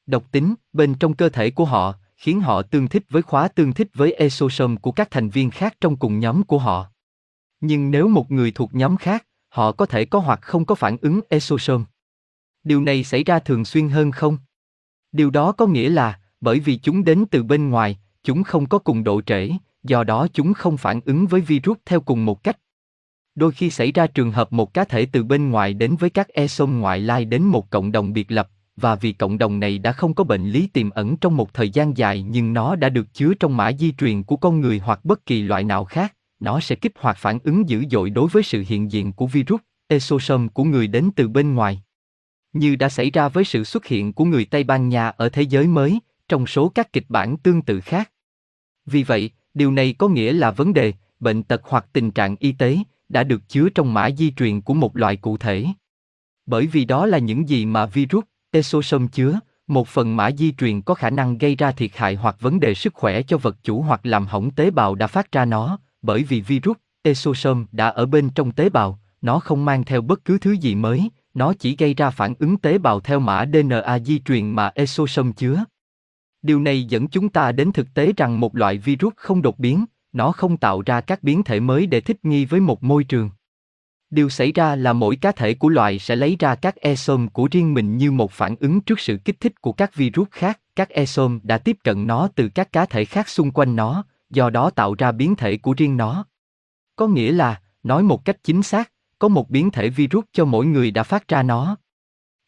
Độc 0.05 0.31
tính, 0.31 0.55
bên 0.73 0.95
trong 0.95 1.13
cơ 1.13 1.29
thể 1.29 1.49
của 1.49 1.65
họ, 1.65 1.95
khiến 2.17 2.41
họ 2.41 2.61
tương 2.61 2.87
thích 2.87 3.03
với 3.09 3.21
khóa 3.21 3.47
tương 3.47 3.73
thích 3.73 3.87
với 3.93 4.13
exosome 4.13 4.75
của 4.81 4.91
các 4.91 5.11
thành 5.11 5.29
viên 5.29 5.49
khác 5.49 5.75
trong 5.81 5.95
cùng 5.95 6.19
nhóm 6.19 6.43
của 6.43 6.57
họ. 6.57 6.87
Nhưng 7.61 7.91
nếu 7.91 8.07
một 8.07 8.31
người 8.31 8.51
thuộc 8.51 8.75
nhóm 8.75 8.97
khác, 8.97 9.25
họ 9.49 9.71
có 9.71 9.85
thể 9.85 10.05
có 10.05 10.19
hoặc 10.19 10.39
không 10.41 10.65
có 10.65 10.75
phản 10.75 10.97
ứng 11.01 11.19
exosome. 11.29 11.83
Điều 12.63 12.81
này 12.81 13.03
xảy 13.03 13.23
ra 13.23 13.39
thường 13.39 13.65
xuyên 13.65 13.89
hơn 13.89 14.11
không? 14.11 14.37
Điều 15.13 15.29
đó 15.29 15.51
có 15.51 15.65
nghĩa 15.67 15.89
là, 15.89 16.19
bởi 16.41 16.59
vì 16.59 16.77
chúng 16.77 17.03
đến 17.03 17.25
từ 17.31 17.43
bên 17.43 17.69
ngoài, 17.69 17.99
chúng 18.23 18.43
không 18.43 18.65
có 18.65 18.77
cùng 18.79 19.03
độ 19.03 19.21
trễ, 19.21 19.49
do 19.83 20.03
đó 20.03 20.27
chúng 20.33 20.53
không 20.53 20.77
phản 20.77 21.01
ứng 21.05 21.27
với 21.27 21.41
virus 21.41 21.77
theo 21.85 22.01
cùng 22.01 22.25
một 22.25 22.43
cách. 22.43 22.57
Đôi 23.35 23.51
khi 23.51 23.69
xảy 23.69 23.91
ra 23.91 24.07
trường 24.07 24.31
hợp 24.31 24.53
một 24.53 24.73
cá 24.73 24.85
thể 24.85 25.05
từ 25.05 25.23
bên 25.23 25.49
ngoài 25.49 25.73
đến 25.73 25.95
với 25.99 26.09
các 26.09 26.27
exome 26.27 26.79
ngoại 26.79 26.99
lai 26.99 27.25
đến 27.25 27.43
một 27.43 27.69
cộng 27.69 27.91
đồng 27.91 28.13
biệt 28.13 28.31
lập, 28.31 28.49
và 28.75 28.95
vì 28.95 29.13
cộng 29.13 29.37
đồng 29.37 29.59
này 29.59 29.79
đã 29.79 29.91
không 29.91 30.13
có 30.13 30.23
bệnh 30.23 30.49
lý 30.49 30.67
tiềm 30.67 30.89
ẩn 30.89 31.17
trong 31.17 31.37
một 31.37 31.53
thời 31.53 31.69
gian 31.69 31.97
dài 31.97 32.23
nhưng 32.23 32.53
nó 32.53 32.75
đã 32.75 32.89
được 32.89 33.13
chứa 33.13 33.33
trong 33.33 33.57
mã 33.57 33.71
di 33.71 33.91
truyền 33.91 34.23
của 34.23 34.37
con 34.37 34.61
người 34.61 34.79
hoặc 34.79 35.05
bất 35.05 35.25
kỳ 35.25 35.41
loại 35.41 35.63
nào 35.63 35.85
khác, 35.85 36.15
nó 36.39 36.59
sẽ 36.59 36.75
kích 36.75 36.93
hoạt 36.99 37.17
phản 37.17 37.39
ứng 37.43 37.69
dữ 37.69 37.83
dội 37.91 38.09
đối 38.09 38.29
với 38.29 38.43
sự 38.43 38.63
hiện 38.67 38.91
diện 38.91 39.13
của 39.13 39.27
virus, 39.27 39.61
exosome 39.87 40.47
của 40.47 40.63
người 40.63 40.87
đến 40.87 41.09
từ 41.15 41.27
bên 41.27 41.55
ngoài. 41.55 41.83
Như 42.53 42.75
đã 42.75 42.89
xảy 42.89 43.11
ra 43.11 43.27
với 43.29 43.43
sự 43.43 43.63
xuất 43.63 43.85
hiện 43.85 44.13
của 44.13 44.25
người 44.25 44.45
Tây 44.45 44.63
Ban 44.63 44.89
Nha 44.89 45.09
ở 45.09 45.29
thế 45.29 45.41
giới 45.41 45.67
mới, 45.67 45.99
trong 46.29 46.47
số 46.47 46.69
các 46.69 46.93
kịch 46.93 47.05
bản 47.09 47.37
tương 47.37 47.61
tự 47.61 47.81
khác. 47.81 48.11
Vì 48.85 49.03
vậy, 49.03 49.31
điều 49.53 49.71
này 49.71 49.95
có 49.97 50.07
nghĩa 50.07 50.33
là 50.33 50.51
vấn 50.51 50.73
đề, 50.73 50.93
bệnh 51.19 51.43
tật 51.43 51.61
hoặc 51.63 51.85
tình 51.93 52.11
trạng 52.11 52.35
y 52.39 52.51
tế 52.51 52.77
đã 53.09 53.23
được 53.23 53.41
chứa 53.49 53.69
trong 53.69 53.93
mã 53.93 54.09
di 54.11 54.31
truyền 54.31 54.61
của 54.61 54.73
một 54.73 54.97
loại 54.97 55.15
cụ 55.15 55.37
thể. 55.37 55.65
Bởi 56.45 56.67
vì 56.67 56.85
đó 56.85 57.05
là 57.05 57.17
những 57.17 57.49
gì 57.49 57.65
mà 57.65 57.85
virus, 57.85 58.23
exosome 58.51 59.07
chứa, 59.11 59.39
một 59.67 59.87
phần 59.87 60.15
mã 60.15 60.31
di 60.31 60.51
truyền 60.51 60.81
có 60.81 60.93
khả 60.93 61.09
năng 61.09 61.37
gây 61.37 61.55
ra 61.55 61.71
thiệt 61.71 61.91
hại 61.95 62.15
hoặc 62.15 62.35
vấn 62.39 62.59
đề 62.59 62.73
sức 62.73 62.93
khỏe 62.93 63.21
cho 63.21 63.37
vật 63.37 63.57
chủ 63.63 63.81
hoặc 63.81 64.05
làm 64.05 64.25
hỏng 64.25 64.51
tế 64.51 64.71
bào 64.71 64.95
đã 64.95 65.07
phát 65.07 65.31
ra 65.31 65.45
nó, 65.45 65.79
bởi 66.01 66.23
vì 66.23 66.41
virus, 66.41 66.77
exosome 67.01 67.65
đã 67.71 67.87
ở 67.87 68.05
bên 68.05 68.29
trong 68.29 68.51
tế 68.51 68.69
bào, 68.69 68.99
nó 69.21 69.39
không 69.39 69.65
mang 69.65 69.83
theo 69.83 70.01
bất 70.01 70.25
cứ 70.25 70.37
thứ 70.37 70.51
gì 70.51 70.75
mới, 70.75 71.09
nó 71.33 71.53
chỉ 71.53 71.75
gây 71.75 71.93
ra 71.93 72.09
phản 72.09 72.33
ứng 72.39 72.57
tế 72.57 72.77
bào 72.77 72.99
theo 72.99 73.19
mã 73.19 73.45
DNA 73.53 73.99
di 73.99 74.19
truyền 74.19 74.51
mà 74.51 74.71
exosome 74.75 75.31
chứa. 75.35 75.63
Điều 76.41 76.59
này 76.59 76.83
dẫn 76.83 77.07
chúng 77.07 77.29
ta 77.29 77.51
đến 77.51 77.71
thực 77.71 77.93
tế 77.93 78.13
rằng 78.17 78.39
một 78.39 78.55
loại 78.55 78.77
virus 78.77 79.13
không 79.15 79.41
đột 79.41 79.59
biến, 79.59 79.85
nó 80.13 80.31
không 80.31 80.57
tạo 80.57 80.81
ra 80.85 81.01
các 81.01 81.23
biến 81.23 81.43
thể 81.43 81.59
mới 81.59 81.85
để 81.85 82.01
thích 82.01 82.25
nghi 82.25 82.45
với 82.45 82.59
một 82.59 82.83
môi 82.83 83.03
trường. 83.03 83.29
Điều 84.09 84.29
xảy 84.29 84.51
ra 84.51 84.75
là 84.75 84.93
mỗi 84.93 85.15
cá 85.15 85.31
thể 85.31 85.53
của 85.53 85.69
loài 85.69 85.99
sẽ 85.99 86.15
lấy 86.15 86.35
ra 86.39 86.55
các 86.55 86.75
exome 86.75 87.27
của 87.33 87.47
riêng 87.51 87.73
mình 87.73 87.97
như 87.97 88.11
một 88.11 88.31
phản 88.31 88.55
ứng 88.59 88.81
trước 88.81 88.99
sự 88.99 89.17
kích 89.25 89.39
thích 89.39 89.61
của 89.61 89.71
các 89.71 89.95
virus 89.95 90.27
khác. 90.31 90.59
Các 90.75 90.89
exome 90.89 91.39
đã 91.43 91.57
tiếp 91.57 91.77
cận 91.83 92.07
nó 92.07 92.29
từ 92.35 92.49
các 92.49 92.71
cá 92.71 92.85
thể 92.85 93.05
khác 93.05 93.29
xung 93.29 93.51
quanh 93.51 93.75
nó, 93.75 94.03
do 94.29 94.49
đó 94.49 94.69
tạo 94.69 94.95
ra 94.97 95.11
biến 95.11 95.35
thể 95.35 95.57
của 95.57 95.73
riêng 95.77 95.97
nó. 95.97 96.25
Có 96.95 97.07
nghĩa 97.07 97.31
là, 97.31 97.61
nói 97.83 98.03
một 98.03 98.25
cách 98.25 98.37
chính 98.43 98.63
xác, 98.63 98.91
có 99.23 99.29
một 99.29 99.49
biến 99.49 99.71
thể 99.71 99.89
virus 99.89 100.25
cho 100.33 100.45
mỗi 100.45 100.65
người 100.65 100.91
đã 100.91 101.03
phát 101.03 101.27
ra 101.27 101.43
nó. 101.43 101.77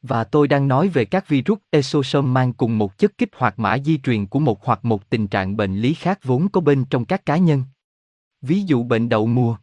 Và 0.02 0.24
tôi 0.24 0.48
đang 0.48 0.68
nói 0.68 0.88
về 0.88 1.06
các 1.06 1.28
virus 1.28 1.60
exosome 1.70 2.28
mang 2.28 2.54
cùng 2.54 2.78
một 2.78 2.98
chất 2.98 3.18
kích 3.18 3.30
hoạt 3.36 3.60
mã 3.60 3.78
di 3.78 3.98
truyền 3.98 4.26
của 4.26 4.40
một 4.40 4.66
hoặc 4.66 4.86
một 4.86 5.10
tình 5.10 5.28
trạng 5.28 5.58
bệnh 5.58 5.76
lý 5.76 5.94
khác 5.94 6.20
vốn 6.24 6.50
có 6.50 6.62
bên 6.62 6.86
trong 6.86 7.06
các 7.06 7.26
cá 7.26 7.38
nhân. 7.38 7.64
Ví 8.42 8.62
dụ 8.62 8.84
bệnh 8.84 9.10
đậu 9.10 9.28
mùa. 9.28 9.58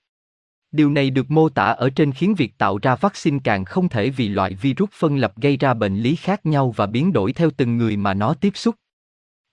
Điều 0.71 0.91
này 0.91 1.11
được 1.11 1.31
mô 1.31 1.49
tả 1.49 1.65
ở 1.65 1.91
trên 1.91 2.13
khiến 2.13 2.35
việc 2.35 2.59
tạo 2.59 2.79
ra 2.83 2.97
vaccine 2.97 3.39
càng 3.45 3.65
không 3.65 3.89
thể 3.89 4.11
vì 4.11 4.29
loại 4.29 4.55
virus 4.55 4.91
phân 4.93 5.17
lập 5.17 5.33
gây 5.37 5.57
ra 5.57 5.75
bệnh 5.75 5.97
lý 5.97 6.17
khác 6.17 6.47
nhau 6.47 6.71
và 6.71 6.87
biến 6.87 7.13
đổi 7.13 7.33
theo 7.33 7.51
từng 7.57 7.77
người 7.77 7.97
mà 7.97 8.15
nó 8.15 8.35
tiếp 8.35 8.53
xúc. 8.55 8.75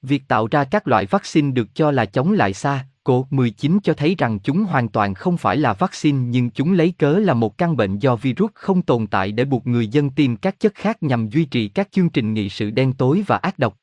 Việc 0.01 0.23
tạo 0.27 0.47
ra 0.51 0.63
các 0.63 0.87
loại 0.87 1.05
vaccine 1.05 1.51
được 1.51 1.67
cho 1.75 1.91
là 1.91 2.05
chống 2.05 2.31
lại 2.31 2.53
xa, 2.53 2.85
COVID-19 3.09 3.79
cho 3.83 3.93
thấy 3.93 4.15
rằng 4.17 4.39
chúng 4.39 4.63
hoàn 4.63 4.89
toàn 4.89 5.13
không 5.13 5.37
phải 5.37 5.57
là 5.57 5.73
vaccine 5.73 6.17
nhưng 6.17 6.49
chúng 6.49 6.73
lấy 6.73 6.93
cớ 6.97 7.11
là 7.11 7.33
một 7.33 7.57
căn 7.57 7.77
bệnh 7.77 7.99
do 7.99 8.15
virus 8.15 8.51
không 8.53 8.81
tồn 8.81 9.07
tại 9.07 9.31
để 9.31 9.45
buộc 9.45 9.67
người 9.67 9.87
dân 9.87 10.09
tiêm 10.09 10.35
các 10.35 10.59
chất 10.59 10.75
khác 10.75 11.03
nhằm 11.03 11.29
duy 11.29 11.45
trì 11.45 11.67
các 11.67 11.91
chương 11.91 12.09
trình 12.09 12.33
nghị 12.33 12.49
sự 12.49 12.71
đen 12.71 12.93
tối 12.93 13.23
và 13.27 13.37
ác 13.37 13.59
độc. 13.59 13.77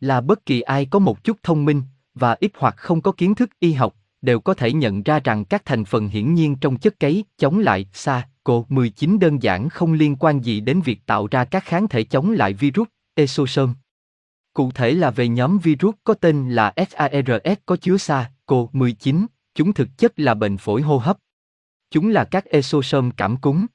Là 0.00 0.20
bất 0.20 0.46
kỳ 0.46 0.60
ai 0.60 0.86
có 0.86 0.98
một 0.98 1.24
chút 1.24 1.36
thông 1.42 1.64
minh 1.64 1.82
và 2.14 2.36
ít 2.40 2.52
hoặc 2.58 2.76
không 2.76 3.00
có 3.00 3.12
kiến 3.12 3.34
thức 3.34 3.50
y 3.60 3.72
học 3.72 3.96
đều 4.22 4.40
có 4.40 4.54
thể 4.54 4.72
nhận 4.72 5.02
ra 5.02 5.20
rằng 5.24 5.44
các 5.44 5.64
thành 5.64 5.84
phần 5.84 6.08
hiển 6.08 6.34
nhiên 6.34 6.56
trong 6.56 6.76
chất 6.76 7.00
cấy 7.00 7.24
chống 7.38 7.58
lại 7.58 7.86
SARS-CoV-19 7.94 9.18
đơn 9.18 9.42
giản 9.42 9.68
không 9.68 9.92
liên 9.92 10.16
quan 10.16 10.40
gì 10.40 10.60
đến 10.60 10.80
việc 10.80 11.06
tạo 11.06 11.28
ra 11.30 11.44
các 11.44 11.64
kháng 11.64 11.88
thể 11.88 12.04
chống 12.04 12.30
lại 12.30 12.52
virus, 12.52 12.88
exosome. 13.14 13.72
Cụ 14.54 14.70
thể 14.70 14.92
là 14.92 15.10
về 15.10 15.28
nhóm 15.28 15.58
virus 15.58 15.94
có 16.04 16.14
tên 16.14 16.50
là 16.50 16.74
SARS 16.76 17.58
có 17.66 17.76
chứa 17.76 17.96
SARS-CoV-19, 17.96 19.26
chúng 19.54 19.72
thực 19.72 19.88
chất 19.98 20.12
là 20.16 20.34
bệnh 20.34 20.56
phổi 20.56 20.82
hô 20.82 20.98
hấp. 20.98 21.18
Chúng 21.90 22.08
là 22.08 22.24
các 22.24 22.44
exosome 22.44 23.10
cảm 23.16 23.36
cúm. 23.36 23.66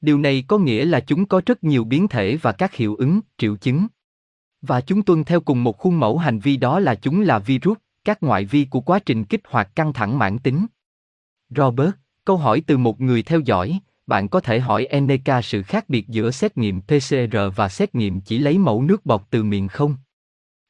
Điều 0.00 0.18
này 0.18 0.44
có 0.48 0.58
nghĩa 0.58 0.84
là 0.84 1.00
chúng 1.00 1.26
có 1.26 1.40
rất 1.46 1.64
nhiều 1.64 1.84
biến 1.84 2.08
thể 2.08 2.36
và 2.36 2.52
các 2.52 2.74
hiệu 2.74 2.94
ứng, 2.94 3.20
triệu 3.38 3.56
chứng. 3.56 3.86
Và 4.62 4.80
chúng 4.80 5.02
tuân 5.02 5.24
theo 5.24 5.40
cùng 5.40 5.64
một 5.64 5.78
khuôn 5.78 6.00
mẫu 6.00 6.18
hành 6.18 6.38
vi 6.38 6.56
đó 6.56 6.80
là 6.80 6.94
chúng 6.94 7.20
là 7.20 7.38
virus, 7.38 7.78
các 8.04 8.22
ngoại 8.22 8.44
vi 8.44 8.64
của 8.64 8.80
quá 8.80 8.98
trình 8.98 9.24
kích 9.24 9.42
hoạt 9.48 9.76
căng 9.76 9.92
thẳng 9.92 10.18
mãn 10.18 10.38
tính. 10.38 10.66
Robert, 11.50 11.90
câu 12.24 12.36
hỏi 12.36 12.62
từ 12.66 12.78
một 12.78 13.00
người 13.00 13.22
theo 13.22 13.40
dõi, 13.40 13.78
bạn 14.06 14.28
có 14.28 14.40
thể 14.40 14.60
hỏi 14.60 14.88
NK 15.00 15.44
sự 15.44 15.62
khác 15.62 15.88
biệt 15.88 16.08
giữa 16.08 16.30
xét 16.30 16.56
nghiệm 16.56 16.80
PCR 16.80 17.36
và 17.56 17.68
xét 17.68 17.94
nghiệm 17.94 18.20
chỉ 18.20 18.38
lấy 18.38 18.58
mẫu 18.58 18.82
nước 18.82 19.06
bọt 19.06 19.22
từ 19.30 19.42
miệng 19.42 19.68
không? 19.68 19.96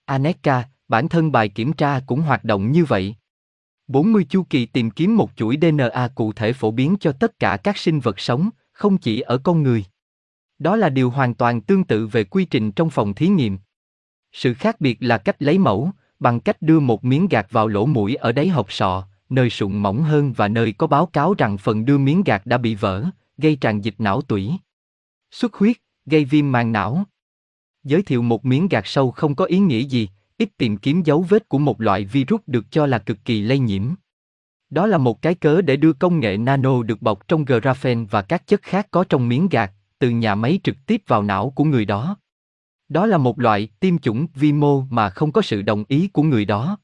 Aneka, 0.05 0.69
bản 0.89 1.09
thân 1.09 1.33
bài 1.33 1.49
kiểm 1.49 1.73
tra 1.73 2.01
cũng 2.07 2.21
hoạt 2.21 2.45
động 2.45 2.73
như 2.73 2.85
vậy. 2.85 3.17
40 3.87 4.27
chu 4.31 4.43
kỳ 4.51 4.67
tìm 4.67 4.91
kiếm 4.91 5.17
một 5.17 5.31
chuỗi 5.37 5.59
DNA 5.61 6.09
cụ 6.15 6.33
thể 6.33 6.53
phổ 6.53 6.71
biến 6.71 6.97
cho 7.01 7.13
tất 7.13 7.39
cả 7.39 7.57
các 7.57 7.79
sinh 7.79 8.01
vật 8.01 8.21
sống, 8.21 8.51
không 8.73 8.99
chỉ 8.99 9.21
ở 9.21 9.39
con 9.39 9.63
người. 9.63 9.85
Đó 10.59 10.77
là 10.77 10.89
điều 10.89 11.11
hoàn 11.11 11.35
toàn 11.35 11.61
tương 11.61 11.85
tự 11.85 12.07
về 12.07 12.25
quy 12.25 12.45
trình 12.45 12.73
trong 12.73 12.91
phòng 12.91 13.15
thí 13.15 13.29
nghiệm. 13.29 13.59
Sự 14.33 14.55
khác 14.55 14.81
biệt 14.81 14.97
là 15.01 15.19
cách 15.19 15.37
lấy 15.43 15.59
mẫu, 15.59 15.91
bằng 16.19 16.41
cách 16.41 16.63
đưa 16.63 16.81
một 16.81 17.05
miếng 17.05 17.29
gạt 17.29 17.47
vào 17.51 17.69
lỗ 17.69 17.87
mũi 17.87 18.15
ở 18.15 18.33
đáy 18.33 18.49
hộp 18.49 18.73
sọ, 18.73 19.07
nơi 19.29 19.51
sụn 19.51 19.77
mỏng 19.77 20.03
hơn 20.03 20.33
và 20.33 20.49
nơi 20.49 20.73
có 20.73 20.87
báo 20.87 21.07
cáo 21.07 21.35
rằng 21.39 21.59
phần 21.59 21.85
đưa 21.85 21.99
miếng 21.99 22.23
gạt 22.25 22.47
đã 22.47 22.59
bị 22.59 22.75
vỡ, 22.75 23.05
gây 23.39 23.57
tràn 23.57 23.81
dịch 23.81 23.95
não 23.99 24.23
tủy. 24.23 24.53
Xuất 25.31 25.55
huyết, 25.55 25.77
gây 26.07 26.25
viêm 26.25 26.53
màng 26.53 26.73
não. 26.73 27.05
Giới 27.85 28.03
thiệu 28.03 28.23
một 28.23 28.45
miếng 28.45 28.69
gạt 28.69 28.87
sâu 28.87 29.11
không 29.11 29.35
có 29.35 29.45
ý 29.45 29.59
nghĩa 29.59 29.81
gì, 29.81 30.09
ít 30.39 30.49
tìm 30.59 30.77
kiếm 30.77 31.03
dấu 31.03 31.23
vết 31.29 31.49
của 31.49 31.59
một 31.59 31.81
loại 31.81 32.05
virus 32.05 32.41
được 32.47 32.65
cho 32.71 32.87
là 32.87 32.99
cực 32.99 33.25
kỳ 33.25 33.43
lây 33.43 33.59
nhiễm. 33.59 33.83
Đó 34.71 34.87
là 34.87 34.99
một 34.99 35.23
cái 35.23 35.35
cớ 35.35 35.61
để 35.61 35.77
đưa 35.77 35.93
công 35.93 36.21
nghệ 36.21 36.37
nano 36.37 36.83
được 36.83 37.03
bọc 37.03 37.29
trong 37.29 37.45
graphene 37.45 38.05
và 38.11 38.23
các 38.23 38.47
chất 38.47 38.63
khác 38.63 38.89
có 38.91 39.05
trong 39.05 39.29
miếng 39.29 39.49
gạt, 39.49 39.73
từ 39.99 40.11
nhà 40.11 40.35
máy 40.35 40.61
trực 40.65 40.77
tiếp 40.87 41.03
vào 41.07 41.23
não 41.23 41.51
của 41.51 41.65
người 41.65 41.85
đó. 41.85 42.17
Đó 42.89 43.07
là 43.07 43.19
một 43.19 43.41
loại 43.41 43.69
tiêm 43.81 43.99
chủng 43.99 44.27
vi 44.35 44.53
mô 44.53 44.81
mà 44.81 45.11
không 45.11 45.33
có 45.33 45.43
sự 45.43 45.63
đồng 45.63 45.85
ý 45.89 46.09
của 46.09 46.23
người 46.23 46.45
đó. 46.45 46.79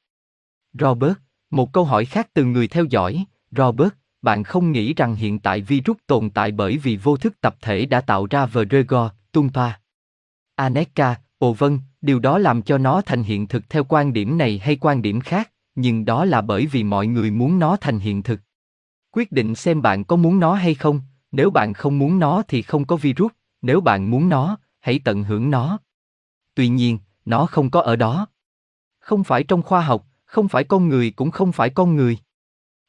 Robert, 0.73 1.15
một 1.51 1.73
câu 1.73 1.85
hỏi 1.85 2.05
khác 2.05 2.29
từ 2.35 2.45
người 2.45 2.69
theo 2.69 2.85
dõi, 2.85 3.25
Robert, 3.51 3.93
bạn 4.23 4.45
không 4.45 4.73
nghĩ 4.73 4.95
rằng 4.95 5.15
hiện 5.15 5.39
tại 5.39 5.61
virus 5.61 5.97
tồn 6.07 6.31
tại 6.31 6.53
bởi 6.53 6.79
vì 6.79 6.97
vô 6.97 7.17
thức 7.17 7.41
tập 7.41 7.57
thể 7.61 7.87
đã 7.87 8.01
tạo 8.01 8.27
ra 8.31 8.47
Vertigo, 8.47 9.11
Tumpa. 9.33 9.80
Aneka, 10.61 11.21
ồ 11.39 11.53
vâng, 11.53 11.79
điều 12.01 12.19
đó 12.19 12.39
làm 12.39 12.63
cho 12.63 12.79
nó 12.79 13.01
thành 13.01 13.23
hiện 13.23 13.49
thực 13.49 13.71
theo 13.71 13.85
quan 13.85 14.13
điểm 14.13 14.39
này 14.39 14.59
hay 14.59 14.77
quan 14.77 15.03
điểm 15.03 15.21
khác, 15.21 15.53
nhưng 15.75 16.05
đó 16.05 16.25
là 16.25 16.41
bởi 16.41 16.67
vì 16.67 16.85
mọi 16.85 17.07
người 17.07 17.31
muốn 17.31 17.59
nó 17.59 17.77
thành 17.77 17.99
hiện 17.99 18.23
thực. 18.23 18.41
Quyết 19.11 19.33
định 19.33 19.55
xem 19.55 19.83
bạn 19.83 20.05
có 20.05 20.17
muốn 20.17 20.41
nó 20.41 20.55
hay 20.55 20.75
không, 20.75 21.01
nếu 21.33 21.51
bạn 21.51 21.73
không 21.73 21.99
muốn 21.99 22.19
nó 22.19 22.43
thì 22.49 22.63
không 22.63 22.85
có 22.85 22.97
virus, 22.97 23.33
nếu 23.63 23.81
bạn 23.81 24.11
muốn 24.11 24.29
nó, 24.29 24.59
hãy 24.81 25.01
tận 25.05 25.25
hưởng 25.25 25.51
nó 25.51 25.79
tuy 26.61 26.69
nhiên, 26.69 26.99
nó 27.25 27.47
không 27.47 27.71
có 27.71 27.81
ở 27.81 27.97
đó. 27.97 28.27
Không 28.99 29.25
phải 29.25 29.45
trong 29.45 29.63
khoa 29.63 29.81
học, 29.81 30.07
không 30.25 30.49
phải 30.49 30.65
con 30.65 30.89
người 30.89 31.11
cũng 31.11 31.31
không 31.31 31.53
phải 31.53 31.71
con 31.71 31.97
người. 31.97 32.19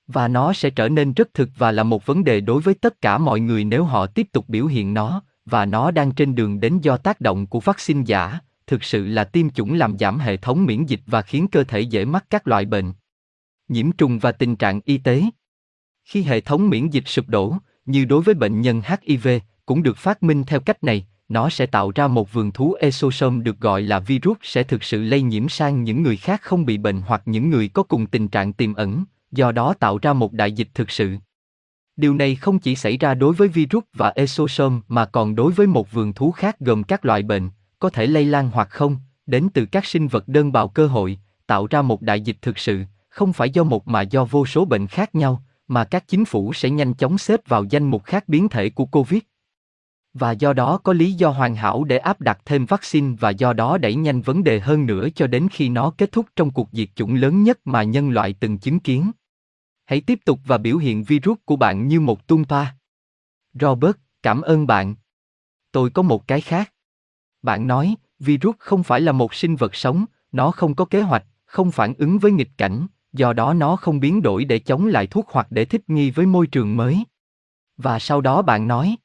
Và 0.07 0.27
nó 0.27 0.53
sẽ 0.53 0.69
trở 0.69 0.89
nên 0.89 1.13
rất 1.13 1.33
thực 1.33 1.49
và 1.57 1.71
là 1.71 1.83
một 1.83 2.05
vấn 2.05 2.23
đề 2.23 2.41
đối 2.41 2.61
với 2.61 2.73
tất 2.73 3.01
cả 3.01 3.17
mọi 3.17 3.39
người 3.39 3.63
nếu 3.63 3.83
họ 3.83 4.07
tiếp 4.07 4.27
tục 4.31 4.49
biểu 4.49 4.65
hiện 4.65 4.93
nó, 4.93 5.21
và 5.51 5.65
nó 5.65 5.91
đang 5.91 6.11
trên 6.11 6.35
đường 6.35 6.59
đến 6.59 6.79
do 6.81 6.97
tác 6.97 7.21
động 7.21 7.47
của 7.47 7.59
vaccine 7.59 8.03
giả, 8.05 8.39
thực 8.67 8.83
sự 8.83 9.05
là 9.05 9.23
tiêm 9.23 9.49
chủng 9.49 9.73
làm 9.73 9.97
giảm 9.97 10.19
hệ 10.19 10.37
thống 10.37 10.65
miễn 10.65 10.85
dịch 10.85 11.01
và 11.05 11.21
khiến 11.21 11.47
cơ 11.47 11.63
thể 11.63 11.79
dễ 11.79 12.05
mắc 12.05 12.25
các 12.29 12.47
loại 12.47 12.65
bệnh. 12.65 12.93
Nhiễm 13.67 13.91
trùng 13.91 14.19
và 14.19 14.31
tình 14.31 14.55
trạng 14.55 14.81
y 14.85 14.97
tế. 14.97 15.23
Khi 16.05 16.21
hệ 16.21 16.41
thống 16.41 16.69
miễn 16.69 16.89
dịch 16.89 17.07
sụp 17.07 17.27
đổ, 17.27 17.55
như 17.85 18.05
đối 18.05 18.21
với 18.21 18.35
bệnh 18.35 18.61
nhân 18.61 18.81
HIV, 19.01 19.27
cũng 19.65 19.83
được 19.83 19.97
phát 19.97 20.23
minh 20.23 20.43
theo 20.43 20.59
cách 20.59 20.83
này, 20.83 21.05
nó 21.29 21.49
sẽ 21.49 21.65
tạo 21.65 21.91
ra 21.95 22.07
một 22.07 22.33
vườn 22.33 22.51
thú 22.51 22.73
exosome 22.73 23.43
được 23.43 23.59
gọi 23.59 23.81
là 23.81 23.99
virus 23.99 24.37
sẽ 24.41 24.63
thực 24.63 24.83
sự 24.83 25.03
lây 25.03 25.21
nhiễm 25.21 25.49
sang 25.49 25.83
những 25.83 26.03
người 26.03 26.17
khác 26.17 26.41
không 26.41 26.65
bị 26.65 26.77
bệnh 26.77 27.01
hoặc 27.01 27.21
những 27.25 27.49
người 27.49 27.67
có 27.67 27.83
cùng 27.83 28.05
tình 28.05 28.27
trạng 28.27 28.53
tiềm 28.53 28.73
ẩn, 28.73 29.03
do 29.31 29.51
đó 29.51 29.73
tạo 29.73 29.99
ra 30.01 30.13
một 30.13 30.33
đại 30.33 30.51
dịch 30.51 30.69
thực 30.73 30.91
sự. 30.91 31.17
Điều 32.01 32.13
này 32.13 32.35
không 32.35 32.59
chỉ 32.59 32.75
xảy 32.75 32.97
ra 32.97 33.13
đối 33.13 33.33
với 33.33 33.47
virus 33.47 33.83
và 33.93 34.09
exosome 34.15 34.79
mà 34.87 35.05
còn 35.05 35.35
đối 35.35 35.51
với 35.51 35.67
một 35.67 35.91
vườn 35.91 36.13
thú 36.13 36.31
khác 36.31 36.59
gồm 36.59 36.83
các 36.83 37.05
loại 37.05 37.23
bệnh, 37.23 37.49
có 37.79 37.89
thể 37.89 38.07
lây 38.07 38.25
lan 38.25 38.49
hoặc 38.53 38.69
không, 38.69 38.97
đến 39.25 39.49
từ 39.53 39.65
các 39.65 39.85
sinh 39.85 40.07
vật 40.07 40.27
đơn 40.27 40.51
bào 40.51 40.67
cơ 40.67 40.87
hội, 40.87 41.19
tạo 41.47 41.67
ra 41.67 41.81
một 41.81 42.01
đại 42.01 42.21
dịch 42.21 42.37
thực 42.41 42.57
sự, 42.57 42.83
không 43.09 43.33
phải 43.33 43.49
do 43.49 43.63
một 43.63 43.87
mà 43.87 44.01
do 44.01 44.25
vô 44.25 44.45
số 44.45 44.65
bệnh 44.65 44.87
khác 44.87 45.15
nhau, 45.15 45.43
mà 45.67 45.83
các 45.83 46.07
chính 46.07 46.25
phủ 46.25 46.53
sẽ 46.53 46.69
nhanh 46.69 46.93
chóng 46.93 47.17
xếp 47.17 47.39
vào 47.47 47.63
danh 47.63 47.83
mục 47.83 48.03
khác 48.03 48.23
biến 48.27 48.49
thể 48.49 48.69
của 48.69 48.85
COVID. 48.85 49.21
Và 50.13 50.31
do 50.31 50.53
đó 50.53 50.77
có 50.83 50.93
lý 50.93 51.11
do 51.11 51.29
hoàn 51.29 51.55
hảo 51.55 51.83
để 51.83 51.97
áp 51.97 52.21
đặt 52.21 52.39
thêm 52.45 52.65
vaccine 52.65 53.15
và 53.19 53.29
do 53.29 53.53
đó 53.53 53.77
đẩy 53.77 53.95
nhanh 53.95 54.21
vấn 54.21 54.43
đề 54.43 54.59
hơn 54.59 54.85
nữa 54.85 55.07
cho 55.15 55.27
đến 55.27 55.47
khi 55.51 55.69
nó 55.69 55.93
kết 55.97 56.11
thúc 56.11 56.25
trong 56.35 56.51
cuộc 56.51 56.69
diệt 56.71 56.89
chủng 56.95 57.15
lớn 57.15 57.43
nhất 57.43 57.59
mà 57.65 57.83
nhân 57.83 58.09
loại 58.09 58.35
từng 58.39 58.57
chứng 58.57 58.79
kiến. 58.79 59.11
Hãy 59.91 60.01
tiếp 60.01 60.19
tục 60.25 60.39
và 60.45 60.57
biểu 60.57 60.77
hiện 60.77 61.03
virus 61.03 61.37
của 61.45 61.55
bạn 61.55 61.87
như 61.87 61.99
một 61.99 62.27
tung 62.27 62.45
pa. 62.45 62.75
Robert, 63.53 63.95
cảm 64.23 64.41
ơn 64.41 64.67
bạn. 64.67 64.95
Tôi 65.71 65.89
có 65.89 66.01
một 66.01 66.27
cái 66.27 66.41
khác. 66.41 66.73
Bạn 67.41 67.67
nói, 67.67 67.95
virus 68.19 68.55
không 68.59 68.83
phải 68.83 69.01
là 69.01 69.11
một 69.11 69.33
sinh 69.33 69.55
vật 69.55 69.75
sống, 69.75 70.05
nó 70.31 70.51
không 70.51 70.75
có 70.75 70.85
kế 70.85 71.01
hoạch, 71.01 71.25
không 71.45 71.71
phản 71.71 71.93
ứng 71.93 72.19
với 72.19 72.31
nghịch 72.31 72.57
cảnh, 72.57 72.87
do 73.13 73.33
đó 73.33 73.53
nó 73.53 73.75
không 73.75 73.99
biến 73.99 74.21
đổi 74.21 74.45
để 74.45 74.59
chống 74.59 74.85
lại 74.85 75.07
thuốc 75.07 75.25
hoặc 75.29 75.47
để 75.49 75.65
thích 75.65 75.89
nghi 75.89 76.11
với 76.11 76.25
môi 76.25 76.47
trường 76.47 76.77
mới. 76.77 77.03
Và 77.77 77.99
sau 77.99 78.21
đó 78.21 78.41
bạn 78.41 78.67
nói, 78.67 78.95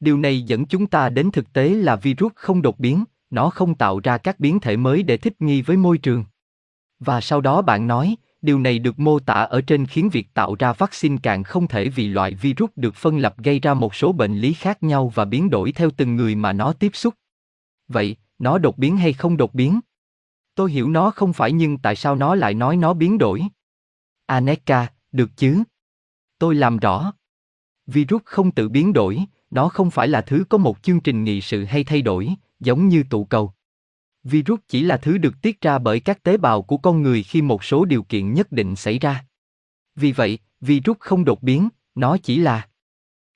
điều 0.00 0.18
này 0.18 0.42
dẫn 0.42 0.66
chúng 0.66 0.86
ta 0.86 1.08
đến 1.08 1.30
thực 1.30 1.52
tế 1.52 1.68
là 1.68 1.96
virus 1.96 2.32
không 2.34 2.62
đột 2.62 2.78
biến, 2.78 3.04
nó 3.30 3.50
không 3.50 3.74
tạo 3.74 4.00
ra 4.00 4.18
các 4.18 4.40
biến 4.40 4.60
thể 4.60 4.76
mới 4.76 5.02
để 5.02 5.16
thích 5.16 5.40
nghi 5.40 5.62
với 5.62 5.76
môi 5.76 5.98
trường. 5.98 6.24
Và 6.98 7.20
sau 7.20 7.40
đó 7.40 7.62
bạn 7.62 7.86
nói, 7.86 8.16
điều 8.42 8.58
này 8.58 8.78
được 8.78 8.98
mô 8.98 9.18
tả 9.18 9.34
ở 9.34 9.60
trên 9.60 9.86
khiến 9.86 10.10
việc 10.10 10.34
tạo 10.34 10.54
ra 10.58 10.72
vaccine 10.72 11.16
càng 11.22 11.42
không 11.42 11.68
thể 11.68 11.88
vì 11.88 12.08
loại 12.08 12.34
virus 12.34 12.70
được 12.76 12.94
phân 12.94 13.18
lập 13.18 13.34
gây 13.38 13.60
ra 13.60 13.74
một 13.74 13.94
số 13.94 14.12
bệnh 14.12 14.38
lý 14.38 14.52
khác 14.52 14.82
nhau 14.82 15.12
và 15.14 15.24
biến 15.24 15.50
đổi 15.50 15.72
theo 15.72 15.90
từng 15.96 16.16
người 16.16 16.34
mà 16.34 16.52
nó 16.52 16.72
tiếp 16.72 16.90
xúc. 16.94 17.14
Vậy, 17.88 18.16
nó 18.38 18.58
đột 18.58 18.78
biến 18.78 18.96
hay 18.96 19.12
không 19.12 19.36
đột 19.36 19.54
biến? 19.54 19.80
Tôi 20.54 20.72
hiểu 20.72 20.88
nó 20.88 21.10
không 21.10 21.32
phải 21.32 21.52
nhưng 21.52 21.78
tại 21.78 21.96
sao 21.96 22.14
nó 22.14 22.34
lại 22.34 22.54
nói 22.54 22.76
nó 22.76 22.94
biến 22.94 23.18
đổi? 23.18 23.42
Aneka, 24.26 24.86
được 25.12 25.30
chứ? 25.36 25.62
Tôi 26.38 26.54
làm 26.54 26.76
rõ. 26.76 27.12
Virus 27.86 28.22
không 28.24 28.50
tự 28.50 28.68
biến 28.68 28.92
đổi, 28.92 29.24
nó 29.50 29.68
không 29.68 29.90
phải 29.90 30.08
là 30.08 30.20
thứ 30.20 30.44
có 30.48 30.58
một 30.58 30.82
chương 30.82 31.00
trình 31.00 31.24
nghị 31.24 31.40
sự 31.40 31.64
hay 31.64 31.84
thay 31.84 32.02
đổi, 32.02 32.34
giống 32.60 32.88
như 32.88 33.04
tụ 33.10 33.24
cầu. 33.24 33.52
Virus 34.24 34.60
chỉ 34.68 34.82
là 34.82 34.96
thứ 34.96 35.18
được 35.18 35.42
tiết 35.42 35.60
ra 35.60 35.78
bởi 35.78 36.00
các 36.00 36.22
tế 36.22 36.36
bào 36.36 36.62
của 36.62 36.76
con 36.76 37.02
người 37.02 37.22
khi 37.22 37.42
một 37.42 37.64
số 37.64 37.84
điều 37.84 38.02
kiện 38.02 38.34
nhất 38.34 38.52
định 38.52 38.76
xảy 38.76 38.98
ra. 38.98 39.24
Vì 39.94 40.12
vậy, 40.12 40.38
virus 40.60 40.96
không 41.00 41.24
đột 41.24 41.42
biến, 41.42 41.68
nó 41.94 42.16
chỉ 42.16 42.38
là 42.38 42.68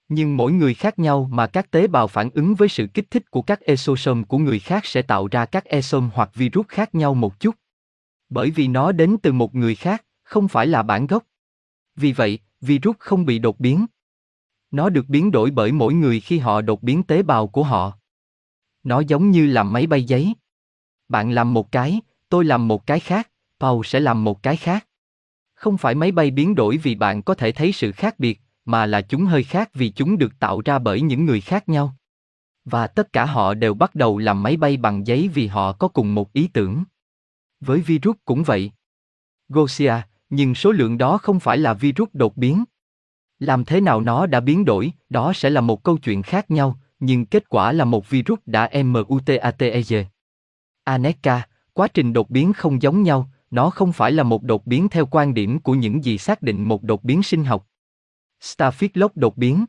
nhưng 0.08 0.36
mỗi 0.36 0.52
người 0.52 0.74
khác 0.74 0.98
nhau 0.98 1.28
mà 1.32 1.46
các 1.46 1.70
tế 1.70 1.86
bào 1.86 2.06
phản 2.06 2.30
ứng 2.30 2.54
với 2.54 2.68
sự 2.68 2.86
kích 2.94 3.10
thích 3.10 3.30
của 3.30 3.42
các 3.42 3.60
exosome 3.60 4.22
của 4.22 4.38
người 4.38 4.58
khác 4.58 4.86
sẽ 4.86 5.02
tạo 5.02 5.28
ra 5.30 5.46
các 5.46 5.64
exome 5.64 6.08
hoặc 6.14 6.30
virus 6.34 6.66
khác 6.68 6.94
nhau 6.94 7.14
một 7.14 7.40
chút. 7.40 7.54
Bởi 8.28 8.50
vì 8.50 8.68
nó 8.68 8.92
đến 8.92 9.16
từ 9.22 9.32
một 9.32 9.54
người 9.54 9.74
khác, 9.74 10.04
không 10.22 10.48
phải 10.48 10.66
là 10.66 10.82
bản 10.82 11.06
gốc. 11.06 11.24
Vì 11.96 12.12
vậy, 12.12 12.38
virus 12.60 12.96
không 12.98 13.26
bị 13.26 13.38
đột 13.38 13.60
biến. 13.60 13.86
Nó 14.70 14.88
được 14.88 15.08
biến 15.08 15.30
đổi 15.30 15.50
bởi 15.50 15.72
mỗi 15.72 15.94
người 15.94 16.20
khi 16.20 16.38
họ 16.38 16.60
đột 16.60 16.82
biến 16.82 17.02
tế 17.02 17.22
bào 17.22 17.46
của 17.46 17.62
họ. 17.62 17.98
Nó 18.82 19.00
giống 19.00 19.30
như 19.30 19.46
làm 19.46 19.72
máy 19.72 19.86
bay 19.86 20.04
giấy. 20.04 20.34
Bạn 21.08 21.30
làm 21.30 21.54
một 21.54 21.72
cái, 21.72 22.00
tôi 22.28 22.44
làm 22.44 22.68
một 22.68 22.86
cái 22.86 23.00
khác, 23.00 23.30
Paul 23.60 23.80
sẽ 23.84 24.00
làm 24.00 24.24
một 24.24 24.42
cái 24.42 24.56
khác. 24.56 24.86
Không 25.54 25.78
phải 25.78 25.94
máy 25.94 26.12
bay 26.12 26.30
biến 26.30 26.54
đổi 26.54 26.76
vì 26.76 26.94
bạn 26.94 27.22
có 27.22 27.34
thể 27.34 27.52
thấy 27.52 27.72
sự 27.72 27.92
khác 27.92 28.18
biệt, 28.18 28.40
mà 28.64 28.86
là 28.86 29.00
chúng 29.00 29.24
hơi 29.24 29.42
khác 29.42 29.70
vì 29.74 29.90
chúng 29.90 30.18
được 30.18 30.38
tạo 30.38 30.60
ra 30.64 30.78
bởi 30.78 31.00
những 31.00 31.24
người 31.24 31.40
khác 31.40 31.68
nhau. 31.68 31.96
Và 32.64 32.86
tất 32.86 33.12
cả 33.12 33.24
họ 33.24 33.54
đều 33.54 33.74
bắt 33.74 33.94
đầu 33.94 34.18
làm 34.18 34.42
máy 34.42 34.56
bay 34.56 34.76
bằng 34.76 35.06
giấy 35.06 35.30
vì 35.34 35.46
họ 35.46 35.72
có 35.72 35.88
cùng 35.88 36.14
một 36.14 36.32
ý 36.32 36.48
tưởng. 36.52 36.84
Với 37.60 37.80
virus 37.80 38.16
cũng 38.24 38.42
vậy. 38.42 38.72
Gosia, 39.48 39.94
nhưng 40.30 40.54
số 40.54 40.72
lượng 40.72 40.98
đó 40.98 41.18
không 41.18 41.40
phải 41.40 41.58
là 41.58 41.74
virus 41.74 42.08
đột 42.12 42.36
biến. 42.36 42.64
Làm 43.38 43.64
thế 43.64 43.80
nào 43.80 44.00
nó 44.00 44.26
đã 44.26 44.40
biến 44.40 44.64
đổi, 44.64 44.92
đó 45.08 45.32
sẽ 45.32 45.50
là 45.50 45.60
một 45.60 45.82
câu 45.82 45.98
chuyện 45.98 46.22
khác 46.22 46.50
nhau, 46.50 46.80
nhưng 47.00 47.26
kết 47.26 47.48
quả 47.48 47.72
là 47.72 47.84
một 47.84 48.10
virus 48.10 48.38
đã 48.46 48.70
mutate. 48.84 50.06
Aneka, 50.86 51.42
quá 51.72 51.88
trình 51.88 52.12
đột 52.12 52.30
biến 52.30 52.52
không 52.52 52.82
giống 52.82 53.02
nhau, 53.02 53.30
nó 53.50 53.70
không 53.70 53.92
phải 53.92 54.12
là 54.12 54.22
một 54.22 54.42
đột 54.42 54.66
biến 54.66 54.88
theo 54.88 55.06
quan 55.06 55.34
điểm 55.34 55.58
của 55.58 55.74
những 55.74 56.04
gì 56.04 56.18
xác 56.18 56.42
định 56.42 56.68
một 56.68 56.82
đột 56.82 57.04
biến 57.04 57.22
sinh 57.22 57.44
học. 57.44 57.66
Starfish 58.42 59.08
đột 59.14 59.36
biến. 59.36 59.64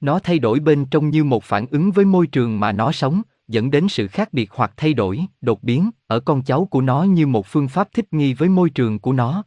Nó 0.00 0.18
thay 0.18 0.38
đổi 0.38 0.60
bên 0.60 0.86
trong 0.90 1.10
như 1.10 1.24
một 1.24 1.44
phản 1.44 1.66
ứng 1.70 1.90
với 1.90 2.04
môi 2.04 2.26
trường 2.26 2.60
mà 2.60 2.72
nó 2.72 2.92
sống, 2.92 3.22
dẫn 3.48 3.70
đến 3.70 3.88
sự 3.88 4.08
khác 4.08 4.32
biệt 4.32 4.50
hoặc 4.52 4.72
thay 4.76 4.94
đổi, 4.94 5.20
đột 5.40 5.62
biến, 5.62 5.90
ở 6.06 6.20
con 6.20 6.42
cháu 6.42 6.64
của 6.64 6.80
nó 6.80 7.02
như 7.02 7.26
một 7.26 7.46
phương 7.46 7.68
pháp 7.68 7.88
thích 7.92 8.12
nghi 8.12 8.34
với 8.34 8.48
môi 8.48 8.70
trường 8.70 8.98
của 8.98 9.12
nó. 9.12 9.44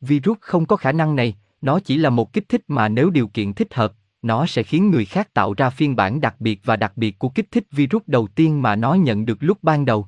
Virus 0.00 0.38
không 0.40 0.66
có 0.66 0.76
khả 0.76 0.92
năng 0.92 1.16
này, 1.16 1.34
nó 1.60 1.80
chỉ 1.80 1.96
là 1.96 2.10
một 2.10 2.32
kích 2.32 2.48
thích 2.48 2.62
mà 2.68 2.88
nếu 2.88 3.10
điều 3.10 3.28
kiện 3.28 3.54
thích 3.54 3.74
hợp, 3.74 3.92
nó 4.24 4.46
sẽ 4.46 4.62
khiến 4.62 4.90
người 4.90 5.04
khác 5.04 5.34
tạo 5.34 5.54
ra 5.54 5.70
phiên 5.70 5.96
bản 5.96 6.20
đặc 6.20 6.36
biệt 6.38 6.60
và 6.64 6.76
đặc 6.76 6.92
biệt 6.96 7.18
của 7.18 7.28
kích 7.28 7.50
thích 7.50 7.66
virus 7.70 8.02
đầu 8.06 8.26
tiên 8.26 8.62
mà 8.62 8.76
nó 8.76 8.94
nhận 8.94 9.26
được 9.26 9.38
lúc 9.40 9.58
ban 9.62 9.84
đầu. 9.84 10.06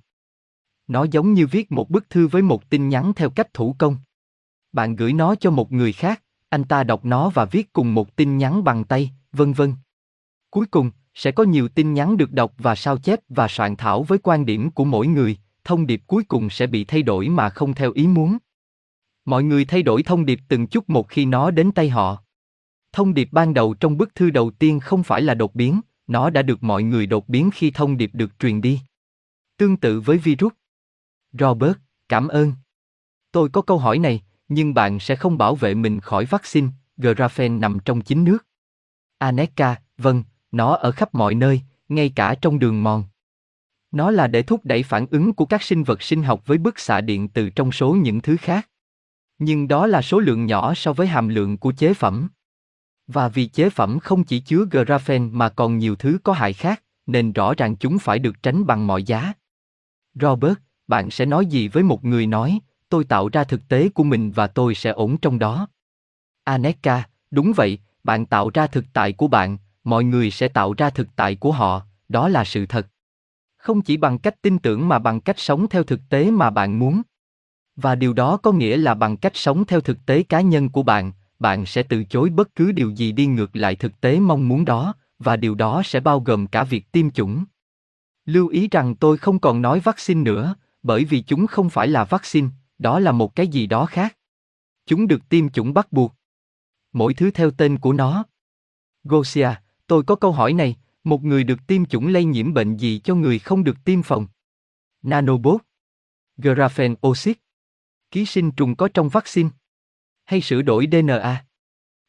Nó 0.87 1.05
giống 1.05 1.35
như 1.35 1.47
viết 1.47 1.73
một 1.73 1.91
bức 1.91 2.11
thư 2.11 2.27
với 2.27 2.43
một 2.43 2.71
tin 2.71 2.89
nhắn 2.89 3.13
theo 3.17 3.31
cách 3.31 3.55
thủ 3.55 3.77
công. 3.79 3.97
Bạn 4.73 4.97
gửi 4.97 5.13
nó 5.13 5.35
cho 5.35 5.51
một 5.51 5.73
người 5.73 5.93
khác, 5.93 6.23
anh 6.49 6.65
ta 6.65 6.85
đọc 6.85 7.05
nó 7.05 7.29
và 7.29 7.45
viết 7.45 7.73
cùng 7.73 7.95
một 7.95 8.17
tin 8.17 8.39
nhắn 8.39 8.65
bằng 8.65 8.85
tay, 8.85 9.11
vân 9.33 9.53
vân. 9.53 9.75
Cuối 10.51 10.67
cùng, 10.67 10.91
sẽ 11.15 11.33
có 11.33 11.43
nhiều 11.43 11.69
tin 11.69 11.95
nhắn 11.95 12.17
được 12.17 12.33
đọc 12.33 12.53
và 12.59 12.75
sao 12.75 12.99
chép 12.99 13.21
và 13.29 13.49
soạn 13.49 13.77
thảo 13.77 14.03
với 14.03 14.19
quan 14.23 14.47
điểm 14.47 14.71
của 14.71 14.85
mỗi 14.85 15.07
người, 15.07 15.39
thông 15.65 15.87
điệp 15.87 16.03
cuối 16.07 16.25
cùng 16.25 16.51
sẽ 16.51 16.67
bị 16.67 16.85
thay 16.85 17.03
đổi 17.03 17.29
mà 17.29 17.51
không 17.51 17.75
theo 17.75 17.93
ý 17.93 18.07
muốn. 18.07 18.39
Mọi 19.25 19.45
người 19.45 19.65
thay 19.65 19.83
đổi 19.83 20.03
thông 20.03 20.27
điệp 20.27 20.41
từng 20.49 20.67
chút 20.67 20.91
một 20.91 21.09
khi 21.09 21.25
nó 21.25 21.51
đến 21.51 21.73
tay 21.73 21.89
họ. 21.89 22.23
Thông 22.97 23.15
điệp 23.15 23.29
ban 23.33 23.55
đầu 23.55 23.75
trong 23.75 23.99
bức 23.99 24.15
thư 24.15 24.31
đầu 24.31 24.51
tiên 24.51 24.81
không 24.81 25.03
phải 25.03 25.23
là 25.23 25.35
đột 25.35 25.55
biến, 25.55 25.81
nó 26.07 26.31
đã 26.31 26.43
được 26.43 26.63
mọi 26.63 26.83
người 26.83 27.07
đột 27.07 27.29
biến 27.29 27.51
khi 27.55 27.71
thông 27.71 27.97
điệp 27.97 28.11
được 28.13 28.39
truyền 28.39 28.61
đi. 28.61 28.81
Tương 29.57 29.77
tự 29.77 30.01
với 30.01 30.19
virus. 30.19 30.53
Robert, 31.33 31.77
cảm 32.09 32.29
ơn. 32.29 32.53
Tôi 33.33 33.49
có 33.49 33.63
câu 33.63 33.79
hỏi 33.79 33.99
này, 33.99 34.23
nhưng 34.49 34.75
bạn 34.75 35.01
sẽ 35.01 35.17
không 35.17 35.39
bảo 35.39 35.55
vệ 35.55 35.75
mình 35.75 36.01
khỏi 36.01 36.25
vaccine, 36.25 36.69
graphene 36.97 37.59
nằm 37.59 37.79
trong 37.85 38.01
chính 38.01 38.25
nước. 38.25 38.47
Aneka, 39.19 39.77
vâng, 39.99 40.25
nó 40.53 40.75
ở 40.75 40.91
khắp 40.91 41.15
mọi 41.15 41.35
nơi, 41.35 41.61
ngay 41.89 42.13
cả 42.17 42.35
trong 42.41 42.59
đường 42.59 42.83
mòn. 42.83 43.05
Nó 43.91 44.11
là 44.11 44.27
để 44.27 44.43
thúc 44.43 44.61
đẩy 44.65 44.83
phản 44.83 45.07
ứng 45.11 45.33
của 45.33 45.47
các 45.47 45.63
sinh 45.63 45.85
vật 45.85 46.03
sinh 46.03 46.23
học 46.23 46.47
với 46.47 46.59
bức 46.59 46.79
xạ 46.79 47.01
điện 47.01 47.29
từ 47.29 47.51
trong 47.51 47.73
số 47.73 47.93
những 47.93 48.21
thứ 48.21 48.37
khác. 48.37 48.69
Nhưng 49.39 49.69
đó 49.69 49.87
là 49.87 50.03
số 50.03 50.19
lượng 50.19 50.47
nhỏ 50.47 50.75
so 50.75 50.93
với 50.93 51.07
hàm 51.07 51.29
lượng 51.29 51.59
của 51.59 51.73
chế 51.73 51.95
phẩm. 51.95 52.29
Và 53.07 53.29
vì 53.29 53.47
chế 53.47 53.71
phẩm 53.71 53.99
không 53.99 54.25
chỉ 54.25 54.41
chứa 54.41 54.65
graphene 54.71 55.29
mà 55.33 55.49
còn 55.49 55.79
nhiều 55.79 55.97
thứ 55.97 56.19
có 56.25 56.33
hại 56.33 56.53
khác, 56.53 56.83
nên 57.07 57.33
rõ 57.33 57.55
ràng 57.55 57.77
chúng 57.77 57.99
phải 57.99 58.19
được 58.19 58.43
tránh 58.43 58.67
bằng 58.67 58.87
mọi 58.87 59.03
giá. 59.03 59.33
Robert, 60.15 60.55
bạn 60.89 61.11
sẽ 61.11 61.27
nói 61.27 61.47
gì 61.47 61.69
với 61.69 61.83
một 61.83 62.05
người 62.05 62.27
nói, 62.27 62.61
tôi 62.89 63.05
tạo 63.05 63.29
ra 63.29 63.45
thực 63.45 63.69
tế 63.69 63.89
của 63.89 64.05
mình 64.05 64.33
và 64.33 64.47
tôi 64.47 64.75
sẽ 64.75 64.91
ổn 64.91 65.17
trong 65.17 65.39
đó. 65.39 65.69
Aneka, 66.45 67.09
đúng 67.31 67.53
vậy, 67.57 67.79
bạn 68.05 68.27
tạo 68.27 68.51
ra 68.55 68.67
thực 68.67 68.85
tại 68.93 69.13
của 69.13 69.29
bạn, 69.29 69.59
mọi 69.85 70.05
người 70.05 70.31
sẽ 70.31 70.49
tạo 70.49 70.75
ra 70.79 70.91
thực 70.91 71.09
tại 71.17 71.37
của 71.37 71.53
họ, 71.53 71.83
đó 72.09 72.29
là 72.29 72.45
sự 72.45 72.67
thật. 72.67 72.87
Không 73.57 73.83
chỉ 73.83 73.97
bằng 73.97 74.19
cách 74.19 74.43
tin 74.43 74.59
tưởng 74.59 74.89
mà 74.89 74.99
bằng 74.99 75.21
cách 75.21 75.39
sống 75.39 75.67
theo 75.69 75.83
thực 75.83 76.01
tế 76.09 76.31
mà 76.31 76.51
bạn 76.51 76.79
muốn. 76.79 77.03
Và 77.77 77.95
điều 77.95 78.13
đó 78.13 78.37
có 78.37 78.53
nghĩa 78.53 78.77
là 78.77 78.95
bằng 78.95 79.17
cách 79.17 79.37
sống 79.37 79.65
theo 79.65 79.81
thực 79.81 80.07
tế 80.07 80.23
cá 80.23 80.41
nhân 80.41 80.69
của 80.69 80.83
bạn, 80.83 81.13
bạn 81.39 81.67
sẽ 81.67 81.83
từ 81.83 82.05
chối 82.05 82.31
bất 82.31 82.55
cứ 82.55 82.73
điều 82.73 82.91
gì 82.91 83.13
đi 83.13 83.27
ngược 83.27 83.57
lại 83.57 83.77
thực 83.77 84.01
tế 84.01 84.21
mong 84.21 84.49
muốn 84.49 84.65
đó, 84.65 84.95
và 85.19 85.37
điều 85.37 85.55
đó 85.55 85.83
sẽ 85.85 86.01
bao 86.01 86.21
gồm 86.21 86.47
cả 86.47 86.65
việc 86.65 86.93
tiêm 86.93 87.11
chủng. 87.11 87.45
Lưu 88.25 88.49
ý 88.49 88.69
rằng 88.69 88.95
tôi 88.95 89.19
không 89.19 89.39
còn 89.39 89.63
nói 89.63 89.81
vaccine 89.81 90.23
nữa, 90.23 90.55
bởi 90.83 91.05
vì 91.05 91.23
chúng 91.23 91.47
không 91.47 91.71
phải 91.71 91.89
là 91.89 92.05
vaccine, 92.05 92.49
đó 92.79 93.01
là 93.01 93.13
một 93.13 93.35
cái 93.35 93.49
gì 93.49 93.67
đó 93.67 93.87
khác. 93.87 94.17
Chúng 94.87 95.07
được 95.07 95.29
tiêm 95.29 95.49
chủng 95.49 95.75
bắt 95.75 95.93
buộc. 95.93 96.15
Mỗi 96.93 97.15
thứ 97.15 97.31
theo 97.31 97.51
tên 97.51 97.79
của 97.79 97.93
nó. 97.93 98.25
Gosia, 99.05 99.51
tôi 99.87 100.03
có 100.03 100.15
câu 100.15 100.33
hỏi 100.33 100.53
này, 100.53 100.77
một 101.05 101.25
người 101.25 101.45
được 101.45 101.67
tiêm 101.67 101.87
chủng 101.87 102.09
lây 102.09 102.25
nhiễm 102.25 102.55
bệnh 102.55 102.77
gì 102.77 103.01
cho 103.05 103.15
người 103.15 103.39
không 103.39 103.65
được 103.65 103.85
tiêm 103.85 104.03
phòng? 104.03 104.27
Nanobot. 105.03 105.61
Graphene 106.37 106.95
oxide. 107.07 107.41
Ký 108.11 108.27
sinh 108.27 108.51
trùng 108.51 108.77
có 108.77 108.89
trong 108.95 109.09
vaccine. 109.09 109.49
Hay 110.27 110.41
sửa 110.41 110.63
đổi 110.63 110.89
DNA? 110.93 111.45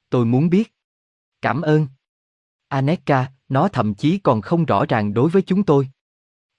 Tôi 0.10 0.26
muốn 0.26 0.50
biết. 0.50 0.74
Cảm 1.42 1.62
ơn. 1.62 1.88
Aneka, 2.68 3.32
nó 3.50 3.68
thậm 3.68 3.94
chí 3.94 4.18
còn 4.18 4.42
không 4.42 4.66
rõ 4.66 4.86
ràng 4.86 5.14
đối 5.14 5.30
với 5.30 5.42
chúng 5.42 5.64
tôi. 5.64 5.90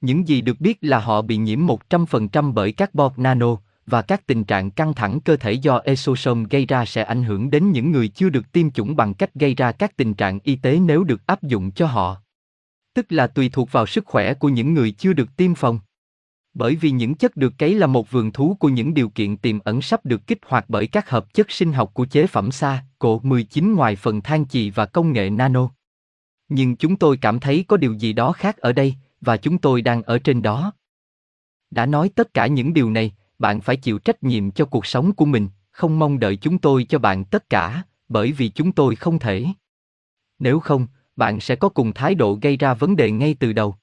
Những 0.00 0.28
gì 0.28 0.40
được 0.40 0.60
biết 0.60 0.78
là 0.80 0.98
họ 0.98 1.22
bị 1.22 1.36
nhiễm 1.36 1.66
100% 1.66 2.52
bởi 2.52 2.72
carbon 2.72 3.12
nano, 3.16 3.56
và 3.86 4.02
các 4.02 4.26
tình 4.26 4.44
trạng 4.44 4.70
căng 4.70 4.94
thẳng 4.94 5.20
cơ 5.20 5.36
thể 5.36 5.52
do 5.52 5.80
exosome 5.84 6.46
gây 6.50 6.66
ra 6.66 6.84
sẽ 6.84 7.02
ảnh 7.02 7.24
hưởng 7.24 7.50
đến 7.50 7.72
những 7.72 7.90
người 7.92 8.08
chưa 8.08 8.28
được 8.28 8.52
tiêm 8.52 8.70
chủng 8.70 8.96
bằng 8.96 9.14
cách 9.14 9.34
gây 9.34 9.54
ra 9.54 9.72
các 9.72 9.96
tình 9.96 10.14
trạng 10.14 10.38
y 10.42 10.56
tế 10.56 10.78
nếu 10.78 11.04
được 11.04 11.26
áp 11.26 11.42
dụng 11.42 11.70
cho 11.70 11.86
họ. 11.86 12.16
Tức 12.94 13.06
là 13.08 13.26
tùy 13.26 13.48
thuộc 13.48 13.72
vào 13.72 13.86
sức 13.86 14.06
khỏe 14.06 14.34
của 14.34 14.48
những 14.48 14.74
người 14.74 14.90
chưa 14.90 15.12
được 15.12 15.36
tiêm 15.36 15.54
phòng. 15.54 15.80
Bởi 16.58 16.76
vì 16.76 16.90
những 16.90 17.14
chất 17.14 17.36
được 17.36 17.52
cấy 17.58 17.74
là 17.74 17.86
một 17.86 18.10
vườn 18.10 18.32
thú 18.32 18.56
của 18.60 18.68
những 18.68 18.94
điều 18.94 19.08
kiện 19.08 19.36
tiềm 19.36 19.58
ẩn 19.58 19.82
sắp 19.82 20.06
được 20.06 20.26
kích 20.26 20.38
hoạt 20.46 20.64
bởi 20.68 20.86
các 20.86 21.10
hợp 21.10 21.34
chất 21.34 21.50
sinh 21.50 21.72
học 21.72 21.90
của 21.94 22.06
chế 22.06 22.26
phẩm 22.26 22.50
xa, 22.52 22.84
cộ 22.98 23.20
19 23.22 23.74
ngoài 23.74 23.96
phần 23.96 24.20
than 24.20 24.46
chì 24.46 24.70
và 24.70 24.86
công 24.86 25.12
nghệ 25.12 25.30
nano. 25.30 25.70
Nhưng 26.48 26.76
chúng 26.76 26.96
tôi 26.96 27.16
cảm 27.16 27.40
thấy 27.40 27.64
có 27.68 27.76
điều 27.76 27.92
gì 27.92 28.12
đó 28.12 28.32
khác 28.32 28.56
ở 28.56 28.72
đây, 28.72 28.94
và 29.20 29.36
chúng 29.36 29.58
tôi 29.58 29.82
đang 29.82 30.02
ở 30.02 30.18
trên 30.18 30.42
đó. 30.42 30.72
Đã 31.70 31.86
nói 31.86 32.10
tất 32.14 32.34
cả 32.34 32.46
những 32.46 32.74
điều 32.74 32.90
này, 32.90 33.12
bạn 33.38 33.60
phải 33.60 33.76
chịu 33.76 33.98
trách 33.98 34.22
nhiệm 34.22 34.50
cho 34.50 34.64
cuộc 34.64 34.86
sống 34.86 35.12
của 35.12 35.24
mình, 35.24 35.48
không 35.70 35.98
mong 35.98 36.18
đợi 36.18 36.36
chúng 36.36 36.58
tôi 36.58 36.86
cho 36.88 36.98
bạn 36.98 37.24
tất 37.24 37.50
cả, 37.50 37.82
bởi 38.08 38.32
vì 38.32 38.48
chúng 38.48 38.72
tôi 38.72 38.96
không 38.96 39.18
thể. 39.18 39.46
Nếu 40.38 40.60
không, 40.60 40.86
bạn 41.16 41.40
sẽ 41.40 41.56
có 41.56 41.68
cùng 41.68 41.92
thái 41.92 42.14
độ 42.14 42.38
gây 42.42 42.56
ra 42.56 42.74
vấn 42.74 42.96
đề 42.96 43.10
ngay 43.10 43.34
từ 43.40 43.52
đầu. 43.52 43.76